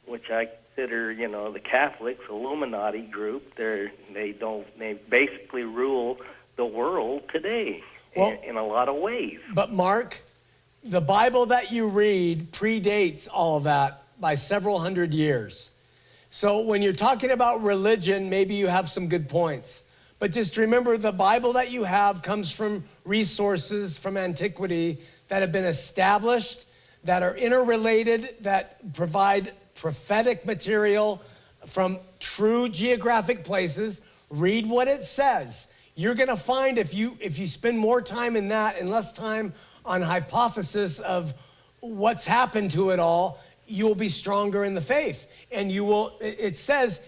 which 0.05 0.29
I 0.29 0.45
consider, 0.75 1.11
you 1.11 1.27
know, 1.27 1.51
the 1.51 1.59
Catholics 1.59 2.23
Illuminati 2.29 3.01
group. 3.01 3.55
They're 3.55 3.91
they 4.13 4.31
don't 4.33 4.67
they 4.77 4.93
basically 4.93 5.63
rule 5.63 6.19
the 6.57 6.65
world 6.65 7.27
today 7.29 7.83
Well- 8.15 8.29
in, 8.43 8.49
in 8.51 8.55
a 8.57 8.65
lot 8.65 8.87
of 8.87 8.95
ways. 8.97 9.39
But 9.51 9.71
Mark, 9.71 10.21
the 10.83 11.01
Bible 11.01 11.47
that 11.47 11.71
you 11.71 11.87
read 11.87 12.51
predates 12.51 13.27
all 13.33 13.57
of 13.57 13.63
that 13.63 14.03
by 14.19 14.35
several 14.35 14.77
hundred 14.79 15.13
years. 15.13 15.71
So 16.33 16.61
when 16.61 16.81
you're 16.81 16.93
talking 16.93 17.31
about 17.31 17.61
religion, 17.61 18.29
maybe 18.29 18.55
you 18.55 18.67
have 18.67 18.89
some 18.89 19.09
good 19.09 19.27
points. 19.27 19.83
But 20.17 20.31
just 20.31 20.55
remember 20.55 20.97
the 20.97 21.11
Bible 21.11 21.51
that 21.53 21.71
you 21.71 21.83
have 21.83 22.21
comes 22.21 22.53
from 22.53 22.85
resources 23.03 23.97
from 23.97 24.15
antiquity 24.15 24.99
that 25.27 25.41
have 25.41 25.51
been 25.51 25.65
established, 25.65 26.67
that 27.03 27.21
are 27.21 27.35
interrelated, 27.35 28.33
that 28.39 28.93
provide 28.93 29.51
prophetic 29.75 30.45
material 30.45 31.21
from 31.65 31.99
true 32.21 32.69
geographic 32.69 33.43
places. 33.43 33.99
Read 34.29 34.69
what 34.69 34.87
it 34.87 35.03
says. 35.03 35.67
You're 35.95 36.15
going 36.15 36.29
to 36.29 36.37
find 36.37 36.77
if 36.77 36.93
you 36.93 37.17
if 37.19 37.39
you 37.39 37.45
spend 37.45 37.77
more 37.77 38.01
time 38.01 38.37
in 38.37 38.47
that 38.47 38.79
and 38.79 38.89
less 38.89 39.11
time 39.11 39.53
on 39.83 40.01
hypothesis 40.01 40.99
of 40.99 41.33
what's 41.81 42.25
happened 42.25 42.71
to 42.71 42.91
it 42.91 42.99
all, 43.01 43.37
you'll 43.67 43.95
be 43.95 44.09
stronger 44.09 44.63
in 44.63 44.75
the 44.75 44.81
faith. 44.81 45.27
And 45.51 45.71
you 45.71 45.85
will 45.85 46.13
it 46.21 46.55
says 46.55 47.05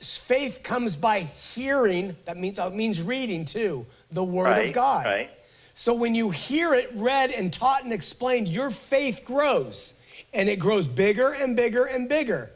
faith 0.00 0.60
comes 0.62 0.96
by 0.96 1.20
hearing, 1.54 2.16
that 2.24 2.36
means 2.36 2.58
it 2.58 2.74
means 2.74 3.02
reading 3.02 3.44
too, 3.44 3.86
the 4.10 4.24
word 4.24 4.44
right, 4.44 4.68
of 4.68 4.72
God. 4.72 5.04
Right. 5.04 5.30
So 5.74 5.94
when 5.94 6.14
you 6.14 6.30
hear 6.30 6.72
it 6.74 6.90
read 6.94 7.30
and 7.30 7.52
taught 7.52 7.84
and 7.84 7.92
explained, 7.92 8.48
your 8.48 8.70
faith 8.70 9.24
grows 9.26 9.94
and 10.32 10.48
it 10.48 10.58
grows 10.58 10.86
bigger 10.86 11.34
and 11.34 11.54
bigger 11.54 11.84
and 11.84 12.08
bigger. 12.08 12.50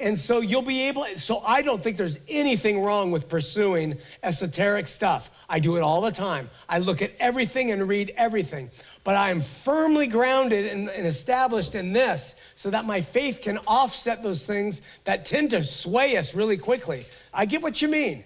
And 0.00 0.18
so 0.18 0.40
you'll 0.40 0.62
be 0.62 0.88
able, 0.88 1.04
so 1.16 1.38
I 1.46 1.62
don't 1.62 1.80
think 1.80 1.96
there's 1.96 2.18
anything 2.28 2.82
wrong 2.82 3.12
with 3.12 3.28
pursuing 3.28 3.96
esoteric 4.24 4.88
stuff. 4.88 5.30
I 5.48 5.60
do 5.60 5.76
it 5.76 5.82
all 5.82 6.00
the 6.00 6.10
time. 6.10 6.50
I 6.68 6.80
look 6.80 7.00
at 7.00 7.12
everything 7.20 7.70
and 7.70 7.86
read 7.86 8.12
everything. 8.16 8.70
But 9.04 9.16
I 9.16 9.30
am 9.30 9.42
firmly 9.42 10.06
grounded 10.06 10.66
and, 10.66 10.88
and 10.88 11.06
established 11.06 11.74
in 11.74 11.92
this 11.92 12.34
so 12.54 12.70
that 12.70 12.86
my 12.86 13.02
faith 13.02 13.40
can 13.42 13.58
offset 13.66 14.22
those 14.22 14.46
things 14.46 14.80
that 15.04 15.26
tend 15.26 15.50
to 15.50 15.62
sway 15.62 16.16
us 16.16 16.34
really 16.34 16.56
quickly. 16.56 17.04
I 17.32 17.44
get 17.44 17.62
what 17.62 17.82
you 17.82 17.88
mean. 17.88 18.24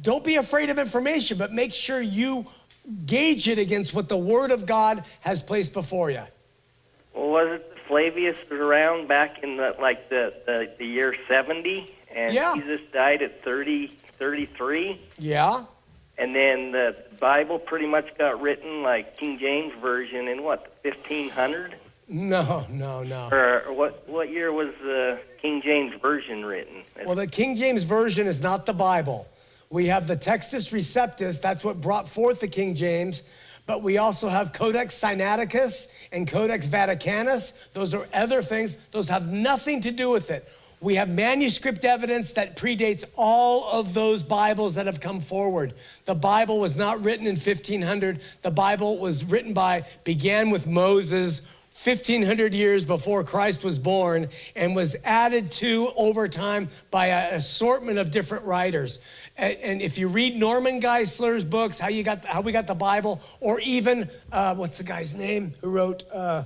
Don't 0.00 0.24
be 0.24 0.36
afraid 0.36 0.70
of 0.70 0.78
information, 0.78 1.36
but 1.36 1.52
make 1.52 1.74
sure 1.74 2.00
you 2.00 2.46
gauge 3.06 3.48
it 3.48 3.58
against 3.58 3.92
what 3.94 4.08
the 4.08 4.16
Word 4.16 4.50
of 4.50 4.64
God 4.66 5.04
has 5.20 5.42
placed 5.42 5.74
before 5.74 6.10
you. 6.10 6.22
Well, 7.12 7.28
was 7.30 7.60
it 7.60 7.70
Flavius 7.86 8.38
was 8.50 8.58
around 8.60 9.08
back 9.08 9.42
in 9.42 9.58
the 9.58 9.76
like 9.78 10.08
the 10.08 10.32
the, 10.46 10.72
the 10.78 10.86
year 10.86 11.14
70 11.28 11.86
and 12.14 12.34
Yeah. 12.34 12.54
Jesus 12.56 12.80
died 12.92 13.20
at 13.20 13.42
30 13.44 13.88
33 13.88 14.98
Yeah? 15.18 15.64
and 16.16 16.34
then 16.34 16.72
the 16.72 16.96
Bible 17.20 17.58
pretty 17.58 17.86
much 17.86 18.16
got 18.18 18.40
written 18.40 18.82
like 18.82 19.16
King 19.16 19.38
James 19.38 19.72
version 19.80 20.28
in 20.28 20.42
what 20.42 20.72
1500 20.82 21.74
No, 22.08 22.66
no, 22.70 23.02
no. 23.02 23.28
or, 23.32 23.62
or 23.66 23.72
what 23.72 24.08
what 24.08 24.30
year 24.30 24.52
was 24.52 24.68
the 24.82 25.18
King 25.40 25.62
James 25.62 25.94
version 26.00 26.44
written? 26.44 26.82
Well, 27.04 27.16
the 27.16 27.26
King 27.26 27.54
James 27.54 27.84
Version 27.84 28.26
is 28.26 28.40
not 28.42 28.66
the 28.66 28.72
Bible. 28.72 29.26
We 29.70 29.86
have 29.86 30.06
the 30.06 30.16
Textus 30.16 30.72
Receptus, 30.72 31.40
that's 31.40 31.64
what 31.64 31.80
brought 31.80 32.08
forth 32.08 32.40
the 32.40 32.48
King 32.48 32.74
James. 32.74 33.24
But 33.66 33.82
we 33.82 33.96
also 33.96 34.28
have 34.28 34.52
Codex 34.52 34.94
Sinaiticus 34.94 35.88
and 36.12 36.28
Codex 36.28 36.68
Vaticanus. 36.68 37.54
Those 37.72 37.94
are 37.94 38.06
other 38.12 38.42
things, 38.42 38.76
those 38.92 39.08
have 39.08 39.26
nothing 39.32 39.80
to 39.82 39.90
do 39.90 40.10
with 40.10 40.30
it. 40.30 40.46
We 40.84 40.96
have 40.96 41.08
manuscript 41.08 41.86
evidence 41.86 42.34
that 42.34 42.58
predates 42.58 43.04
all 43.16 43.72
of 43.72 43.94
those 43.94 44.22
Bibles 44.22 44.74
that 44.74 44.84
have 44.84 45.00
come 45.00 45.18
forward. 45.18 45.72
The 46.04 46.14
Bible 46.14 46.60
was 46.60 46.76
not 46.76 47.02
written 47.02 47.26
in 47.26 47.36
1500. 47.36 48.20
The 48.42 48.50
Bible 48.50 48.98
was 48.98 49.24
written 49.24 49.54
by, 49.54 49.86
began 50.04 50.50
with 50.50 50.66
Moses, 50.66 51.40
1500 51.82 52.52
years 52.52 52.84
before 52.84 53.24
Christ 53.24 53.64
was 53.64 53.78
born 53.78 54.28
and 54.54 54.76
was 54.76 54.94
added 55.04 55.50
to 55.52 55.88
over 55.96 56.28
time 56.28 56.68
by 56.90 57.06
an 57.06 57.34
assortment 57.36 57.98
of 57.98 58.10
different 58.10 58.44
writers. 58.44 58.98
And, 59.38 59.80
if 59.80 59.96
you 59.96 60.08
read 60.08 60.36
Norman 60.36 60.80
Geisler's 60.80 61.46
books, 61.46 61.78
how 61.78 61.88
you 61.88 62.02
got 62.02 62.26
how 62.26 62.42
we 62.42 62.52
got 62.52 62.66
the 62.66 62.74
Bible, 62.74 63.22
or 63.40 63.58
even 63.60 64.10
uh, 64.30 64.54
what's 64.54 64.76
the 64.76 64.84
guy's 64.84 65.14
name 65.14 65.54
who 65.62 65.70
wrote 65.70 66.04
uh, 66.12 66.44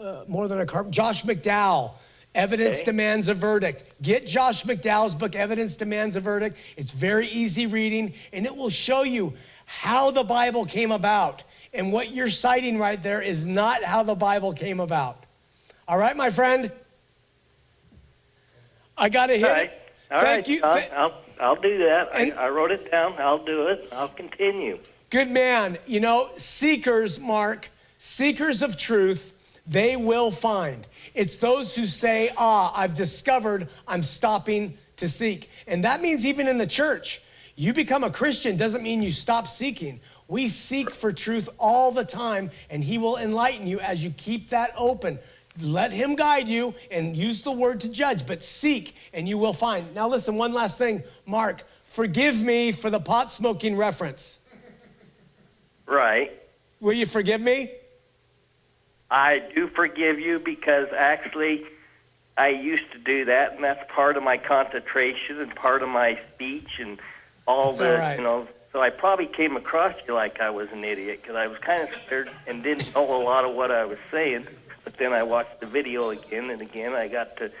uh, 0.00 0.24
More 0.26 0.48
Than 0.48 0.58
a 0.58 0.64
Carp, 0.64 0.88
Josh 0.88 1.22
McDowell. 1.24 1.92
Evidence 2.34 2.78
Okay. 2.78 2.86
demands 2.86 3.28
a 3.28 3.34
verdict. 3.34 3.84
Get 4.02 4.26
Josh 4.26 4.64
McDowell's 4.64 5.14
book, 5.14 5.36
Evidence 5.36 5.76
Demands 5.76 6.16
a 6.16 6.20
Verdict. 6.20 6.56
It's 6.76 6.90
very 6.90 7.28
easy 7.28 7.66
reading, 7.66 8.12
and 8.32 8.44
it 8.44 8.56
will 8.56 8.70
show 8.70 9.02
you 9.04 9.34
how 9.66 10.10
the 10.10 10.24
Bible 10.24 10.64
came 10.64 10.90
about. 10.90 11.44
And 11.72 11.92
what 11.92 12.12
you're 12.12 12.28
citing 12.30 12.78
right 12.78 13.00
there 13.00 13.22
is 13.22 13.46
not 13.46 13.84
how 13.84 14.02
the 14.02 14.14
Bible 14.16 14.52
came 14.52 14.80
about. 14.80 15.16
All 15.86 15.96
right, 15.98 16.16
my 16.16 16.30
friend? 16.30 16.72
I 18.96 19.08
got 19.08 19.26
to 19.26 19.34
hit 19.36 19.44
All 19.44 19.50
right. 19.52 19.64
it. 19.70 19.92
All 20.10 20.20
Thank 20.20 20.36
right, 20.36 20.48
you. 20.48 20.60
Th- 20.60 20.90
I'll 20.92 21.14
I'll 21.40 21.56
do 21.56 21.78
that. 21.78 22.10
I, 22.14 22.30
I 22.30 22.48
wrote 22.48 22.70
it 22.70 22.90
down. 22.90 23.14
I'll 23.18 23.44
do 23.44 23.66
it. 23.66 23.88
I'll 23.92 24.08
continue. 24.08 24.78
Good 25.10 25.30
man. 25.30 25.78
You 25.86 25.98
know, 26.00 26.30
seekers, 26.36 27.18
Mark, 27.18 27.70
seekers 27.98 28.62
of 28.62 28.76
truth, 28.78 29.33
they 29.66 29.96
will 29.96 30.30
find. 30.30 30.86
It's 31.14 31.38
those 31.38 31.74
who 31.74 31.86
say, 31.86 32.30
ah, 32.36 32.72
I've 32.76 32.94
discovered, 32.94 33.68
I'm 33.88 34.02
stopping 34.02 34.76
to 34.96 35.08
seek. 35.08 35.50
And 35.66 35.84
that 35.84 36.02
means 36.02 36.26
even 36.26 36.48
in 36.48 36.58
the 36.58 36.66
church, 36.66 37.22
you 37.56 37.72
become 37.72 38.04
a 38.04 38.10
Christian 38.10 38.56
doesn't 38.56 38.82
mean 38.82 39.02
you 39.02 39.12
stop 39.12 39.46
seeking. 39.46 40.00
We 40.28 40.48
seek 40.48 40.90
for 40.90 41.12
truth 41.12 41.48
all 41.58 41.92
the 41.92 42.04
time, 42.04 42.50
and 42.70 42.82
He 42.82 42.98
will 42.98 43.16
enlighten 43.16 43.66
you 43.66 43.80
as 43.80 44.02
you 44.02 44.10
keep 44.10 44.50
that 44.50 44.72
open. 44.76 45.18
Let 45.62 45.92
Him 45.92 46.16
guide 46.16 46.48
you 46.48 46.74
and 46.90 47.16
use 47.16 47.42
the 47.42 47.52
word 47.52 47.80
to 47.80 47.88
judge, 47.88 48.26
but 48.26 48.42
seek 48.42 48.96
and 49.12 49.28
you 49.28 49.38
will 49.38 49.52
find. 49.52 49.94
Now, 49.94 50.08
listen, 50.08 50.36
one 50.36 50.52
last 50.52 50.78
thing, 50.78 51.02
Mark, 51.26 51.62
forgive 51.84 52.42
me 52.42 52.72
for 52.72 52.90
the 52.90 53.00
pot 53.00 53.30
smoking 53.30 53.76
reference. 53.76 54.38
Right. 55.86 56.32
Will 56.80 56.94
you 56.94 57.06
forgive 57.06 57.40
me? 57.40 57.70
I 59.10 59.42
do 59.54 59.68
forgive 59.68 60.18
you 60.18 60.38
because 60.38 60.88
actually 60.92 61.64
I 62.36 62.48
used 62.48 62.90
to 62.92 62.98
do 62.98 63.26
that, 63.26 63.54
and 63.54 63.64
that's 63.64 63.90
part 63.92 64.16
of 64.16 64.22
my 64.22 64.36
concentration 64.38 65.40
and 65.40 65.54
part 65.54 65.82
of 65.82 65.88
my 65.88 66.18
speech 66.34 66.78
and 66.80 66.98
all 67.46 67.66
That's 67.66 67.78
the, 67.78 67.92
all 67.92 67.98
right. 67.98 68.16
you 68.18 68.24
know. 68.24 68.48
So 68.72 68.80
I 68.80 68.90
probably 68.90 69.26
came 69.26 69.56
across 69.56 69.94
you 70.08 70.14
like 70.14 70.40
I 70.40 70.50
was 70.50 70.68
an 70.72 70.82
idiot 70.82 71.20
because 71.22 71.36
I 71.36 71.46
was 71.46 71.58
kind 71.58 71.88
of 71.88 71.94
scared 72.04 72.28
and 72.48 72.62
didn't 72.62 72.92
know 72.94 73.04
a 73.04 73.22
lot 73.22 73.44
of 73.44 73.54
what 73.54 73.70
I 73.70 73.84
was 73.84 73.98
saying. 74.10 74.48
But 74.82 74.96
then 74.96 75.12
I 75.12 75.22
watched 75.22 75.60
the 75.60 75.66
video 75.66 76.10
again 76.10 76.50
and 76.50 76.60
again. 76.60 76.92
I 76.92 77.06
got 77.06 77.36
to 77.36 77.52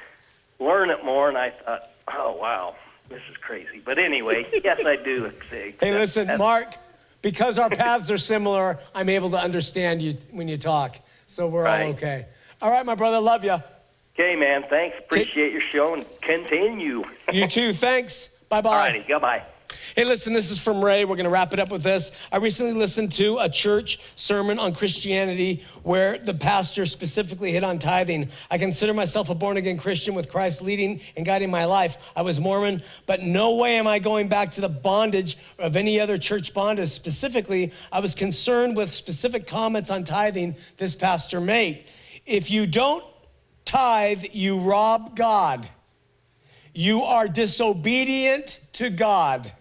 learn 0.58 0.90
it 0.90 1.04
more, 1.04 1.28
and 1.28 1.38
I 1.38 1.50
thought, 1.50 1.88
oh 2.08 2.36
wow, 2.40 2.74
this 3.08 3.22
is 3.30 3.36
crazy. 3.36 3.80
But 3.84 3.98
anyway, 3.98 4.46
yes, 4.64 4.84
I 4.84 4.96
do. 4.96 5.30
Hey, 5.50 5.74
that- 5.78 5.92
listen, 5.92 6.26
that's- 6.26 6.38
Mark, 6.40 6.74
because 7.22 7.58
our 7.58 7.70
paths 7.70 8.10
are 8.10 8.18
similar, 8.18 8.78
I'm 8.94 9.08
able 9.08 9.30
to 9.30 9.38
understand 9.38 10.02
you 10.02 10.14
when 10.32 10.48
you 10.48 10.56
talk. 10.58 10.98
So 11.26 11.48
we're 11.48 11.66
all 11.66 11.82
okay. 11.90 12.26
All 12.62 12.70
right, 12.70 12.84
my 12.86 12.94
brother, 12.94 13.20
love 13.20 13.44
you. 13.44 13.56
Okay, 14.14 14.36
man. 14.36 14.64
Thanks. 14.70 14.96
Appreciate 14.98 15.52
your 15.52 15.60
show 15.60 15.94
and 15.94 16.04
continue. 16.20 17.04
You 17.32 17.48
too. 17.48 17.72
Thanks. 17.72 18.28
Bye 18.48 18.60
bye. 18.62 18.68
All 18.68 18.74
bye. 18.74 18.78
righty. 18.90 19.04
Goodbye. 19.06 19.42
Hey, 19.94 20.04
listen, 20.04 20.32
this 20.32 20.50
is 20.50 20.58
from 20.58 20.84
Ray. 20.84 21.04
We're 21.04 21.14
going 21.16 21.24
to 21.24 21.30
wrap 21.30 21.52
it 21.52 21.58
up 21.60 21.70
with 21.70 21.82
this. 21.82 22.10
I 22.32 22.38
recently 22.38 22.72
listened 22.72 23.12
to 23.12 23.38
a 23.38 23.48
church 23.48 24.00
sermon 24.16 24.58
on 24.58 24.74
Christianity 24.74 25.64
where 25.82 26.18
the 26.18 26.34
pastor 26.34 26.84
specifically 26.86 27.52
hit 27.52 27.62
on 27.62 27.78
tithing. 27.78 28.30
I 28.50 28.58
consider 28.58 28.92
myself 28.94 29.30
a 29.30 29.34
born 29.34 29.56
again 29.56 29.76
Christian 29.76 30.14
with 30.14 30.30
Christ 30.30 30.62
leading 30.62 31.00
and 31.16 31.24
guiding 31.24 31.50
my 31.50 31.66
life. 31.66 31.96
I 32.16 32.22
was 32.22 32.40
Mormon, 32.40 32.82
but 33.06 33.22
no 33.22 33.56
way 33.56 33.76
am 33.76 33.86
I 33.86 34.00
going 34.00 34.28
back 34.28 34.50
to 34.52 34.60
the 34.60 34.68
bondage 34.68 35.36
of 35.58 35.76
any 35.76 36.00
other 36.00 36.18
church 36.18 36.54
bondage. 36.54 36.88
Specifically, 36.88 37.72
I 37.92 38.00
was 38.00 38.14
concerned 38.14 38.76
with 38.76 38.92
specific 38.92 39.46
comments 39.46 39.90
on 39.90 40.04
tithing 40.04 40.56
this 40.78 40.96
pastor 40.96 41.40
made. 41.40 41.84
If 42.26 42.50
you 42.50 42.66
don't 42.66 43.04
tithe, 43.64 44.24
you 44.32 44.58
rob 44.58 45.14
God. 45.14 45.68
You 46.72 47.02
are 47.02 47.28
disobedient 47.28 48.58
to 48.72 48.90
God. 48.90 49.52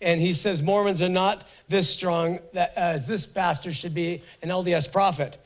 And 0.00 0.20
he 0.20 0.32
says 0.32 0.62
Mormons 0.62 1.02
are 1.02 1.08
not 1.08 1.46
this 1.68 1.90
strong 1.90 2.38
that 2.52 2.72
as 2.76 3.06
this 3.06 3.26
pastor 3.26 3.72
should 3.72 3.94
be 3.94 4.22
an 4.42 4.48
LDS 4.48 4.92
prophet. 4.92 5.38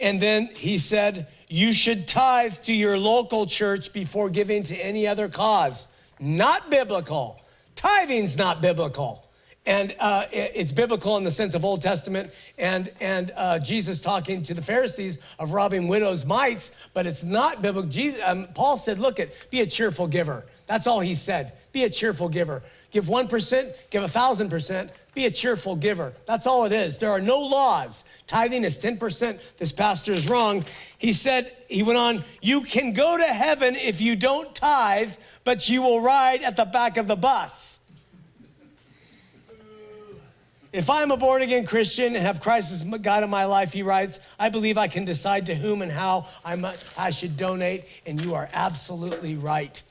And 0.00 0.20
then 0.20 0.46
he 0.54 0.78
said, 0.78 1.26
You 1.48 1.72
should 1.72 2.06
tithe 2.06 2.54
to 2.64 2.72
your 2.72 2.98
local 2.98 3.46
church 3.46 3.92
before 3.92 4.30
giving 4.30 4.62
to 4.64 4.76
any 4.76 5.06
other 5.06 5.28
cause. 5.28 5.88
Not 6.20 6.70
biblical. 6.70 7.40
Tithing's 7.74 8.36
not 8.36 8.60
biblical. 8.60 9.24
And 9.66 9.94
uh, 10.00 10.24
it's 10.32 10.72
biblical 10.72 11.18
in 11.18 11.24
the 11.24 11.30
sense 11.30 11.54
of 11.54 11.62
Old 11.62 11.82
Testament 11.82 12.30
and, 12.56 12.90
and 13.02 13.30
uh, 13.36 13.58
Jesus 13.58 14.00
talking 14.00 14.42
to 14.44 14.54
the 14.54 14.62
Pharisees 14.62 15.18
of 15.38 15.50
robbing 15.50 15.88
widows' 15.88 16.24
mites, 16.24 16.70
but 16.94 17.04
it's 17.04 17.22
not 17.22 17.60
biblical. 17.60 17.90
Jesus, 17.90 18.18
um, 18.24 18.48
Paul 18.54 18.78
said, 18.78 18.98
Look 18.98 19.20
at, 19.20 19.50
be 19.50 19.60
a 19.60 19.66
cheerful 19.66 20.06
giver. 20.06 20.46
That's 20.66 20.86
all 20.86 21.00
he 21.00 21.14
said. 21.14 21.52
Be 21.72 21.84
a 21.84 21.90
cheerful 21.90 22.30
giver. 22.30 22.62
Give 22.90 23.04
1%, 23.04 23.74
give 23.90 24.02
a 24.02 24.06
1,000%, 24.06 24.90
be 25.14 25.26
a 25.26 25.30
cheerful 25.30 25.76
giver. 25.76 26.14
That's 26.26 26.46
all 26.46 26.64
it 26.64 26.72
is. 26.72 26.98
There 26.98 27.10
are 27.10 27.20
no 27.20 27.40
laws. 27.40 28.04
Tithing 28.26 28.64
is 28.64 28.78
10%. 28.78 29.56
This 29.56 29.72
pastor 29.72 30.12
is 30.12 30.28
wrong. 30.28 30.64
He 30.96 31.12
said, 31.12 31.52
he 31.68 31.82
went 31.82 31.98
on, 31.98 32.24
you 32.40 32.62
can 32.62 32.92
go 32.92 33.16
to 33.16 33.24
heaven 33.24 33.74
if 33.74 34.00
you 34.00 34.16
don't 34.16 34.54
tithe, 34.54 35.12
but 35.44 35.68
you 35.68 35.82
will 35.82 36.00
ride 36.00 36.42
at 36.42 36.56
the 36.56 36.64
back 36.64 36.96
of 36.96 37.06
the 37.06 37.16
bus. 37.16 37.78
If 40.72 40.90
I'm 40.90 41.10
a 41.10 41.16
born 41.16 41.40
again 41.40 41.64
Christian 41.64 42.14
and 42.14 42.24
have 42.24 42.40
Christ 42.40 42.72
as 42.72 42.84
God 42.84 43.24
in 43.24 43.30
my 43.30 43.46
life, 43.46 43.72
he 43.72 43.82
writes, 43.82 44.20
I 44.38 44.50
believe 44.50 44.76
I 44.76 44.86
can 44.86 45.06
decide 45.06 45.46
to 45.46 45.54
whom 45.54 45.80
and 45.80 45.90
how 45.90 46.28
I, 46.44 46.56
might, 46.56 46.82
I 46.96 47.08
should 47.10 47.38
donate, 47.38 47.84
and 48.04 48.22
you 48.22 48.34
are 48.34 48.50
absolutely 48.52 49.36
right. 49.36 49.82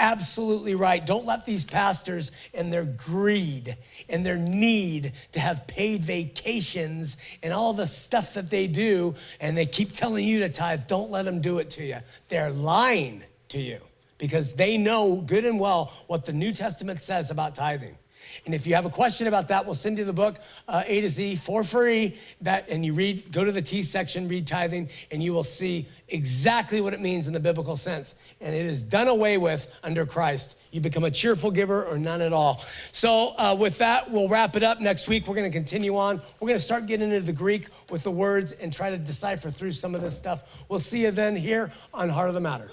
Absolutely 0.00 0.74
right. 0.74 1.04
Don't 1.04 1.26
let 1.26 1.44
these 1.44 1.66
pastors 1.66 2.32
and 2.54 2.72
their 2.72 2.86
greed 2.86 3.76
and 4.08 4.24
their 4.24 4.38
need 4.38 5.12
to 5.32 5.40
have 5.40 5.66
paid 5.66 6.00
vacations 6.00 7.18
and 7.42 7.52
all 7.52 7.74
the 7.74 7.86
stuff 7.86 8.32
that 8.32 8.48
they 8.48 8.66
do, 8.66 9.14
and 9.42 9.58
they 9.58 9.66
keep 9.66 9.92
telling 9.92 10.24
you 10.24 10.38
to 10.38 10.48
tithe, 10.48 10.86
don't 10.86 11.10
let 11.10 11.26
them 11.26 11.42
do 11.42 11.58
it 11.58 11.68
to 11.72 11.84
you. 11.84 11.98
They're 12.30 12.50
lying 12.50 13.24
to 13.50 13.60
you 13.60 13.78
because 14.16 14.54
they 14.54 14.78
know 14.78 15.20
good 15.20 15.44
and 15.44 15.60
well 15.60 15.92
what 16.06 16.24
the 16.24 16.32
New 16.32 16.52
Testament 16.54 17.02
says 17.02 17.30
about 17.30 17.54
tithing. 17.54 17.98
And 18.46 18.54
if 18.54 18.66
you 18.66 18.74
have 18.74 18.86
a 18.86 18.90
question 18.90 19.26
about 19.26 19.48
that, 19.48 19.66
we'll 19.66 19.74
send 19.74 19.98
you 19.98 20.04
the 20.04 20.12
book 20.12 20.36
uh, 20.68 20.82
A 20.86 21.00
to 21.00 21.08
Z 21.08 21.36
for 21.36 21.64
free. 21.64 22.16
That 22.40 22.68
and 22.68 22.84
you 22.84 22.94
read, 22.94 23.30
go 23.32 23.44
to 23.44 23.52
the 23.52 23.62
T 23.62 23.82
section, 23.82 24.28
read 24.28 24.46
tithing, 24.46 24.88
and 25.10 25.22
you 25.22 25.32
will 25.32 25.44
see 25.44 25.86
exactly 26.08 26.80
what 26.80 26.92
it 26.92 27.00
means 27.00 27.26
in 27.26 27.32
the 27.32 27.40
biblical 27.40 27.76
sense. 27.76 28.14
And 28.40 28.54
it 28.54 28.66
is 28.66 28.82
done 28.82 29.08
away 29.08 29.38
with 29.38 29.72
under 29.82 30.06
Christ. 30.06 30.56
You 30.70 30.80
become 30.80 31.04
a 31.04 31.10
cheerful 31.10 31.50
giver 31.50 31.84
or 31.84 31.98
none 31.98 32.20
at 32.20 32.32
all. 32.32 32.58
So 32.92 33.34
uh, 33.36 33.56
with 33.58 33.78
that, 33.78 34.10
we'll 34.10 34.28
wrap 34.28 34.56
it 34.56 34.62
up 34.62 34.80
next 34.80 35.08
week. 35.08 35.26
We're 35.26 35.34
going 35.34 35.50
to 35.50 35.56
continue 35.56 35.96
on. 35.96 36.20
We're 36.38 36.48
going 36.48 36.58
to 36.58 36.64
start 36.64 36.86
getting 36.86 37.10
into 37.10 37.24
the 37.24 37.32
Greek 37.32 37.68
with 37.90 38.02
the 38.02 38.10
words 38.10 38.52
and 38.52 38.72
try 38.72 38.90
to 38.90 38.98
decipher 38.98 39.50
through 39.50 39.72
some 39.72 39.94
of 39.94 40.00
this 40.00 40.16
stuff. 40.16 40.64
We'll 40.68 40.80
see 40.80 41.02
you 41.02 41.10
then 41.10 41.36
here 41.36 41.72
on 41.92 42.08
Heart 42.08 42.28
of 42.28 42.34
the 42.34 42.40
Matter. 42.40 42.70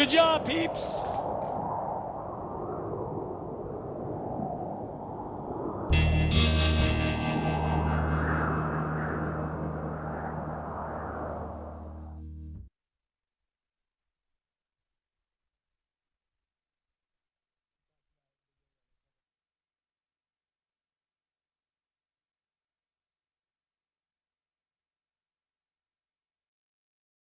Good 0.00 0.08
job, 0.08 0.46
peeps. 0.46 1.09